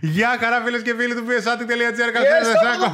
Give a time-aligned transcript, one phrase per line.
[0.00, 2.90] Γεια χαρά φίλες και φίλοι του psat.gr Καλησπέρα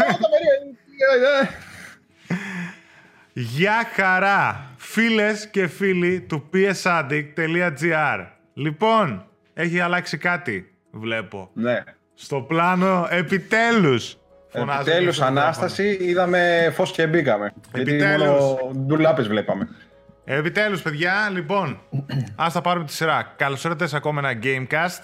[3.33, 11.51] Γεια χαρά φίλες και φίλοι του psaddict.gr Λοιπόν, έχει αλλάξει κάτι, βλέπω.
[11.53, 11.83] Ναι.
[12.15, 14.19] Στο πλάνο επιτέλους.
[14.49, 17.53] Φωνάζω επιτέλους, Ανάσταση, είδαμε φως και μπήκαμε.
[17.73, 18.19] Επιτέλους.
[18.19, 19.69] Γιατί μόνο ντουλάπες βλέπαμε.
[20.33, 21.81] Επιτέλους, παιδιά, λοιπόν,
[22.37, 23.33] ας τα πάρουμε τη σειρά.
[23.37, 25.03] Καλώς ήρθατε σε ακόμα ένα Gamecast.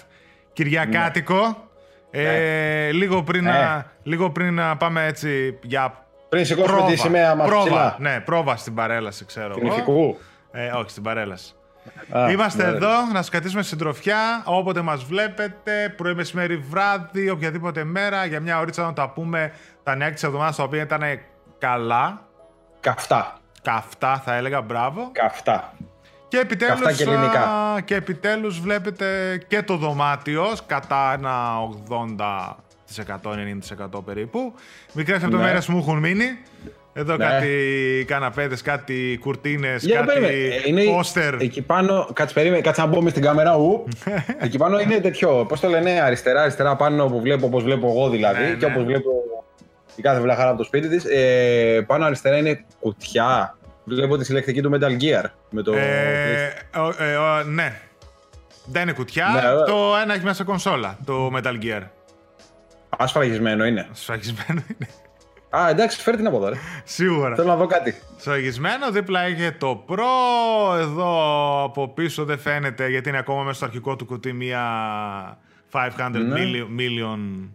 [0.53, 1.67] Κυριακάτικο.
[2.11, 6.91] Ε, λίγο, πριν να, λίγο πριν να πάμε έτσι για Πριν σηκώσουμε πρόβα.
[6.91, 7.95] τη σημαία μας πρόβα, ψηλά.
[7.99, 9.75] Ναι, πρόβα στην παρέλαση, ξέρω Την εγώ.
[9.75, 10.17] ηφικού.
[10.51, 11.53] Ε, όχι, στην παρέλαση.
[12.17, 17.83] Α, Είμαστε ναι, εδώ να σας κρατήσουμε συντροφιά όποτε μας βλέπετε, πρωί, μεσημέρι, βράδυ, οποιαδήποτε
[17.83, 19.51] μέρα, για μια ωρίτσα να τα πούμε
[19.83, 21.01] τα νέα της εβδομάδας, τα οποία ήταν
[21.57, 22.21] καλά,
[22.79, 23.37] Καυτά.
[23.71, 25.09] Καυτά θα έλεγα, μπράβο.
[25.11, 25.73] Καυτά.
[26.27, 27.41] Και επιτέλους, Καυτά και ελληνικά.
[27.41, 29.05] α, και επιτέλους βλέπετε
[29.47, 31.33] και το δωμάτιο κατά ένα
[31.89, 34.53] 80%, 90% περίπου.
[34.93, 36.25] Μικρές λεπτομέρειες που μου έχουν μείνει.
[36.93, 37.25] Εδώ Ναι.
[37.25, 40.33] κάτι καναπέδες, κάτι κουρτίνες, Για κάτι περίμενε.
[40.55, 41.33] Ε, είναι πόστερ.
[41.41, 43.55] Εκεί πάνω, κάτσε περίμενε, κάτσε να μπούμε στην κάμερα.
[43.57, 43.83] Ου.
[44.39, 48.09] εκεί πάνω είναι τέτοιο, πώς το λένε, αριστερά, αριστερά πάνω που βλέπω όπως βλέπω εγώ
[48.09, 48.71] δηλαδή Ναι, και ναι.
[48.71, 49.11] όπως βλέπω
[49.97, 51.05] η κάθε βλαχάρα από το σπίτι της.
[51.05, 53.57] Ε, πάνω αριστερά είναι κουτιά.
[53.83, 55.23] Βλέπω τη συλλεκτική του Metal Gear.
[55.49, 55.73] Με το...
[55.73, 57.81] Ε, ο- ε, ο- ναι.
[58.65, 59.27] Δεν είναι κουτιά.
[59.33, 59.63] Ναι, ε.
[59.65, 60.97] το ένα έχει μέσα κονσόλα.
[61.05, 61.81] Το Metal Gear.
[62.89, 63.87] Ασφραγισμένο είναι.
[63.91, 64.87] Σφραγισμένο είναι.
[65.49, 66.55] Α, εντάξει, φέρτε την από εδώ, ρε.
[66.83, 67.35] Σίγουρα.
[67.35, 67.95] Θέλω να δω κάτι.
[68.17, 68.91] Σφραγισμένο.
[68.91, 70.77] Δίπλα έχει το Pro.
[70.77, 74.61] Εδώ από πίσω δεν φαίνεται γιατί είναι ακόμα μέσα στο αρχικό του κουτί μία
[75.71, 76.35] 500 Ναι.
[76.35, 77.49] million, million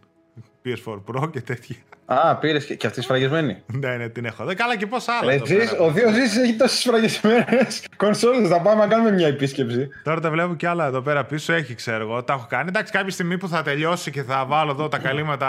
[0.64, 1.76] PS4 Pro και τέτοια.
[2.12, 3.56] Α, πήρες και, και αυτή σφραγισμένη.
[3.80, 4.44] ναι, ναι, την έχω.
[4.44, 5.30] Δε, καλά και πόσα άλλα.
[5.30, 5.82] Ρε, εδώ Τζις, πέρα.
[5.82, 8.48] ο Δίο Ζήση έχει τόσες σφραγισμένες κονσόλες.
[8.48, 9.88] Θα πάμε να κάνουμε μια επίσκεψη.
[10.04, 11.52] Τώρα τα βλέπω και άλλα εδώ πέρα πίσω.
[11.52, 12.22] Έχει, ξέρω εγώ.
[12.24, 12.68] Τα έχω κάνει.
[12.68, 15.48] Εντάξει, κάποια στιγμή που θα τελειώσει και θα βάλω εδώ τα καλύματα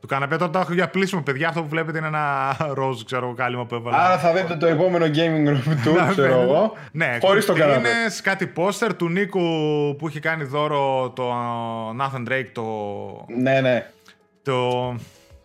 [0.00, 0.36] του καναπέ.
[0.36, 1.48] Τώρα τα έχω για πλήσιμο, παιδιά.
[1.48, 3.96] Αυτό που βλέπετε είναι ένα ροζ, ξέρω εγώ, κάλυμα που έβαλα.
[3.96, 6.42] Άρα θα δείτε το επόμενο gaming room του, Να ξέρω φαίνεται.
[6.42, 6.76] εγώ.
[6.92, 7.78] Ναι, Χωρίς τον καναπέ.
[7.80, 9.40] κουρτίνες, κάτι πόστερ του Νίκου
[9.98, 11.32] που είχε κάνει δώρο το
[12.00, 12.64] Nathan Drake, το,
[13.42, 13.86] Ναι, ναι.
[14.42, 14.94] το,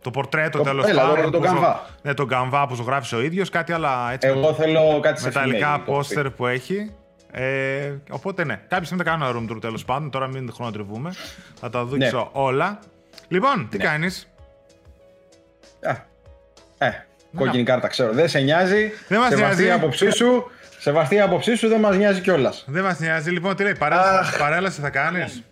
[0.02, 1.24] το πορτρέτο Το- τέλος έλα, πάντων.
[1.24, 1.76] το- το που ζω- Canva.
[2.02, 5.66] Ναι, το Canva που ζωγράφησε ο ίδιος, κάτι άλλα έτσι Εγώ θέλω κάτι σε μεταλλικά
[5.66, 6.30] φυλακή, το πόστερ πει.
[6.30, 6.92] που έχει.
[7.32, 11.12] Ε, οπότε ναι, κάποια στιγμή θα κάνω ένα room tour τέλος πάντων, τώρα μην χρονοτριβούμε.
[11.60, 12.80] Θα τα δείξω όλα.
[13.28, 13.84] Λοιπόν, τι Ναι.
[13.84, 14.28] κάνεις;
[15.84, 15.96] Α,
[16.86, 18.12] Ε, κόκκινη κάρτα, ξέρω.
[18.14, 18.92] Δεν σε νοιάζει.
[19.08, 19.80] Δεν μας Σεβαστή η νοιάζει.
[19.80, 20.52] άποψή σου.
[20.80, 22.64] Σεβαστή η άποψή σου δεν μας νοιάζει κιόλας.
[22.68, 23.30] Δεν μας νοιάζει.
[23.30, 24.38] Λοιπόν, τι λέει, παρέλαση, Αχ.
[24.38, 25.44] παρέλαση θα κάνεις;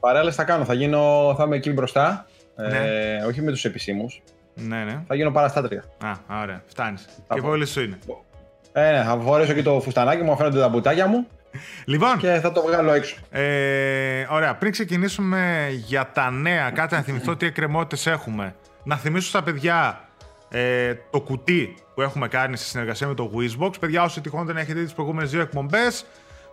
[0.00, 0.64] Παράλληλα θα κάνω.
[0.64, 2.26] Θα, γίνω, θα είμαι εκεί μπροστά.
[2.56, 2.78] Ναι.
[2.78, 4.22] Ε, όχι με τους επισήμους.
[4.54, 5.02] Ναι, ναι.
[5.06, 5.84] Θα γίνω παραστάτρια.
[6.04, 7.04] Α, ωραία, φτάνεις.
[7.28, 7.48] Θα Και πω.
[7.48, 7.98] πολύ σου είναι.
[8.72, 11.26] Ε, ναι, θα φορέσω και το φουστανάκι μου, αφήνονται τα μπουτάκια μου
[11.84, 13.16] Λοιπόν, και θα το βγάλω έξω.
[13.30, 18.54] Ε, ωραία, πριν ξεκινήσουμε για τα νέα, κάτι να θυμηθώ τι εκκρεμότητες έχουμε.
[18.84, 20.00] Να θυμίσω στα παιδιά
[20.50, 23.70] ε, το κουτί που έχουμε κάνει σε συνεργασία με το Wizbox.
[23.80, 26.04] Παιδιά, όσοι τυχόν δεν έχετε δει τις προηγούμενες δύο εκπομπές,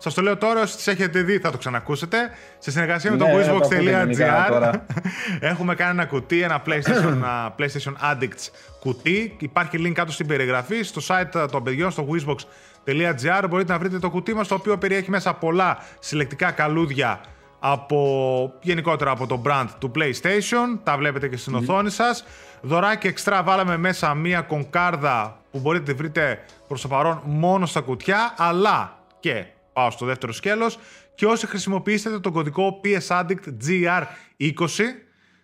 [0.03, 2.17] σας το λέω τώρα, όσοι τις έχετε δει θα το ξανακούσετε.
[2.57, 4.85] Σε συνεργασία με το Ναι, ναι, το ακούτε γενικά Wizbox.gr τώρα.
[5.51, 8.49] έχουμε κάνει ένα κουτί, ένα PlayStation, ένα PlayStation Addicts
[8.79, 9.35] κουτί.
[9.39, 10.83] Υπάρχει link κάτω στην περιγραφή.
[10.83, 15.09] Στο site των παιδιών, στο wizbox.gr μπορείτε να βρείτε το κουτί μας, το οποίο περιέχει
[15.09, 17.21] μέσα πολλά συλλεκτικά καλούδια
[17.59, 20.79] από, γενικότερα από το brand του PlayStation.
[20.83, 22.25] Τα βλέπετε και στην οθόνη σας.
[22.61, 27.65] Δωράκι εξτρά βάλαμε μέσα μία κονκάρδα που μπορείτε να τη βρείτε προς το παρόν μόνο
[27.65, 30.79] στα κουτιά, αλλά και πάω στο δεύτερο σκέλος
[31.15, 34.03] και όσοι χρησιμοποιήσετε τον κωδικό PSAddictGR20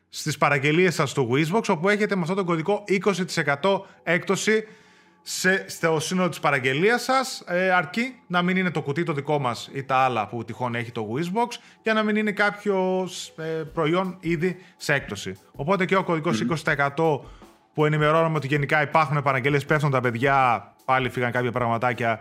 [0.09, 2.83] στις παραγγελίες σας στο Wizbox, όπου έχετε με αυτόν τον κωδικό
[3.61, 4.63] 20% έκπτωση
[5.21, 9.39] σε, στο σύνολο της παραγγελίας σας, ε, αρκεί να μην είναι το κουτί το δικό
[9.39, 11.47] μας ή τα άλλα που τυχόν έχει το Wizbox
[11.81, 15.37] και να μην είναι κάποιο ε, προϊόν ήδη σε έκπτωση.
[15.51, 17.19] Οπότε και ο κωδικός 20%
[17.73, 22.19] που ενημερώνουμε ότι γενικά υπάρχουν παραγγελίες, πέφτουν τα παιδιά, πάλι φύγαν κάποια πραγματάκια.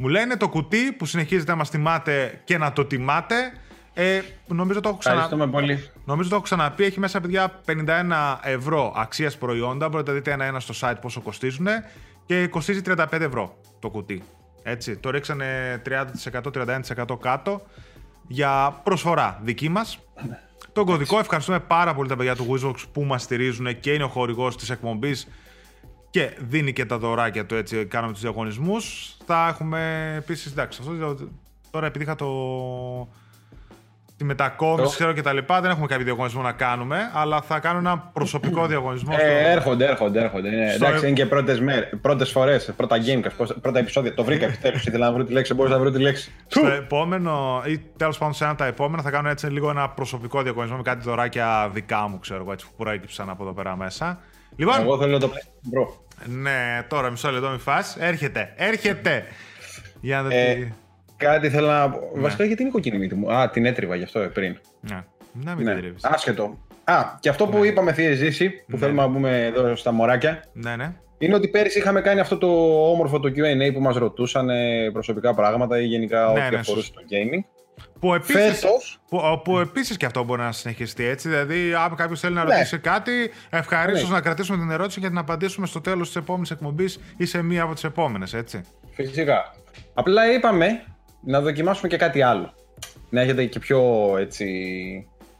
[0.00, 3.34] Μου λένε το κουτί που συνεχίζετε να μας τιμάτε και να το τιμάτε.
[3.94, 5.14] Ε, νομίζω το έχω ξανα...
[5.14, 5.90] Ευχαριστούμε πολύ.
[6.04, 9.88] Νομίζω το έχω ξαναπεί, έχει μέσα παιδιά 51 ευρώ αξίας προϊόντα.
[9.88, 11.66] Μπορείτε να δείτε ένα-ένα στο site πόσο κοστίζουν
[12.26, 14.22] και κοστίζει 35 ευρώ το κουτί.
[14.62, 16.04] Έτσι, το ρίξανε 30%,
[17.04, 17.62] 31% κάτω
[18.26, 19.98] για προσφορά δική μας.
[20.72, 24.08] Τον κωδικό ευχαριστούμε πάρα πολύ τα παιδιά του Wizbox που μας στηρίζουν και είναι ο
[24.08, 25.28] χορηγός της εκπομπής
[26.10, 29.16] και δίνει και τα δωράκια του έτσι, κάνουμε τους διαγωνισμούς.
[29.26, 31.16] Θα έχουμε επίσης, εντάξει, αυτό,
[31.70, 32.28] τώρα επειδή είχα το,
[34.18, 35.60] τη μετακόμιση, ξέρω και τα λοιπά.
[35.60, 39.16] Δεν έχουμε κάποιο διαγωνισμό να κάνουμε, αλλά θα κάνω ένα προσωπικό διαγωνισμό.
[39.18, 39.50] Ε, στο...
[39.50, 40.50] έρχονται, έρχονται, έρχονται.
[40.50, 40.72] Ναι.
[40.72, 40.86] Στο...
[40.86, 41.60] Εντάξει, είναι και πρώτες
[42.00, 44.14] πρώτες φορές, πρώτα Gamecast, πρώτα επεισόδια.
[44.14, 44.76] Το βρήκα επιτέλου.
[44.76, 46.32] Ήθελα να βρω τη λέξη, μπορεί να βρω τη λέξη.
[46.46, 50.42] Στο επόμενο, ή τέλος πάντων σε ένα τα επόμενα, θα κάνω έτσι λίγο ένα προσωπικό
[50.42, 54.18] διαγωνισμό με κάτι δωράκια δικά μου, ξέρω εγώ, έτσι που προέκυψαν από εδώ πέρα μέσα.
[54.58, 55.96] Λοιπόν, εγώ θέλω να το πω.
[56.24, 57.96] Ναι, τώρα μισό λεπτό μη φας.
[58.00, 59.24] Έρχεται, έρχεται.
[60.00, 60.72] Για να ε,
[61.16, 62.10] Κάτι θέλω να πω.
[62.14, 62.20] Ναι.
[62.20, 63.32] Βασικά γιατί είναι κοκκινή μύτη μου.
[63.32, 64.58] Α, την έτριβα γι' αυτό ε, πριν.
[64.80, 65.74] Ναι, να μην ναι.
[65.74, 66.58] την Άσχετο.
[66.84, 67.66] Α, και αυτό που ναι.
[67.66, 68.78] είπαμε θεία ζήση, που ναι.
[68.78, 70.44] θέλουμε να πούμε εδώ στα μωράκια.
[70.52, 70.92] Ναι, ναι.
[71.18, 72.46] Είναι ότι πέρυσι είχαμε κάνει αυτό το
[72.90, 74.48] όμορφο το QA που μας ρωτούσαν
[74.92, 77.57] προσωπικά πράγματα ή γενικά ναι, ό,τι ναι, αφορούσε το gaming.
[78.00, 78.66] Που επίσης,
[79.08, 81.28] που, που επίσης και αυτό μπορεί να συνεχιστεί έτσι.
[81.28, 84.14] Δηλαδή, αν κάποιος θέλει να ρωτήσει κάτι, ευχαρίστως ναι.
[84.14, 87.62] να κρατήσουμε την ερώτηση και να απαντήσουμε στο τέλος της επόμενης εκπομπής ή σε μία
[87.62, 88.60] από τις επόμενες, έτσι.
[88.90, 89.54] Φυσικά.
[89.94, 90.84] Απλά είπαμε
[91.20, 92.54] να δοκιμάσουμε και κάτι άλλο.
[93.10, 94.46] Να έχετε και πιο έτσι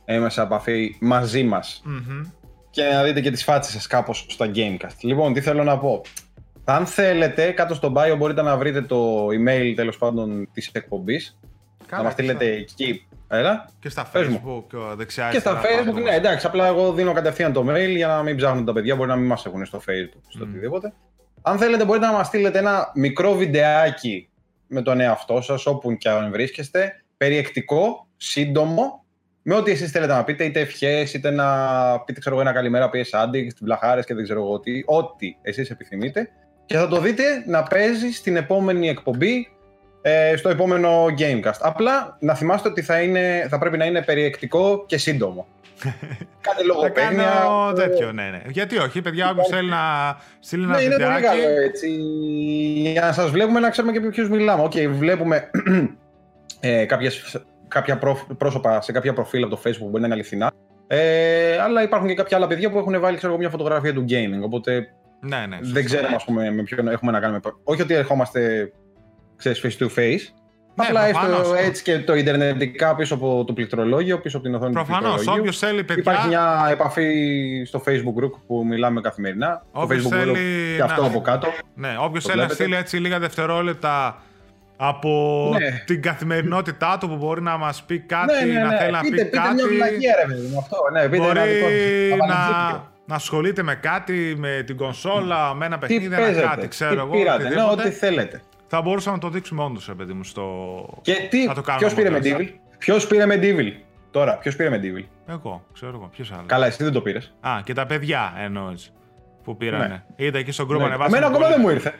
[0.04, 1.82] έμεσα επαφή μαζί μας.
[2.70, 4.96] Και να δείτε και τις φάτσες σας κάπως στα Gamecast.
[5.00, 6.02] Λοιπόν, τι θέλω να πω.
[6.64, 11.38] Αν θέλετε, κάτω στο bio μπορείτε να βρείτε το email τέλος πάντων της εκπομπής.
[11.96, 13.06] Να μας στείλετε εκεί.
[13.29, 13.69] Έλα.
[13.81, 14.64] Και στα Facebook
[14.96, 15.32] δεξιάς.
[15.32, 16.46] Και στα Facebook, ναι, εντάξει.
[16.46, 18.96] Απλά εγώ δίνω κατευθείαν το mail για να μην ψάχνουν τα παιδιά.
[18.96, 20.49] Μπορεί να μην μας έχουν στο Facebook, στο mm.
[20.49, 20.93] οτιδήποτε.
[21.43, 24.29] Αν θέλετε, μπορείτε να μας στείλετε ένα μικρό βιντεάκι
[24.67, 27.02] με τον εαυτό σας, όπου και αν βρίσκεστε.
[27.17, 29.05] Περιεκτικό, σύντομο,
[29.43, 31.46] με ό,τι εσείς θέλετε να πείτε, είτε ευχές, είτε να
[32.00, 36.29] πείτε ξέρω, ένα καλημέρα PS Addict, βλαχάρε και δεν ξέρω εγώ τι, ό,τι εσείς επιθυμείτε.
[36.67, 39.49] Και θα το δείτε να παίζει στην επόμενη εκπομπή,
[40.08, 41.58] ε, στο επόμενο Gamecast.
[41.60, 45.46] Απλά να θυμάστε ότι θα, είναι, θα πρέπει να είναι περιεκτικό και σύντομο.
[46.49, 47.22] Κάτι λογοπαίγνια.
[47.22, 48.43] Θα κάνω τέτοιο, ναι, ναι.
[48.46, 51.88] Γιατί όχι, παιδιά, όποιος θέλει να στείλει ένα ναι, είναι πολύ καλό, έτσι.
[52.93, 54.62] Για να σας βλέπουμε να ξέρουμε και ποιους μιλάμε.
[54.62, 55.50] OK, okay, βλέπουμε
[56.61, 57.99] ε, κάποιες, κάποια
[58.38, 60.50] πρόσωπα σε κάποια προφίλ από το Facebook που μπορεί να είναι αληθινά.
[60.87, 64.43] Ε, αλλά υπάρχουν και κάποια άλλα παιδιά που έχουν βάλει ξέρω, μια φωτογραφία του gaming.
[64.44, 64.88] Οπότε
[65.20, 67.40] ναι, ναι, δεν ξέρουμε ας πούμε, με ποιον έχουμε να κάνουμε.
[67.64, 68.72] Όχι ότι ερχόμαστε
[69.38, 70.38] ξέρεις, face to face,
[70.79, 74.73] ναι, Απλά έστω έτσι και το Ιντερνετικά πίσω από το πληκτρολόγιο, πίσω από την οθόνη
[74.73, 75.40] προφανώς, του πληκτρολόγιου.
[75.40, 76.02] Όποιος θέλει, παιδιά.
[76.02, 79.62] Υπάρχει μια επαφή στο Facebook group που μιλάμε καθημερινά.
[79.73, 81.49] Όποιος το Facebook θέλει group και αυτό από κάτω.
[81.75, 84.23] Ναι, όποιος θέλει να στείλει έτσι λίγα δευτερόλεπτα
[84.76, 85.82] από ναι.
[85.85, 88.76] την καθημερινότητά του που μπορεί να μας πει κάτι, ναι, ναι, να ναι.
[88.76, 89.55] θέλει να πείτε, πει πείτε κάτι.
[89.55, 90.76] Μια βλαγία, ρε, με αυτό.
[90.93, 91.38] Ναι, πείτε μπορεί
[92.19, 92.70] να, να,
[93.05, 97.11] να ασχολείται με κάτι, με την κονσόλα, με ένα παιχνίδι, ένα κάτι, ξέρω τι εγώ.
[97.11, 98.43] Πήρατε, ναι, ό,τι θέλετε.
[98.70, 100.44] Θα μπορούσαμε να το δείξουμε όντως, ρε παιδί μου, στο.
[101.02, 101.38] Και τι,
[101.78, 102.48] ποιος πήρε με Devil.
[102.78, 103.72] Ποιος πήρε με Devil.
[104.10, 105.04] Τώρα, ποιος πήρε με Devil.
[105.26, 106.08] Εγώ, ξέρω εγώ.
[106.12, 106.46] Ποιος άλλος.
[106.46, 107.34] Καλά, εσύ δεν το πήρες.
[107.40, 108.92] Α, και τα παιδιά εννοείς.
[109.44, 109.86] Που πήρανε.
[109.86, 110.26] Ναι.
[110.26, 110.86] Είδα εκεί στον γκρουπ ναι.
[110.86, 111.16] ανεβάσανε.
[111.16, 111.94] Εμένα ακόμα δεν μου ήρθε.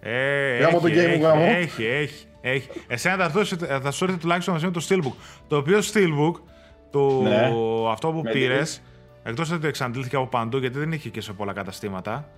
[0.00, 2.68] Ε, έχει, το game έχει, έχει, έχει, έχει.
[2.86, 5.14] Εσένα θα, δώσει, θα σου έρθει τουλάχιστον μαζί με το Steelbook.
[5.48, 6.34] Το οποίο Steelbook,
[6.90, 7.52] το, ναι.
[7.90, 8.82] αυτό που πήρες,
[9.22, 12.28] εκτός ότι το εξαντλήθηκε από παντού γιατί δεν είχε και σε πολλά καταστήματα.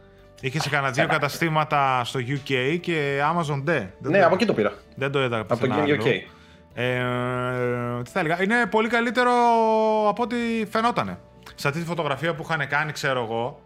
[0.44, 3.86] Είχε σε κανένα δύο καταστήματα στο UK και Amazon D.
[3.98, 4.72] Ναι, από εκεί το πήρα.
[4.94, 6.06] Δεν το είδα από το UK.
[6.74, 7.02] Ε,
[8.02, 8.42] τι θα έλεγα.
[8.42, 9.32] Είναι πολύ καλύτερο
[10.08, 10.36] από ό,τι
[10.70, 11.18] φαινότανε.
[11.54, 13.60] Σε αυτή τη φωτογραφία που είχαν κάνει, ξέρω εγώ.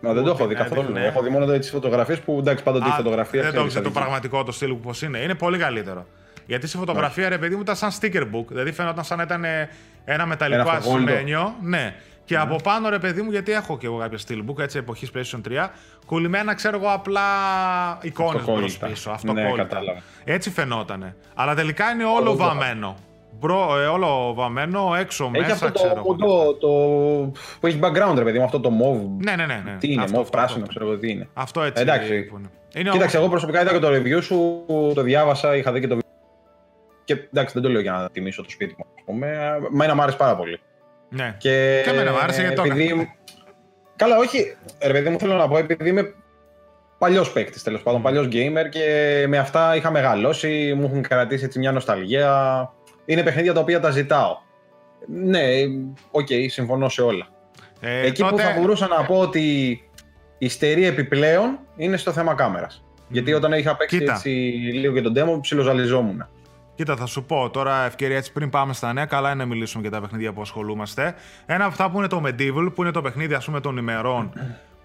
[0.00, 0.92] Μα δεν το έχω δει καθόλου.
[0.92, 1.04] Ναι.
[1.04, 3.42] Έχω δει μόνο τις φωτογραφίες που εντάξει, πάντοτε η φωτογραφία.
[3.42, 5.18] Δεν το ξέρω το πραγματικό το στυλ που πώ είναι.
[5.18, 6.06] Είναι πολύ καλύτερο.
[6.46, 8.46] Γιατί στη φωτογραφία, ρε παιδί μου, ήταν σαν sticker book.
[8.48, 9.44] Δηλαδή φαίνονταν σαν να ήταν
[10.04, 11.54] ένα μεταλλικό ασημένιο.
[11.62, 11.94] Ναι.
[12.26, 12.40] Και ναι.
[12.42, 15.68] από πάνω ρε παιδί μου, γιατί έχω και εγώ κάποια steelbook έτσι εποχής PlayStation 3,
[16.06, 17.22] κολλημένα ξέρω εγώ απλά
[18.02, 19.10] εικόνες μπρος πίσω.
[19.10, 20.02] Αυτό ναι, κατάλαβα.
[20.24, 21.16] Έτσι φαινότανε.
[21.34, 22.96] Αλλά τελικά είναι όλο βαμμένο.
[23.40, 26.68] Μπρο, ε, όλο βαμμένο, έξω, έχει μέσα, αυτό ξέρω το, το, το,
[27.60, 29.24] που έχει background, ρε παιδί μου, αυτό το mauve.
[29.24, 29.62] Ναι, ναι, ναι.
[29.64, 29.76] ναι.
[29.78, 31.28] Τι είναι, αυτό, mauve πράσινο, ξέρω εγώ τι είναι.
[31.34, 31.82] Αυτό έτσι.
[31.82, 32.30] Εντάξει.
[32.74, 34.64] Είναι Κοίταξε, εγώ προσωπικά είδα και το review σου,
[34.94, 35.98] το διάβασα, είχα δει και το
[37.04, 39.58] και εντάξει, δεν το λέω για να τιμήσω το σπίτι μου, ας πούμε.
[39.70, 40.60] Μα μου άρεσε πάρα πολύ.
[41.16, 41.34] Ναι.
[41.38, 43.12] Και, και εμένα μου άρεσε γιατί επειδή...
[43.96, 44.56] Καλά, όχι.
[44.82, 46.14] Ρε παιδί μου, θέλω να πω, επειδή είμαι
[46.98, 51.58] παλιός παίκτης τέλος πάντων, παλιός gamer και με αυτά είχα μεγαλώσει, μου έχουν κρατήσει έτσι
[51.58, 52.70] μια νοσταλγία.
[53.04, 54.36] Είναι παιχνίδια τα οποία τα ζητάω.
[55.06, 55.40] Ναι,
[56.10, 57.28] OK, okay, συμφωνώ σε όλα.
[57.80, 58.32] Ε, Εκεί τότε...
[58.34, 59.80] που θα μπορούσα να πω ότι
[60.38, 62.84] η υστερεί επιπλέον είναι στο θέμα κάμερας.
[63.08, 64.28] Γιατί όταν είχα παίξει έτσι
[64.72, 66.28] λίγο και τον demo, ψιλοζαλιζόμουν.
[66.76, 69.04] Κοίτα, θα σου πω τώρα ευκαιρία έτσι πριν πάμε στα νέα.
[69.04, 71.14] Καλά είναι να μιλήσουμε για τα παιχνίδια που ασχολούμαστε.
[71.46, 74.32] Ένα από αυτά που είναι το MediEvil, που είναι το παιχνίδι ας πούμε των ημερών.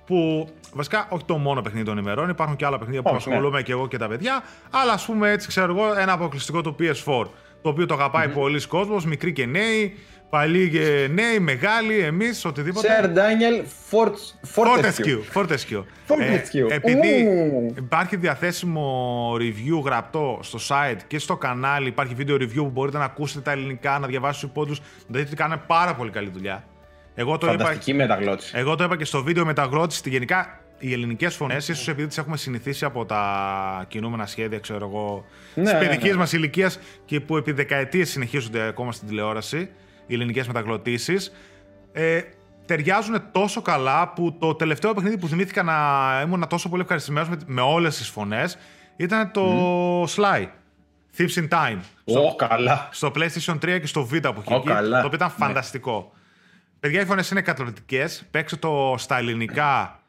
[0.05, 3.15] Που βασικά όχι το μόνο παιχνίδι των ημερών, υπάρχουν και άλλα παιχνίδια που ναι.
[3.15, 3.61] ασχολούμαι ναι.
[3.61, 4.43] και εγώ και τα παιδιά.
[4.69, 7.27] Αλλά ας πούμε έτσι, ξέρω εγώ, ένα αποκλειστικό του PS4.
[7.61, 8.33] Το οποίο το αγαπάει mm-hmm.
[8.33, 9.97] πολλοί κόσμος, μικροί και νέοι,
[10.31, 12.87] Παλιοί και νέοι, μεγάλοι, εμείς, οτιδήποτε.
[12.87, 13.61] Σερ Ντάνιελ
[14.41, 15.23] Φόρτεσκιου.
[15.23, 15.85] Φόρτεσκιου.
[16.07, 16.69] Fortescue.
[16.69, 17.73] Ε, επειδή Ου.
[17.77, 23.03] υπάρχει διαθέσιμο review γραπτό στο site και στο κανάλι, υπάρχει βίντεο review που μπορείτε να
[23.03, 26.63] ακούσετε τα ελληνικά, να διαβάσετε τους υπότιτλου, να δείτε ότι κάνουν πάρα πολύ καλή δουλειά.
[27.15, 28.53] Εγώ το, είπα, Φανταστική μεταγλώτηση.
[28.55, 30.09] εγώ το είπα και στο βίντεο μεταγλώτηση.
[30.09, 35.25] Γενικά, οι ελληνικές φωνές, ίσως επειδή τις έχουμε συνηθίσει από τα κινούμενα σχέδια, ξέρω εγώ,
[35.53, 36.15] Ναι, της ναι, παιδική ναι.
[36.15, 39.69] μας ηλικίας και που επί δεκαετίες συνεχίζονται ακόμα στην τηλεόραση,
[40.07, 41.31] οι ελληνικές μεταγλωτήσεις,
[41.91, 42.21] ε,
[42.65, 45.75] ταιριάζουν τόσο καλά που το τελευταίο παιχνίδι που θυμήθηκα να
[46.25, 48.57] ήμουν τόσο πολύ ευχαριστημένος με, με όλες τις φωνές
[48.95, 50.45] ήταν το Sly.
[51.17, 51.77] Thieves in Time.
[52.05, 52.89] Στο, Ω, καλά.
[52.91, 54.99] στο PlayStation 3 και στο Vita που είχε Ω, βγει, καλά.
[55.01, 55.45] το οποίο ήταν Ναι.
[55.45, 56.11] φανταστικό.
[56.79, 58.05] Παιδιά, οι φωνές είναι καταπληκτικέ.
[58.31, 59.99] Παίξτε το στα ελληνικά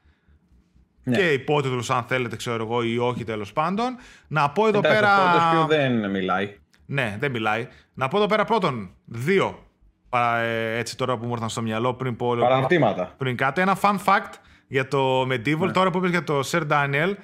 [1.04, 1.16] Ναι.
[1.16, 3.96] και υπότιτλους αν θέλετε, ξέρω εγώ, ή όχι τέλος πάντων.
[4.28, 5.16] Να πω εδώ Εντάξει, πέρα.
[5.18, 6.56] ο Fortescue δεν μιλάει.
[6.86, 7.68] Ναι, δεν μιλάει.
[7.94, 9.66] Να πω εδώ πέρα πρώτον δύο.
[10.12, 12.34] Παρα- ε, έτσι τώρα που μου ήρθαν στο μυαλό πριν πω.
[12.38, 13.14] Παραρτήματα.
[13.18, 13.60] Πριν κάτι.
[13.60, 14.32] Ένα fun fact
[14.66, 15.70] για το Medieval.
[15.72, 17.14] Τώρα που είπες για το Sir Daniel.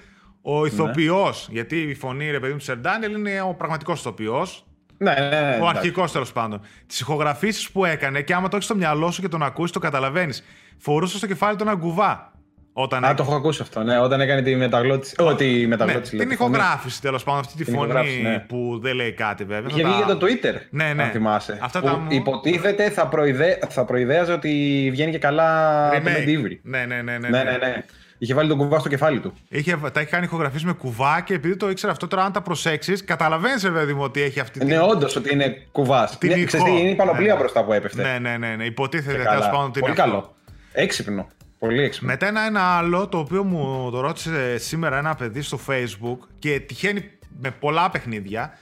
[0.42, 4.66] Ο ηθοποιός, γιατί η φωνή ρε παιδί μου του Sir Daniel είναι ο πραγματικός ηθοποιός.
[4.98, 5.36] Ναι, ναι, ναι.
[5.36, 5.64] Ο εντάξει.
[5.76, 6.60] αρχικός τέλος πάντων.
[6.86, 9.78] Τις ηχογραφήσεις που έκανε και άμα το έχεις στο μυαλό σου και τον ακούσει, το
[9.78, 10.44] καταλαβαίνεις.
[10.78, 12.32] Φορούσε στο κεφάλι του ένα γκουβά.
[12.80, 13.98] Όταν Α, το έχω ακούσει αυτό, ναι.
[14.00, 15.14] Όταν έκανε τη μεταγλώτηση.
[15.18, 16.14] Ω, τη ναι, μεταγλώτηση.
[16.16, 16.50] λέω, την τη φωνή.
[16.56, 18.38] ηχογράφηση τέλος πάντων, αυτή τη Την φωνή ηχογράφηση, ναι.
[18.48, 19.70] που δεν λέει κάτι βέβαια.
[19.70, 20.54] Είχε Θα βγει τα- για το Twitter.
[20.70, 21.02] Ναι, ναι.
[21.02, 21.58] Αν θυμάσαι.
[21.62, 23.58] Αυτά που τα μου- Υποτίθεται θα, προειδέ...
[23.68, 24.48] θα προειδέαζε ότι
[24.92, 26.28] βγαίνει και καλά το Remake.
[26.28, 26.58] Medieval.
[26.62, 27.84] Ναι, ναι, ναι, ναι, Ναι, ναι, ναι.
[28.18, 29.32] Είχε βάλει τον κουβά στο κεφάλι του.
[29.48, 32.40] Είχε, τα έχει κάνει ηχογραφήσεις με κουβά και επειδή το ήξερα αυτό τώρα, αν τα
[32.42, 34.68] προσέξεις, καταλαβαίνεις, βέβαια μου, ότι έχει αυτή την.
[34.68, 36.18] Ναι, όντως ότι είναι κουβάς.
[36.18, 36.46] Την Ναι, ηχό.
[36.46, 37.38] ξέρεις τι, είναι η πανοπλία Ναι.
[37.38, 38.02] μπροστά που έπεφτε.
[38.02, 38.64] Ναι, ναι, ναι, ναι.
[38.64, 39.50] Υποτίθεται Και τέλος καλά.
[39.50, 40.12] πάντων ότι Πολύ είναι αυτό.
[40.14, 40.34] καλό.
[40.72, 41.26] Έξυπνο.
[41.58, 42.08] Πολύ έξυπνο.
[42.08, 46.60] Μετά ένα, ένα άλλο το οποίο μου το ρώτησε σήμερα ένα παιδί στο facebook και
[46.60, 47.10] τυχαίνει
[47.40, 48.58] με πολλά παιχνίδια.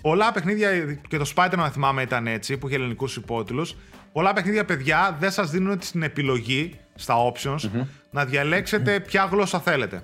[0.00, 3.76] Πολλά παιχνίδια και το Spider-Man αν θυμάμαι ήταν έτσι που είχε ελληνικούς υπότιτλους.
[4.12, 10.02] Πολλά παιχνίδια παιδιά δεν σας δίνουν την επιλογή στα options να διαλέξετε ποια γλώσσα θέλετε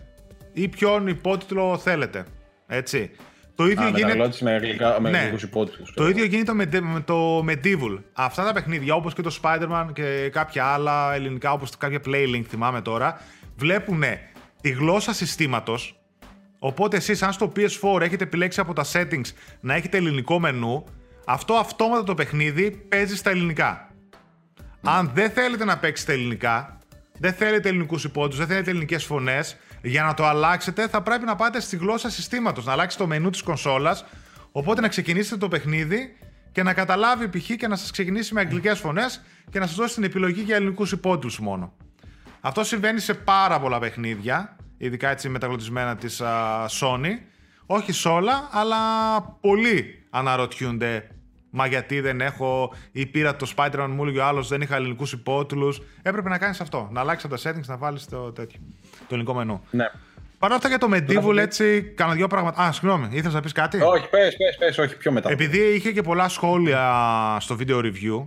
[0.53, 2.25] ή ποιον υπότιτλο θέλετε.
[2.67, 3.11] Έτσι.
[3.55, 4.05] Το ίδιο Α, γίνεται...
[4.05, 5.19] μεταγλώτηση με, αγγλικά, με Ναι.
[5.19, 5.93] αγγλικούς υπότιτλους.
[5.95, 7.99] Το ίδιο γίνεται με, με το Medieval.
[8.13, 12.81] Αυτά τα παιχνίδια, όπως και το Spider-Man και κάποια άλλα ελληνικά, όπως κάποια Playlink θυμάμαι
[12.81, 13.21] τώρα,
[13.57, 14.03] βλέπουν
[14.61, 15.99] τη γλώσσα συστήματος.
[16.59, 19.29] Οπότε εσείς αν στο PS4 έχετε επιλέξει από τα settings
[19.61, 20.85] να έχετε ελληνικό μενού,
[21.27, 23.89] αυτό αυτόματα το παιχνίδι παίζει στα ελληνικά.
[24.83, 26.79] Αν δεν θέλετε να παίξετε ελληνικά,
[27.19, 31.37] δεν θέλετε ελληνικούς υπότιτλους, δεν θέλετε ελληνικές φωνές, για να το αλλάξετε θα πρέπει να
[31.37, 34.05] πάτε στη γλώσσα συστήματος, να αλλάξετε το μενού της κονσόλας.
[34.53, 36.17] Οπότε να ξεκινήσετε το παιχνίδι
[36.53, 37.51] και να καταλάβει π.χ.
[37.57, 40.93] και να σας ξεκινήσει με αγγλικές φωνές και να σας δώσει την επιλογή για ελληνικούς
[40.93, 41.73] υπότιτλους μόνο.
[42.41, 47.19] Αυτό συμβαίνει σε πάρα πολλά παιχνίδια, ειδικά έτσι μεταγλωτισμένα της α, Sony.
[47.67, 48.77] Όχι σε όλα, αλλά
[49.41, 51.09] πολλοί αναρωτιούνται
[51.57, 55.13] Μα γιατί δεν έχω ή πήρα το Spider-Man μου έλεγε ο άλλος δεν είχα ελληνικούς
[55.13, 55.81] υπότιτλους.
[56.03, 58.61] Έπρεπε να κάνεις αυτό, να αλλάξεις τα settings, να βάλεις το τέτοιο,
[59.09, 59.65] το ελληνικό μενού.
[59.71, 59.91] Ναι.
[60.39, 62.63] Παρ' όλα αυτά για το Medieval έτσι, κάνα δυο πράγματα.
[62.63, 65.31] Α, συγγνώμη, ήθελες να πεις κάτι; Όχι, πες, πες, πες, όχι, πιο μετά.
[65.31, 68.27] Επειδή είχε και πολλά σχόλια στο βίντεο review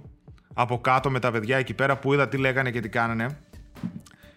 [0.53, 3.37] από κάτω με τα παιδιά εκεί πέρα που είδα τι λέγανε και τι κάνανε.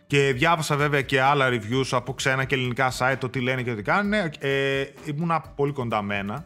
[0.06, 3.74] Και διάβασα βέβαια και άλλα reviews από ξένα και ελληνικά site το τι λένε και
[3.74, 4.30] τι κάνανε.
[4.38, 6.44] Ε, ήμουνα πολύ κοντά με ένα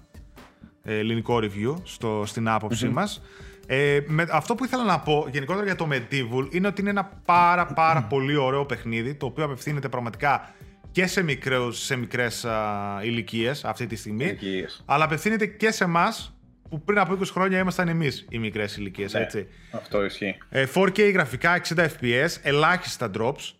[0.83, 3.23] ε, ελληνικό review στο, στην άποψή μας.
[3.66, 7.11] Ε, με, αυτό που ήθελα να πω γενικότερα για το Medieval είναι ότι είναι ένα
[7.25, 10.54] πάρα πάρα πολύ ωραίο παιχνίδι το οποίο απευθύνεται πραγματικά
[10.90, 14.83] και σε, μικρούς, σε μικρές α, ηλικίες αυτή τη στιγμή Ηλικίες.
[14.87, 16.35] αλλά απευθύνεται και σε εμάς
[16.68, 19.12] που πριν από 20 χρόνια ήμασταν εμείς οι μικρές ηλικίες.
[19.12, 19.47] Ναι, έτσι.
[19.73, 20.37] Αυτό ισχύει.
[20.49, 23.52] Ε, 4K γραφικά, 60 FPS, ελάχιστα drops.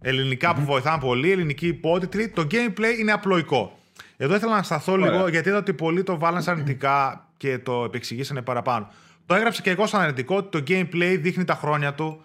[0.00, 2.28] Ελληνικά που βοηθάνε πολύ, ελληνική υπότιτλοι.
[2.28, 3.78] Το gameplay είναι απλοϊκό.
[4.16, 5.10] Εδώ ήθελα να σταθώ Ωραία.
[5.10, 8.88] λίγο γιατί είδα ότι πολλοί το βάλαν σαν αρνητικά και το επεξηγήσανε παραπάνω.
[9.26, 12.24] Το έγραψα και εγώ σαν αρνητικό ότι το gameplay δείχνει τα χρόνια του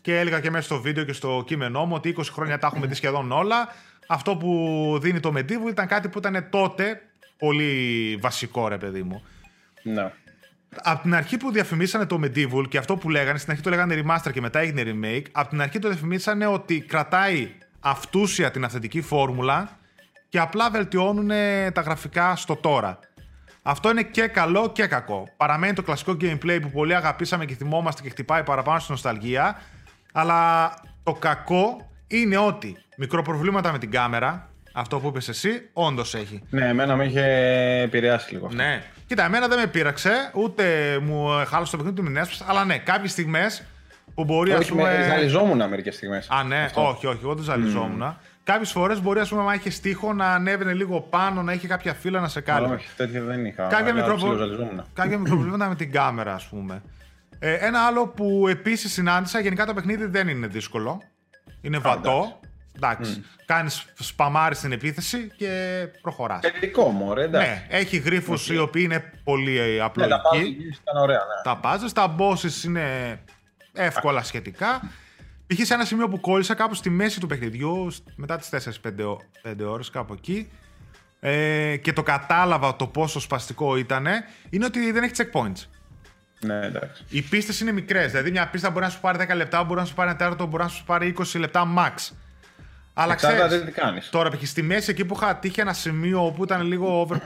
[0.00, 2.86] και έλεγα και μέσα στο βίντεο και στο κείμενό μου ότι 20 χρόνια τα έχουμε
[2.86, 3.68] δει σχεδόν όλα.
[4.08, 7.02] Αυτό που δίνει το Medieval ήταν κάτι που ήταν τότε
[7.38, 9.22] πολύ βασικό, ρε παιδί μου.
[9.82, 10.12] Ναι.
[10.82, 14.02] Από την αρχή που διαφημίσανε το Medieval και αυτό που λέγανε, στην αρχή το λέγανε
[14.04, 19.00] remaster και μετά έγινε remake, από την αρχή το διαφημίσανε ότι κρατάει αυτούσια την αυθεντική
[19.00, 19.78] φόρμουλα
[20.28, 21.28] και απλά βελτιώνουν
[21.72, 22.98] τα γραφικά στο τώρα.
[23.70, 25.28] Αυτό είναι και καλό και κακό.
[25.36, 29.60] Παραμένει το κλασικό gameplay που πολύ αγαπήσαμε και θυμόμαστε και χτυπάει παραπάνω στη νοσταλγία.
[30.12, 30.72] Αλλά
[31.02, 36.42] το κακό είναι ότι μικροπροβλήματα με την κάμερα, αυτό που είπες εσύ, όντως έχει.
[36.50, 37.24] Ναι, εμένα με είχε
[37.82, 38.56] επηρεάσει λίγο αυτό.
[38.56, 38.82] Ναι.
[39.06, 40.64] Κοίτα, εμένα δεν με πείραξε, ούτε
[41.02, 43.62] μου χάλασε το παιχνίδι του μηνέσπας, αλλά ναι, κάποιες στιγμές
[44.14, 44.98] που μπορεί ας Όχι, πούμε.
[44.98, 46.28] με ζαλιζόμουν μερικές στιγμές.
[46.30, 48.02] Α, ναι, όχι, όχι, εγώ δεν ζαλιζόμουν.
[48.02, 48.14] Mm.
[48.52, 51.94] Κάποιες φορές μπορεί, ας πούμε, άμα είχε στίχο να ανέβαινε λίγο πάνω, να είχε κάποια
[51.94, 52.74] φύλλα να σε κάλυπτε.
[52.74, 53.62] Όχι, τέτοια δεν είχα.
[53.62, 54.16] Κάποια, αλλά μικροπρο...
[54.16, 54.84] ψιλοζαλιζόμουν.
[54.94, 56.82] κάποια μικροπροβλήματα με την κάμερα, ας πούμε.
[57.38, 61.02] Ε, ένα άλλο που επίσης συνάντησα, γενικά το παιχνίδι δεν είναι δύσκολο.
[61.60, 62.40] Είναι βατό.
[62.76, 63.24] Εντάξει.
[63.46, 65.50] Κάνεις σπαμάρι στην επίθεση και
[66.02, 66.40] προχωράς.
[66.40, 67.48] Παιδικό μου, ρε, εντάξει.
[67.48, 68.46] Ναι, έχει γρήφου Okay.
[68.50, 70.56] οι οποίοι είναι πολύ Ναι, τα απλοϊκοί.
[70.60, 71.52] puzzles ήταν ωραία, ναι.
[71.52, 73.18] τα puzzles, τα bosses είναι
[73.72, 74.80] εύκολα σχετικά.
[75.54, 75.66] Π.χ.
[75.66, 79.90] σε ένα σημείο που κόλλησα κάπου στη μέση του παιχνιδιού, σ- μετά τις 4-5 ώρες
[79.90, 80.50] κάπου εκεί,
[81.20, 84.06] ε, και το κατάλαβα το πόσο σπαστικό ήταν,
[84.50, 85.64] είναι ότι δεν έχει checkpoints.
[86.40, 87.04] Ναι, εντάξει.
[87.08, 88.10] Οι πίστες είναι μικρές.
[88.10, 90.46] Δηλαδή, μια πίστα μπορεί να σου πάρει 10 λεπτά, μπορεί να σου πάρει ένα τέταρτο,
[90.46, 92.12] μπορεί να σου πάρει 20 λεπτά max.
[92.94, 94.08] Αλλά Εξάρτητα ξέρεις, τι κάνεις.
[94.10, 94.46] Τώρα, π.χ.
[94.46, 97.16] στη μέση, εκεί που είχα τύχει ένα σημείο όπου ήταν λίγο, over,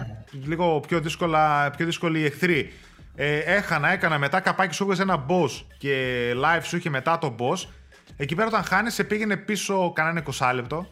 [0.45, 2.73] λίγο πιο, δύσκολα, πιο δύσκολοι οι εχθροί.
[3.14, 7.35] Ε, έχανα, έκανα μετά καπάκι σου έβγαζε ένα boss και live σου είχε μετά το
[7.38, 7.69] boss.
[8.16, 10.87] Εκεί πέρα όταν χάνεις, σε πήγαινε πίσω κανένα 20 λεπτό.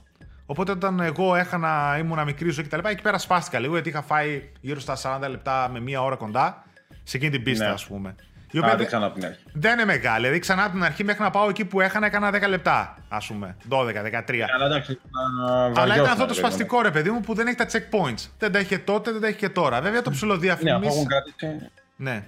[0.47, 2.79] Οπότε όταν εγώ έχανα, ήμουνα μικρή ζωή κτλ.
[2.89, 6.65] Εκεί πέρα σπάστηκα λίγο γιατί είχα φάει γύρω στα 40 λεπτά με μία ώρα κοντά
[7.03, 7.71] σε εκείνη την πίστα, Ναι.
[7.71, 8.15] ας πούμε.
[8.53, 9.39] Η οποία Άντε δεν- ξανά από την αρχή.
[9.53, 10.21] δεν είναι μεγάλη.
[10.21, 13.27] Δηλαδή ξανά από την αρχή μέχρι να πάω εκεί που έχανα, έκανα 10 λεπτά, ας
[13.27, 13.57] πούμε.
[13.69, 14.47] 12-13.
[14.55, 14.99] Αλλά εντάξει,
[15.47, 16.47] να Αλλά ήταν βαριώσουν, αυτό το ρε παιδί μου.
[16.49, 18.29] σπαστικό ρε παιδί μου που δεν έχει τα checkpoints.
[18.39, 19.81] Δεν τα είχε τότε, δεν τα έχει και τώρα.
[19.81, 20.87] Βέβαια το Ναι, αφού ψιλοδιαφημίσει.
[20.97, 22.25] έχουν κρατήσει, Ναι.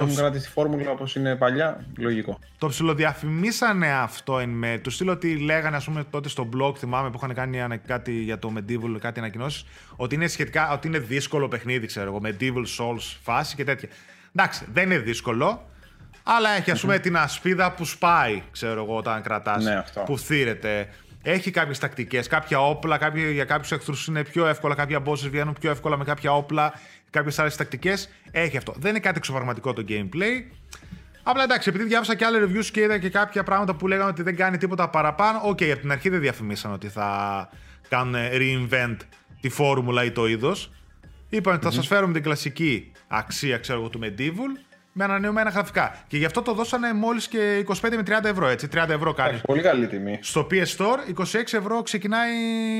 [0.00, 2.38] Έχουν κρατήσει τη φόρμουλα όπως είναι παλιά, λογικό.
[2.58, 4.78] Το ψιλοδιαφημίσανε αυτό εν με.
[4.82, 8.12] Του στείλω ότι λέγανε, ας πούμε, τότε στο blog, θυμάμαι που είχαν κάνει ανα- κάτι
[8.12, 9.64] για το Medieval, κάτι ανακοινώσεις,
[9.96, 12.20] ότι είναι σχετικά, ότι είναι δύσκολο παιχνίδι, ξέρω εγώ.
[12.24, 13.88] MediEvil Souls φάση και τέτοια.
[14.36, 15.68] Εντάξει, δεν είναι δύσκολο,
[16.22, 19.64] αλλά έχει, ας πούμε, την ασπίδα που σπάει, ξέρω εγώ, όταν κρατάς.
[19.64, 20.00] Ναι, αυτό.
[20.00, 20.88] που φθείρεται.
[21.22, 25.56] Έχει κάποιες τακτικές, κάποια όπλα, κάποια, για κάποιους εχθρούς είναι πιο εύκολα, κάποια bosses βγαίνουν
[25.60, 26.72] πιο εύκολα με κάποια όπλα,
[27.10, 28.08] κάποιες άλλες τακτικές.
[28.30, 28.74] Έχει αυτό.
[28.76, 30.42] Δεν είναι κάτι εξωπραγματικό το gameplay.
[31.22, 34.22] Απλά εντάξει, επειδή διάβασα και άλλα reviews και είδα και κάποια πράγματα που λέγανε ότι
[34.22, 35.40] δεν κάνει τίποτα παραπάνω.
[35.44, 37.48] Οκ, από την αρχή δεν διαφημίσαν ότι θα
[37.88, 38.96] κάνουν reinvent
[39.40, 40.72] τη φόρμουλα ή το είδος.
[41.28, 44.69] Είπαν ότι θα σας φέρουμε την κλασική αξία, ξέρω εγώ, του Medieval
[45.00, 46.04] με ανανεωμένα γραφικά.
[46.06, 48.68] Και γι' αυτό το δώσανε μόλις και 25 με 30 ευρώ, έτσι.
[48.72, 49.28] 30 ευρώ κάνει.
[49.28, 50.18] Εντάξει, πολύ καλή τιμή.
[50.22, 52.30] Στο PS Store 26 ευρώ ξεκινάει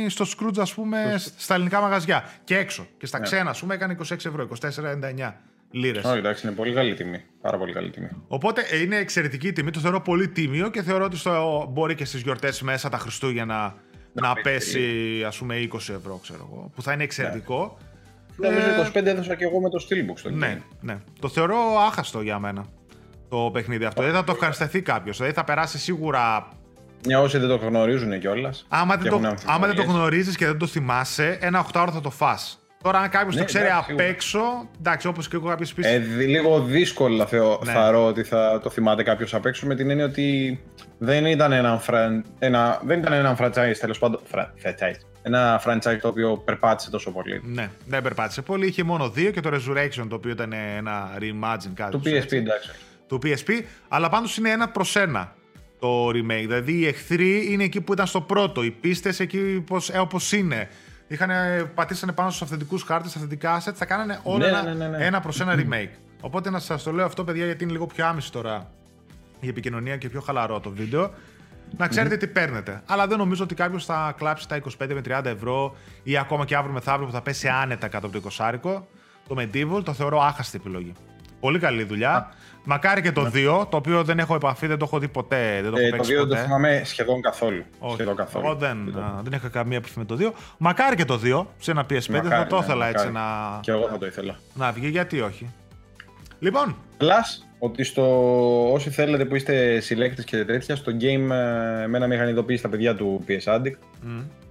[0.08, 2.30] στο Scrooge, ας πούμε, στα ελληνικά μαγαζιά.
[2.44, 2.86] Και έξω.
[2.98, 5.32] Και στα ξένα, ας πούμε, έκανε 26 ευρώ, 24,99
[5.70, 6.04] λίρες.
[6.04, 7.22] Όχι, εντάξει, είναι πολύ καλή τιμή.
[7.40, 8.08] Πάρα πολύ καλή τιμή.
[8.28, 11.94] Οπότε ε, είναι εξαιρετική η τιμή, το θεωρώ πολύ τίμιο και θεωρώ ότι στο, μπορεί
[11.94, 13.74] και στις γιορτές μέσα τα Χριστούγεννα
[14.12, 17.78] να, πέσει ας πούμε 20 ευρώ, ξέρω εγώ, που θα είναι εξαιρετικό.
[18.40, 20.74] Νομίζω 25 έδωσα και εγώ με το Steelbook στο Ναι, game.
[20.80, 20.96] ναι.
[21.20, 22.64] Το θεωρώ άχαστο για μένα
[23.28, 24.02] το παιχνίδι αυτό.
[24.02, 25.16] Δεν θα το ευχαριστηθεί κάποιος.
[25.16, 26.48] Δηλαδή θα περάσει σίγουρα.
[27.06, 28.66] Μια όσοι δεν το γνωρίζουν κιόλας.
[28.68, 32.00] Άμα δεν, το, άμα δεν το γνωρίζεις και δεν το θυμάσαι, ένα 8 ώρα θα
[32.00, 32.54] το φας.
[32.82, 34.04] Τώρα, αν κάποιος Ναι, το ξέρει εντάξει, απ' σίγουρα.
[34.04, 34.40] έξω,
[34.78, 35.86] εντάξει, όπως και εγώ κάποιος πει.
[35.86, 37.72] Ε, δι- λίγο δύσκολα θεω, Ναι.
[37.72, 40.60] θεωρώ ότι θα το θυμάται κάποιος απ' έξω με την έννοια ότι
[40.98, 44.20] δεν ήταν ένα, φραν, ένα, δεν ήταν ένα franchise τέλος πάντων.
[44.24, 45.00] Φρα, franchise.
[45.22, 47.40] Ένα franchise το οποίο περπάτησε τόσο πολύ.
[47.44, 48.66] Ναι, δεν περπάτησε πολύ.
[48.66, 51.90] Είχε μόνο δύο και το Resurrection, το οποίο ήταν ένα reimagine κάτι.
[51.90, 52.36] Του τους, PSP, έτσι.
[52.36, 52.70] εντάξει.
[53.06, 53.50] του PSP,
[53.88, 55.34] αλλά πάντως είναι ένα προς ένα
[55.78, 56.46] το remake.
[56.46, 60.32] Δηλαδή οι εχθροί είναι εκεί που ήταν στο πρώτο, οι πίστες εκεί πώς, ε, όπως
[60.32, 60.68] είναι.
[61.08, 61.30] Είχαν,
[61.74, 65.04] πατήσανε πάνω στους αυθεντικούς χάρτες, αυθεντικά assets, θα κάνανε όλα Ναι, ένα, ναι, ναι, ναι.
[65.04, 65.98] ένα προς ένα remake.
[66.20, 68.70] Οπότε να σας το λέω αυτό παιδιά γιατί είναι λίγο πιο άμεση τώρα
[69.40, 71.10] η επικοινωνία και πιο χαλαρό το βίντεο.
[71.76, 72.82] Να ξέρετε τι παίρνετε.
[72.86, 76.56] Αλλά δεν νομίζω ότι κάποιος θα κλάψει τα 25 με 30 ευρώ ή ακόμα και
[76.56, 78.50] αύριο μεθαύριο που θα πέσει άνετα κάτω από το 20
[79.28, 80.92] Το Medieval το θεωρώ άχαστη επιλογή.
[81.40, 82.28] Πολύ καλή δουλειά.
[82.64, 85.60] Μακάρι και το 2, το οποίο δεν έχω επαφή, δεν το έχω δει ποτέ.
[85.62, 85.86] Δεν το έχω Ναι.
[85.86, 86.34] Ε, το παίξει 2 δεν ποτέ.
[86.40, 87.64] το θυμάμαι σχεδόν καθόλου.
[87.78, 88.46] Όχι, Σχεδόν καθόλου.
[88.46, 90.32] εγώ δεν, α, δεν είχα καμία επαφή με το 2.
[90.58, 93.12] Μακάρι και το 2 σε ένα PS5, θα Μακάρι, το ναι, ήθελα έτσι μακάρι.
[93.54, 94.38] να, Και εγώ θα το ήθελα.
[94.54, 95.50] να βγει, γιατί όχι.
[96.38, 101.96] Λοιπόν, Plus, ότι στο όσοι θέλετε που είστε συλλέκτες και τέτοια, στο game ε, με
[101.96, 103.78] ένα μηχανιδοποίηση στα παιδιά του PS Addict.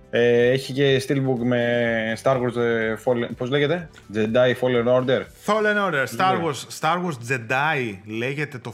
[0.10, 5.22] Ε, έχει και steelbook με Star Wars ε, Fallen, πώς λέγεται, Jedi Fallen Order.
[5.46, 6.44] Fallen Order, Star Ναι.
[6.44, 8.74] Wars, Star Wars Jedi λέγεται το,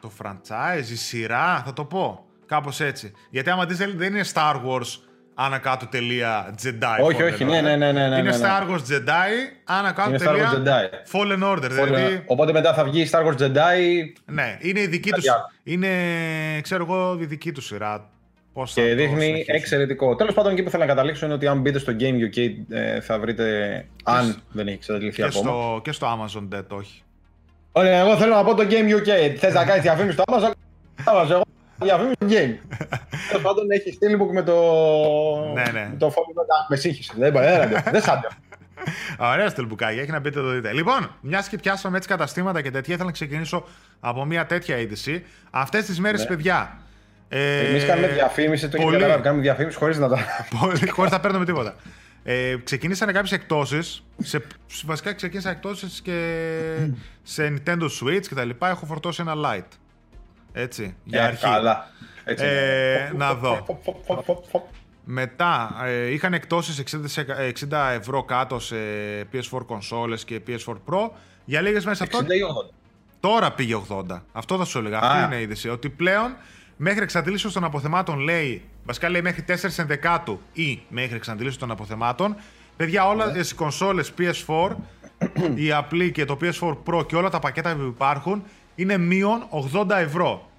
[0.00, 2.24] το franchise, η σειρά, θα το πω.
[2.46, 3.12] Κάπως έτσι.
[3.30, 4.98] Γιατί άμα δεις δεν είναι Star Wars
[5.34, 7.50] ανακάτω τελεία Jedi Όχι, Fallen όχι, Order.
[7.50, 8.36] ναι, ναι, ναι, ναι, ναι, Είναι ναι.
[8.40, 9.30] Star Wars Jedi
[9.64, 11.12] ανακάτω Είναι Star τελεία Wars Jedi.
[11.12, 11.64] Fallen Order.
[11.64, 13.78] Fallen- Δηλαδή, Οπότε μετά θα βγει Star Wars Jedi
[14.24, 15.50] ναι, είναι η δική Κάτι τους, άλλο.
[15.64, 15.88] είναι,
[16.60, 18.08] ξέρω εγώ, η δική τους σειρά.
[18.52, 19.54] Πώς θα και το δείχνει συνεχίσουν.
[19.54, 20.14] εξαιρετικό.
[20.16, 23.00] Τέλος πάντων, εκεί που θέλω να καταλήξω είναι ότι αν μπείτε στο Game UK ε,
[23.00, 23.44] θα βρείτε.
[24.04, 25.40] Αν δεν έχει εξαντληθεί Και ακόμα.
[25.50, 27.02] στο, και στο Amazon Dead, όχι.
[27.72, 29.34] Ωραία, εγώ θέλω να πω το Game UK.
[29.38, 30.50] Θες να κάνεις διαφήμιση στο Amazon;
[31.04, 31.43] Amazon, εγώ
[31.84, 32.76] διαφήμιση στο Game.
[33.28, 34.54] Τέλος πάντων, έχει steelbook με το.
[35.54, 35.88] Ναι, ναι.
[35.90, 36.66] Με το φόβο μετά.
[36.68, 37.12] Με σύγχυσε.
[37.16, 38.34] Δεν μπορεί, δεν αντέχω, δεν σ' αντέχω.
[39.32, 40.72] Ωραία στελμπουκάκια, έχει να μπείτε το δείτε.
[40.72, 43.64] Λοιπόν, μια και πιάσαμε έτσι καταστήματα και τέτοια, ήθελα να ξεκινήσω
[44.00, 45.24] από μια τέτοια είδηση.
[45.50, 46.26] Αυτές τις μέρες, Ναι.
[46.26, 46.78] παιδιά.
[47.28, 48.96] Ε, Εμείς κάνουμε διαφήμιση, το έχετε πολύ.
[48.96, 49.22] καταλάβει.
[49.22, 50.18] Κάνουμε διαφήμιση χωρίς να τα.
[50.60, 51.74] Πολύ, χωρίς να παίρνουμε τίποτα.
[52.24, 54.04] Ε, ξεκινήσανε κάποιες εκτόσεις.
[54.22, 54.40] Σε,
[54.84, 56.44] βασικά ξεκίνησαν εκτόσεις και
[57.22, 58.68] σε Nintendo Switch και τα λοιπά.
[58.68, 59.78] Έχω φορτώσει ένα Lite.
[60.56, 61.42] Έτσι, για Ε, αρχή.
[61.44, 61.88] Καλά.
[62.24, 63.18] Έτσι, Ε, ναι.
[63.18, 63.62] να δω.
[63.66, 64.64] Φοπ, φοπ, φοπ, φοπ, φοπ.
[65.04, 67.26] Μετά ε, είχαν εκτόσεις 60, σε-
[67.70, 68.76] 60 ευρώ κάτω σε
[69.32, 71.10] PS4 κονσόλες και PS4 Pro.
[71.44, 72.26] Για λίγες μέρες αυτό 60 ή
[72.70, 72.74] 80.
[73.20, 74.22] τώρα πήγε 80.
[74.32, 74.98] Αυτό θα σου έλεγα.
[74.98, 75.10] Α.
[75.10, 75.68] Αυτή είναι η είδηση.
[75.68, 76.36] Ότι πλέον
[76.76, 82.36] μέχρι εξαντλήσεως των αποθεμάτων λέει, βασικά λέει μέχρι 4 ενδεκάτου ή μέχρι εξαντλήσεως των αποθεμάτων,
[82.76, 83.38] παιδιά όλα Ναι.
[83.38, 84.76] οι κονσόλες PS4,
[85.66, 89.90] η απλή και το PS4 Pro και όλα τα πακέτα που υπάρχουν είναι μείον 80
[89.90, 90.50] ευρώ.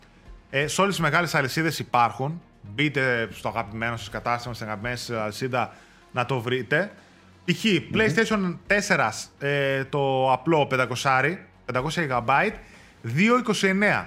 [0.49, 2.41] Ε, σε όλες τις μεγάλες αλυσίδες υπάρχουν.
[2.61, 5.73] Μπείτε στο αγαπημένο σας κατάστημα, στην αγαπημένη σας αλυσίδα
[6.11, 6.91] να το βρείτε.
[7.45, 7.65] Π.χ.
[7.93, 8.55] PlayStation
[8.87, 10.85] 4 ε, το απλό 500,
[11.73, 12.51] 500 GB,
[13.17, 14.05] 2,29.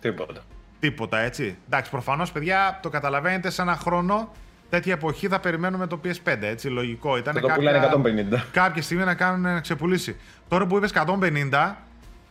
[0.00, 0.42] Τίποτα.
[0.80, 1.56] Τίποτα έτσι.
[1.66, 4.32] Εντάξει, προφανώς παιδιά το καταλαβαίνετε σε ένα χρόνο
[4.70, 6.36] τέτοια εποχή θα περιμένουμε το PS5.
[6.40, 7.34] Έτσι, λογικό ήταν.
[7.34, 7.90] Θα το πουλάνε
[8.32, 8.40] 150.
[8.52, 10.16] Κάποια στιγμή να κάνουν να ξεπουλήσει.
[10.48, 11.74] Τώρα που είπες 150,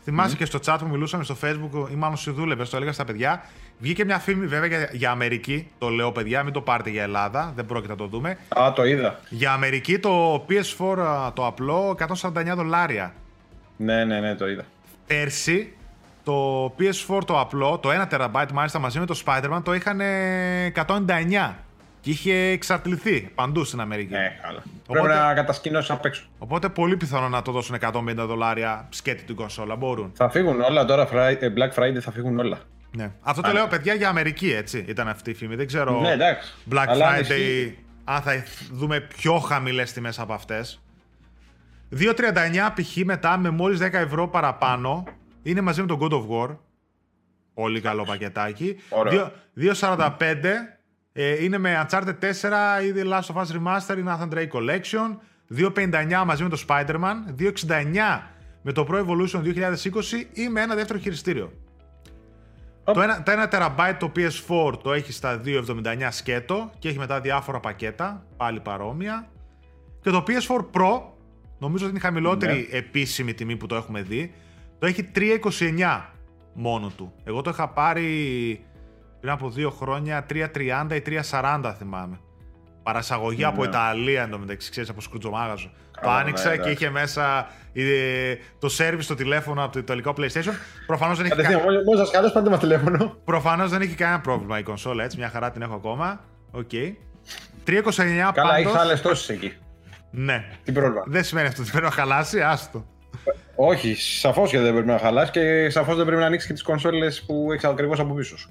[0.04, 3.06] θυμάσαι και στο chat που μιλούσαμε στο Facebook, ή μάλλον σου δούλευε, το έλεγα στα
[3.06, 3.44] παιδιά.
[3.78, 5.68] Βγήκε μια φήμη βέβαια για, για Αμερική.
[5.78, 8.38] Το λέω παιδιά, μην το πάρετε για Ελλάδα, δεν πρόκειται να το δούμε.
[8.48, 9.20] Α, το είδα.
[9.30, 13.14] Για Αμερική το PS4 α, το απλό 149 δολάρια.
[13.78, 14.66] Ναι, ναι, ναι, το είδα.
[15.08, 15.74] Πέρσι
[16.24, 20.02] το PS4 το απλό, το 1 TB μάλιστα μαζί με το Spider-Man το είχαν
[20.74, 21.54] 199
[22.04, 24.14] και είχε εξαρτηθεί παντού στην Αμερική.
[24.14, 24.64] Ναι, καλά.
[24.88, 26.24] Οπότε- Πρέπει να κατασκηνώσει απ' έξω.
[26.38, 29.76] Οπότε πολύ πιθανό να το δώσουν 150 δολάρια σκέτη την κονσόλα.
[29.76, 30.12] Μπορούν.
[30.16, 32.58] Θα φύγουν όλα τώρα, Fri- ε, Black Friday θα φύγουν όλα.
[32.96, 33.12] Ναι.
[33.22, 33.58] Αυτό το Άρα.
[33.58, 34.86] λέω παιδιά για Αμερική, έτσι.
[34.88, 35.56] Ήταν αυτή η φήμη.
[35.56, 36.00] Δεν ξέρω.
[36.00, 36.54] Ναι, εντάξει.
[36.72, 40.82] Black Αλλά αν Friday, ισχύει- αν θα δούμε πιο χαμηλές τιμές από αυτές.
[41.90, 42.96] 2,39 π.χ.
[43.06, 45.04] μετά με μόλις 10 ευρώ παραπάνω
[45.44, 46.58] είναι μαζί με το God of War.
[47.54, 48.76] Πολύ καλό πακετάκι.
[48.90, 49.32] Ωραίο.
[49.54, 50.73] 2,45
[51.14, 55.18] ε, είναι με Uncharted 4 ή The Last of Us Remaster ή Nathan Drake Collection.
[55.58, 57.16] 2,59 μαζί με το Spider-Man.
[57.40, 57.52] 2,69
[58.62, 59.76] με το Pro Evolution 2020
[60.34, 61.52] ή με ένα δεύτερο χειριστήριο.
[62.84, 62.96] Οπ.
[62.96, 67.22] Το 1, το 1 TB το PS4 το έχει στα 2,79 σκέτο και έχει μετά
[67.22, 69.28] διάφορα πακέτα, πάλι παρόμοια.
[70.02, 71.02] Και το PS4 Pro,
[71.60, 74.34] νομίζω ότι είναι η χαμηλότερη επίσημη τιμή που το έχουμε δει,
[74.80, 76.02] το έχει 3,29
[76.54, 77.14] μόνο του.
[77.24, 78.66] Εγώ το είχα πάρει
[79.24, 82.20] πριν από δύο χρόνια 3,30 ή 3,40 θυμάμαι.
[82.84, 83.68] Παρασαγωγή από Ναι.
[83.68, 85.72] Ιταλία εντωμεταξύ, ξέρεις, από σκρουτζομάγαζο.
[85.92, 86.84] Το Καλά, άνοιξα ναι, και εντάξει.
[86.84, 90.54] είχε μέσα ε, το service στο τηλέφωνο από το ιταλικό PlayStation.
[90.88, 93.16] Προφανώς δεν έχει κα- Κατευθείαν, μόλις σας χαλάσει πάρτε μας τηλέφωνο.
[93.26, 95.18] Προφανώς δεν έχει κανένα πρόβλημα η κονσόλα έτσι.
[95.18, 96.20] Μια χαρά την έχω ακόμα.
[96.52, 96.70] Οκ.
[97.66, 98.82] 329 Καλά, έχεις πάντως.
[98.82, 99.54] άλλες τόσες εκεί.
[100.12, 100.46] Ναι.
[100.64, 101.04] Τι πρόβλημα.
[101.08, 102.86] Δεν σημαίνει αυτό ότι πρέπει να χαλάσει, άστο.
[103.56, 106.64] Όχι, σαφώς και δεν πρέπει να χαλάσει και σαφώς δεν πρέπει να ανοίξει και τις
[106.64, 108.50] κονσόλες που έχεις ακριβώς από πίσω σου.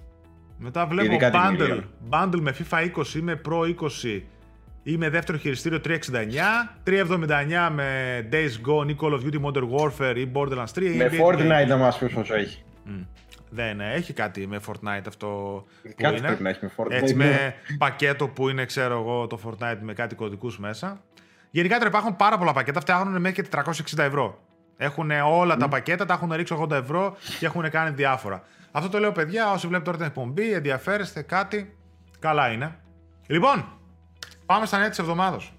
[0.63, 1.71] Μετά βλέπω Ειδικά την bundle.
[1.71, 1.83] Ilion.
[2.11, 3.75] Bundle με FIFA 20 ή με Pro
[4.15, 4.21] 20
[4.83, 5.91] ή με δεύτερο χειριστήριο 369.
[6.85, 7.89] 379 με
[8.33, 10.83] Days Gone ή Call of Duty Modern Warfare ή Borderlands 3.
[10.83, 12.63] ή Με NBA Fortnite να μας πεις πόσο έχει.
[12.85, 13.01] Μμ.
[13.51, 15.27] Δεν ε, έχει κάτι με Fortnite αυτό
[15.83, 16.27] που Κάτι είναι.
[16.27, 16.91] πρέπει να έχει με Fortnite.
[16.91, 17.25] Έτσι ναι.
[17.25, 21.03] με πακέτο που είναι, ξέρω εγώ, το Fortnite με κάτι κωδικούς μέσα.
[21.51, 23.49] Γενικά τώρα υπάρχουν πάρα πολλά πακέτα, φτιάχνουν μέχρι και
[23.97, 24.39] 460 ευρώ.
[24.77, 28.43] Έχουν όλα τα πακέτα, τα έχουν ρίξει 80 ευρώ και έχουν κάνει διάφορα.
[28.73, 31.77] Αυτό το λέω παιδιά, όσοι βλέπετε τώρα την εκπομπή, ενδιαφέρεστε κάτι,
[32.19, 32.77] καλά είναι.
[33.27, 33.65] Λοιπόν,
[34.47, 35.55] πάμε στα νέα της εβδομάδος.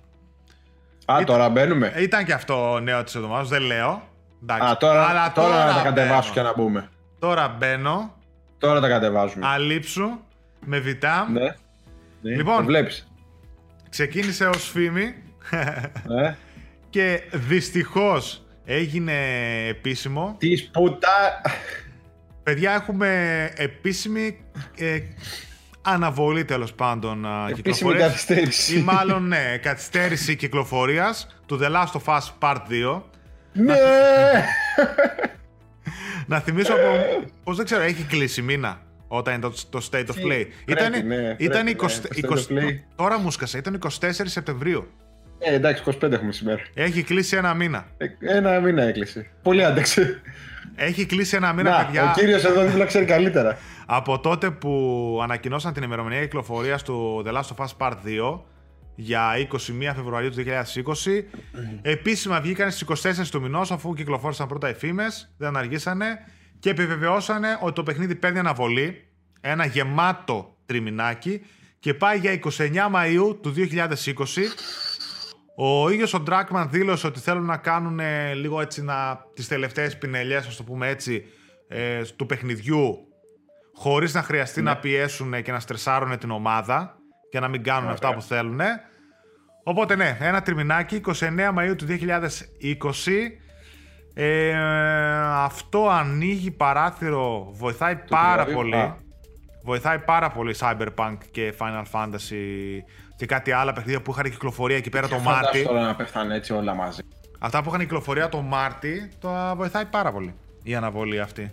[1.05, 1.93] Α, τώρα μπαίνουμε.
[1.97, 4.03] Ήταν και αυτό νέο της εβδομάδος, δεν λέω.
[4.43, 4.67] Εντάξει.
[4.71, 6.33] Α, τώρα, Αλλά τώρα, να τα κατεβάσω μπαίνω.
[6.33, 6.89] και να μπούμε.
[7.19, 8.13] Τώρα μπαίνω,
[8.57, 9.47] Τώρα τα κατεβάζουμε.
[9.47, 10.09] αλείψου,
[10.65, 11.31] με βιτάμ.
[11.31, 11.41] Ναι.
[12.21, 12.57] Ναι, Λοιπόν.
[12.57, 13.07] Το βλέπεις.
[13.89, 15.15] Ξεκίνησε ως φήμη
[16.07, 16.35] Ναι.
[16.89, 19.13] και δυστυχώς έγινε
[19.67, 20.35] επίσημο.
[20.39, 21.41] Τι σπουτά.
[22.43, 23.09] Παιδιά, έχουμε
[23.55, 24.37] επίσημη
[24.77, 24.99] ε,
[25.81, 28.07] αναβολή τέλος πάντων α, Επίσημη κυκλοφορίας.
[28.07, 28.77] καθυστέρηση.
[28.77, 32.61] Ή μάλλον ναι, καθυστέρηση κυκλοφορίας του The Last of Us Part
[32.95, 33.01] 2.
[33.53, 33.75] Ναι.
[36.27, 36.89] Να θυμίσω από...
[37.43, 40.25] πώς δεν ξέρω, έχει κλείσει μήνα όταν είναι το, το State of Τι, Play.
[40.25, 42.79] πρέπει, Ήτανε- ναι, ήταν πρέπει, 20 ναι, το State of 20 Play.
[42.95, 43.89] τώρα μου σκάσε, ήταν 24
[44.23, 44.87] Σεπτεμβρίου.
[45.45, 46.61] Ε, εντάξει, 25 έχουμε σήμερα.
[46.73, 47.85] Έχει κλείσει ένα μήνα.
[47.97, 49.27] Ε, Ένα μήνα έκλεισε.
[49.41, 50.21] Πολύ άντεξε.
[50.75, 52.09] Έχει κλείσει ένα μήνα, Να, παιδιά.
[52.11, 53.57] ο κύριος εδώ δίπλα ξέρει καλύτερα.
[53.85, 57.93] Από τότε που ανακοινώσαν την ημερομηνία κυκλοφορίας του The Last of Us Part
[58.33, 58.39] 2
[58.95, 59.57] για 21
[59.95, 61.23] Φεβρουαρίου του 2020,
[61.81, 66.05] επίσημα βγήκαν στις 24 του μηνός αφού κυκλοφόρησαν πρώτα οι φήμες, δεν αργήσανε
[66.59, 69.07] και επιβεβαιώσανε ότι το παιχνίδι παίρνει αναβολή,
[69.41, 71.41] ένα γεμάτο τριμηνάκι
[71.79, 72.49] και πάει για 29
[72.95, 73.55] Μαΐου του 2020.
[75.55, 79.97] Ο ίδιος ο Ντράκμαν δήλωσε ότι θέλουν να κάνουν ε, λίγο έτσι να, τις τελευταίες
[79.97, 81.25] πινελιές, ας το πούμε έτσι,
[81.67, 83.07] ε, του παιχνιδιού
[83.73, 86.97] χωρίς να χρειαστεί να πιέσουν και να στρεσάρουν την ομάδα
[87.29, 88.59] και να μην κάνουν αυτά που θέλουν.
[89.63, 91.13] Οπότε ναι, ένα τριμηνάκι, 29
[91.57, 91.91] Μαΐου του 2020.
[94.15, 94.55] Ε,
[95.33, 98.75] αυτό ανοίγει παράθυρο, βοηθάει πάρα πολύ.
[98.75, 98.97] α.
[99.63, 102.81] Βοηθάει πάρα πολύ Cyberpunk και Final Fantasy
[103.23, 105.63] και κάτι άλλα παιχνίδια που είχαν κυκλοφορία εκεί πέρα το Φαντάσου Μάρτι.
[105.63, 107.01] τώρα να πεθάνε έτσι όλα μαζί.
[107.39, 110.33] Αυτά που είχαν κυκλοφορία το Μάρτι, το βοηθάει πάρα πολύ
[110.63, 111.51] η αναβολή αυτή.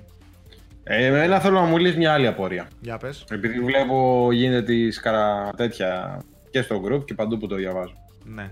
[0.83, 2.69] Ε, εμένα θέλω να μου λύσεις μια άλλη απορία.
[2.81, 3.25] Για πες.
[3.31, 7.95] Επειδή βλέπω γίνεται τη σκαρα τέτοια και στο group και παντού που το διαβάζω.
[8.25, 8.51] Ναι.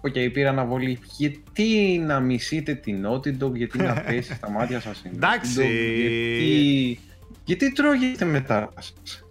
[0.00, 0.98] Οκ, πήρα αναβολή.
[1.16, 5.60] Γιατί να μισείτε την Naughty Dog, γιατί να πέσει στα μάτια σας η Naughty Εντάξει.
[5.60, 7.00] Dog, γιατί...
[7.44, 9.24] γιατί τρώγεστε μεταξύ σας;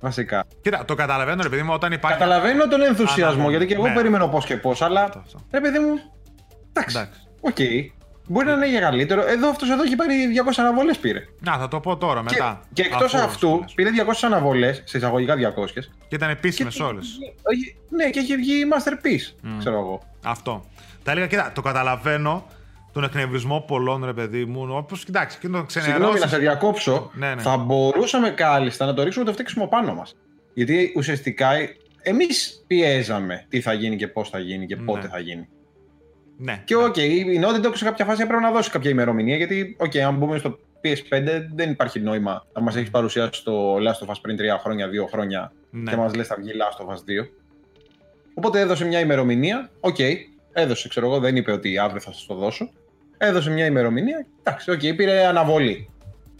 [0.00, 0.44] Βασικά.
[0.62, 2.18] Κοίτα, το καταλαβαίνω, ρε παιδί μου, όταν υπάρχει.
[2.18, 3.94] Καταλαβαίνω τον ενθουσιασμό, Αναβολή, γιατί και εγώ ναι.
[3.94, 5.02] περιμένω πώς και πώς, αλλά.
[5.02, 5.40] Αυτό, αυτό.
[5.50, 5.94] Ρε παιδί μου.
[6.72, 6.96] Εντάξει.
[6.98, 7.20] Εντάξει.
[7.40, 7.56] Οκ.
[8.28, 9.26] Μπορεί να είναι για καλύτερο.
[9.26, 10.14] Εδώ αυτός εδώ έχει πάρει
[10.46, 11.24] 200 αναβολές πήρε.
[11.40, 12.60] Να, θα το πω τώρα μετά.
[12.72, 13.74] Και, και εκτός Αφού αυτού, σχολιάσω.
[13.74, 15.40] πήρε 200 αναβολές, σε εισαγωγικά 200.
[16.08, 17.18] Και ήταν επίσημες και- όλες.
[17.42, 20.02] όχι, Ναι, και έχει βγει Masterpiece, ξέρω εγώ.
[20.24, 20.64] Αυτό.
[21.02, 22.46] Τα έλεγα, κοίτα, το καταλαβαίνω
[22.92, 24.66] τον εκνευρισμό πολλών, ρε παιδί μου.
[24.70, 26.20] Όπως κοιτάξει, και τον Συγγνώμη, ξενερώσεις.
[26.22, 27.10] να σε διακόψω.
[27.14, 27.42] Ναι, ναι.
[27.42, 30.16] Θα μπορούσαμε κάλλιστα να το ρίξουμε το φταίξιμο πάνω μας.
[30.54, 31.48] Γιατί ουσιαστικά
[32.02, 35.08] εμείς πιέζαμε τι θα γίνει και πώς θα γίνει και πότε Ναι.
[35.08, 35.48] θα γίνει.
[36.36, 36.62] Ναι.
[36.64, 39.36] Και οκ, η Naughty Dog σε κάποια φάση έπρεπε να δώσει κάποια ημερομηνία.
[39.36, 44.06] Γιατί, οκ, αν μπούμε στο PS5, δεν υπάρχει νόημα να μας έχει παρουσιάσει το Last
[44.06, 45.90] of Us πριν 3 χρόνια, 2 χρόνια Ναι.
[45.90, 47.28] και μας λες θα βγει Last of Us 2.
[48.34, 49.70] Οπότε έδωσε μια ημερομηνία.
[49.80, 49.96] Οκ,
[50.52, 52.70] έδωσε, ξέρω εγώ, δεν είπε ότι αύριο θα σας το δώσω.
[53.22, 54.26] Έδωσε μια ημερομηνία.
[54.42, 55.90] Εντάξει, οκ, πήρε αναβολή.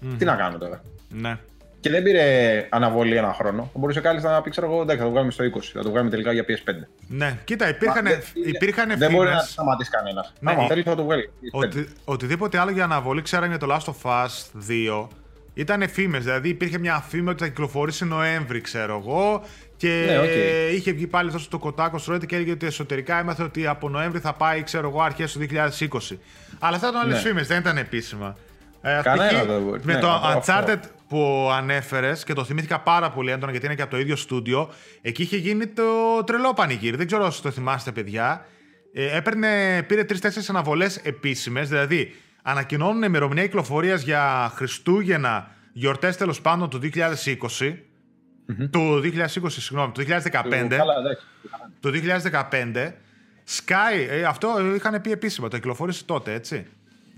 [0.00, 0.16] Μμμ.
[0.16, 0.82] Τι να κάνω τώρα.
[1.08, 1.38] Ναι.
[1.80, 3.62] Και δεν πήρε αναβολή ένα χρόνο.
[3.72, 5.48] Θα μπορούσε κάλλιστα να πει, ξέρω εγώ, εντάξει, θα το βγάλουμε στο 20.
[5.72, 6.72] Θα το βγάλουμε τελικά για PS5.
[7.08, 7.38] Ναι.
[7.44, 10.32] Κοίτα, υπήρχαν, Μα, δεν- υπήρχαν Δεν μπορεί να φήμες σταματήσει κανένας.
[10.40, 11.30] Ναι, Άμα η- θέλεις θα το βγάλει.
[11.40, 11.66] PS5.
[11.66, 15.08] ότι, οτιδήποτε άλλο για αναβολή ξέρανε για το Last of Us 2
[15.54, 16.24] ήταν φήμες.
[16.24, 19.42] Δηλαδή υπήρχε μια φήμη ότι θα κυκλοφορήσει Νοέμβρη, ξέρω εγώ.
[19.80, 20.74] Και Ναι, οκ.
[20.76, 24.32] είχε βγει πάλι τόσο το Kotaku και έλεγε ότι εσωτερικά έμαθε ότι από Νοέμβρη θα
[24.32, 26.18] πάει, ξέρω εγώ, αρχές του 2020.
[26.58, 27.18] Αλλά αυτά ήταν άλλες Ναι.
[27.20, 28.36] φήμες, δεν ήταν επίσημα.
[28.82, 29.46] Ε, Κανένα π.χ.
[29.46, 29.80] δεν μπορεί.
[29.84, 30.52] Με Ναι, το αυτό.
[30.52, 34.16] Uncharted που ανέφερες και το θυμήθηκα πάρα πολύ έντονα γιατί είναι και από το ίδιο
[34.16, 34.70] στούντιο,
[35.02, 35.82] εκεί είχε γίνει το
[36.26, 36.96] τρελό πανηγύρι.
[36.96, 38.46] Δεν ξέρω όσοι το θυμάστε, παιδιά.
[38.92, 42.12] Ε, έπαιρνε, πήρε τρεις-τέσσερις αναβολές επίσημες, δηλαδή
[42.42, 47.74] ανακοινώνουν ημερομηνία κυκλοφορίας για Χριστούγεννα, γιορτές τέλος πάντων του 2020.
[48.70, 50.76] Το 2020, συγγνώμη, το 2015.
[50.76, 51.26] Καλά, εντάξει.
[51.80, 52.94] Το 2015.
[53.48, 56.66] Sky, ε, αυτό είχαν πει επίσημα, το κυκλοφόρησε τότε, έτσι.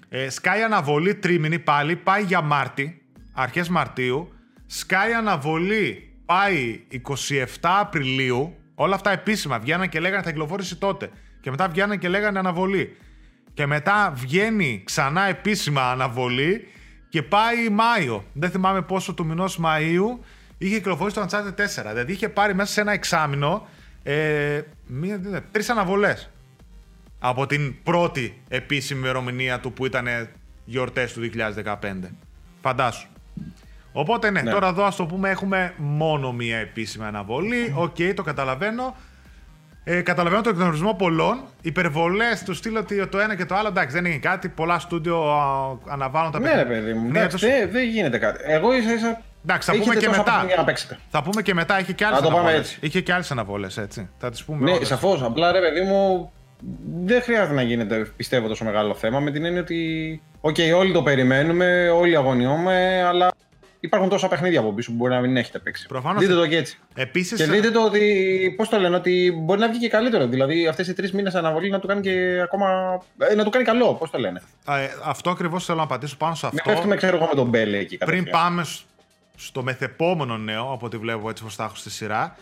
[0.08, 4.32] Ε, Sky αναβολή τρίμηνη πάλι, πάει για Μάρτι, αρχές Μαρτίου.
[4.80, 8.54] Sky αναβολή πάει 27 Απριλίου.
[8.74, 11.10] Όλα αυτά επίσημα βγαίναν και λέγανε θα κυκλοφόρησε τότε.
[11.40, 12.96] Και μετά βγαίναν και λέγανε αναβολή.
[13.54, 16.68] Και μετά βγαίνει ξανά επίσημα αναβολή
[17.08, 18.24] και πάει Μάιο.
[18.32, 20.18] Δεν θυμάμαι πόσο του μηνός Μαΐου
[20.66, 21.88] είχε κυκλοφορήσει το Uncharted 4.
[21.88, 23.66] Δηλαδή είχε πάρει μέσα σε ένα εξάμηνο
[24.02, 26.30] ε, μία, δύο, τρεις αναβολές
[27.18, 30.06] από την πρώτη επίσημη ημερομηνία του που ήταν
[30.64, 31.30] γιορτές του
[31.64, 31.76] 2015.
[32.62, 33.06] Φαντάσου.
[33.92, 34.50] Οπότε ναι, Ναι.
[34.50, 37.72] τώρα εδώ ας το πούμε έχουμε μόνο μία επίσημη αναβολή.
[37.76, 38.96] Οκ, το καταλαβαίνω.
[39.84, 41.40] Ε, καταλαβαίνω τον εκνευρισμό πολλών.
[41.62, 44.48] Υπερβολές του στείλω ότι το ένα και το άλλο εντάξει δεν είναι κάτι.
[44.48, 46.80] Πολλά στούντιο α, αναβάλουν τα Ναι, ρε παιχνίδια.
[46.82, 47.10] παιδί μου.
[47.10, 48.38] Ναι, Εντάξει, τόσο- δεν δεν γίνεται κάτι.
[48.46, 49.20] Εγώ ίσα ίσα.
[49.44, 50.32] Εντάξει, θα έχετε πούμε και τόσα μετά.
[50.32, 50.98] παιχνίδια να παίξετε.
[51.10, 52.66] Θα πούμε και μετά, είχε και άλλες Να το πάμε αναβολές.
[52.68, 52.78] έτσι.
[52.86, 54.08] Είχε και άλλες αναβολές, έτσι.
[54.18, 54.64] Θα τις πούμε.
[54.64, 54.88] Ναι, όλες.
[54.88, 55.22] σαφώς.
[55.22, 56.32] Απλά ρε παιδί μου,
[57.04, 60.22] δεν χρειάζεται να γίνεται πιστεύω τόσο μεγάλο θέμα με την έννοια ότι.
[60.40, 63.30] Οκ, όλοι το περιμένουμε, όλοι αγωνιούμε, αλλά
[63.80, 65.86] υπάρχουν τόσα παιχνίδια από πίσω που μπορεί να μην έχετε παίξει.
[65.86, 66.22] Προφανώς.
[66.22, 66.78] Δείτε το και έτσι.
[66.94, 68.54] Επίσης, Και δείτε το ότι.
[68.56, 70.26] Πώς το λένε, ότι μπορεί να βγει και καλύτερο.
[70.26, 72.98] Δηλαδή αυτές οι τρεις μήνες αναβολή να του κάνει και ακόμα.
[73.30, 74.42] ε, να του κάνει καλό, πώς το λένε.
[74.68, 74.72] ε,
[75.04, 76.70] αυτό ακριβώς θέλω να απαντήσω πάνω σε Μην αυτό.
[76.72, 78.40] πέφτουμε, ξέρω εγώ, με τον Μπέλε εκεί Πριν κατευθείαν.
[78.42, 78.80] πάμε σ-
[79.36, 82.36] στο μεθεπόμενο νέο, από ό,τι βλέπω έτσι πως τα έχω στη σειρά,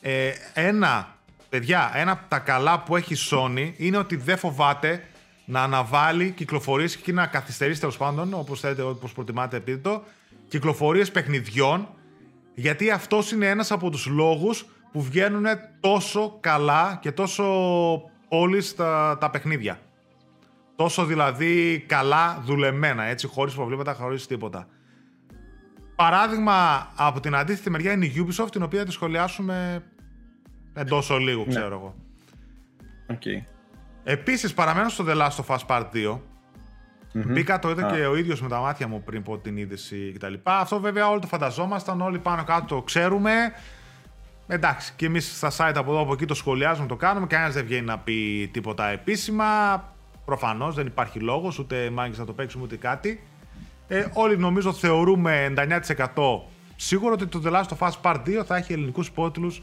[0.00, 1.16] ε, ένα,
[1.48, 5.04] παιδιά, ένα από τα καλά που έχει η Sony είναι ότι δεν φοβάται
[5.44, 10.02] να αναβάλει κυκλοφορίες και να καθυστερήσει τέλος πάντων, όπως θέλετε, όπως προτιμάτε πείτε το,
[10.48, 11.88] κυκλοφορίες παιχνιδιών,
[12.54, 15.46] γιατί αυτός είναι ένας από τους λόγους που βγαίνουν
[15.80, 17.44] τόσο καλά και τόσο
[18.28, 19.80] όλοι στα τα παιχνίδια.
[20.76, 24.68] Τόσο δηλαδή καλά δουλεμένα, έτσι, χωρίς προβλήματα, χωρίς τίποτα.
[25.96, 29.84] Παράδειγμα από την αντίθετη μεριά είναι η Ubisoft, την οποία θα τη σχολιάσουμε
[30.74, 31.54] εντός ολίγου, Ναι.
[31.54, 31.94] ξέρω εγώ.
[33.06, 33.22] Οκ.
[34.04, 36.20] Επίσης, παραμένω στο The Last of Us Part 2.
[37.12, 37.32] Μμμ.
[37.32, 37.92] Μπήκα, το είδα Α.
[37.96, 40.34] και ο ίδιος με τα μάτια μου πριν πω την είδηση κτλ.
[40.44, 43.32] Αυτό βέβαια όλοι το φανταζόμασταν, όλοι πάνω κάτω το ξέρουμε.
[44.46, 47.26] Εντάξει, και εμείς στα site από εδώ από εκεί το σχολιάζουμε, το κάνουμε.
[47.26, 49.44] Κανένας δεν βγαίνει να πει τίποτα επίσημα.
[50.24, 53.22] Προφανώς δεν υπάρχει λόγος, ούτε μάγκες να το παίξουμε ούτε κάτι.
[53.88, 56.40] Ε, όλοι νομίζω θεωρούμε 99%
[56.76, 59.54] σίγουρο ότι το The Last of Us Part 2 θα έχει ελληνικούς πότλου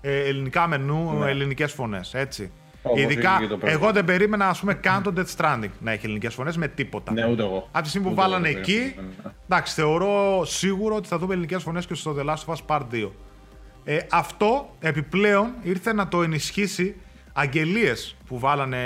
[0.00, 1.30] ε, ελληνικά μενού, ναι.
[1.30, 2.14] ελληνικές φωνές.
[2.14, 2.50] Έτσι.
[2.82, 5.92] Όπως Ειδικά, είναι και το εγώ δεν περίμενα ας πούμε, καν το Death Stranding να
[5.92, 7.12] έχει ελληνικές φωνές με τίποτα.
[7.12, 7.68] Ναι, ούτε εγώ.
[7.72, 9.34] Από τη στιγμή που Ούτε βάλανε εγώ το εκεί, περίμενα.
[9.48, 12.82] εντάξει, θεωρώ σίγουρο ότι θα δούμε ελληνικές φωνές και στο The Last of Us Part
[12.92, 13.10] 2.
[13.84, 16.96] Ε, αυτό επιπλέον ήρθε να το ενισχύσει
[17.32, 18.76] αγγελίες που βάλανε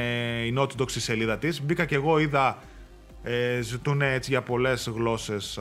[0.46, 1.62] η Naughty Dog στη σελίδα της.
[1.62, 2.58] Μπήκα και εγώ, είδα.
[3.24, 5.58] Ε, ζητούν έτσι για πολλές γλώσσες.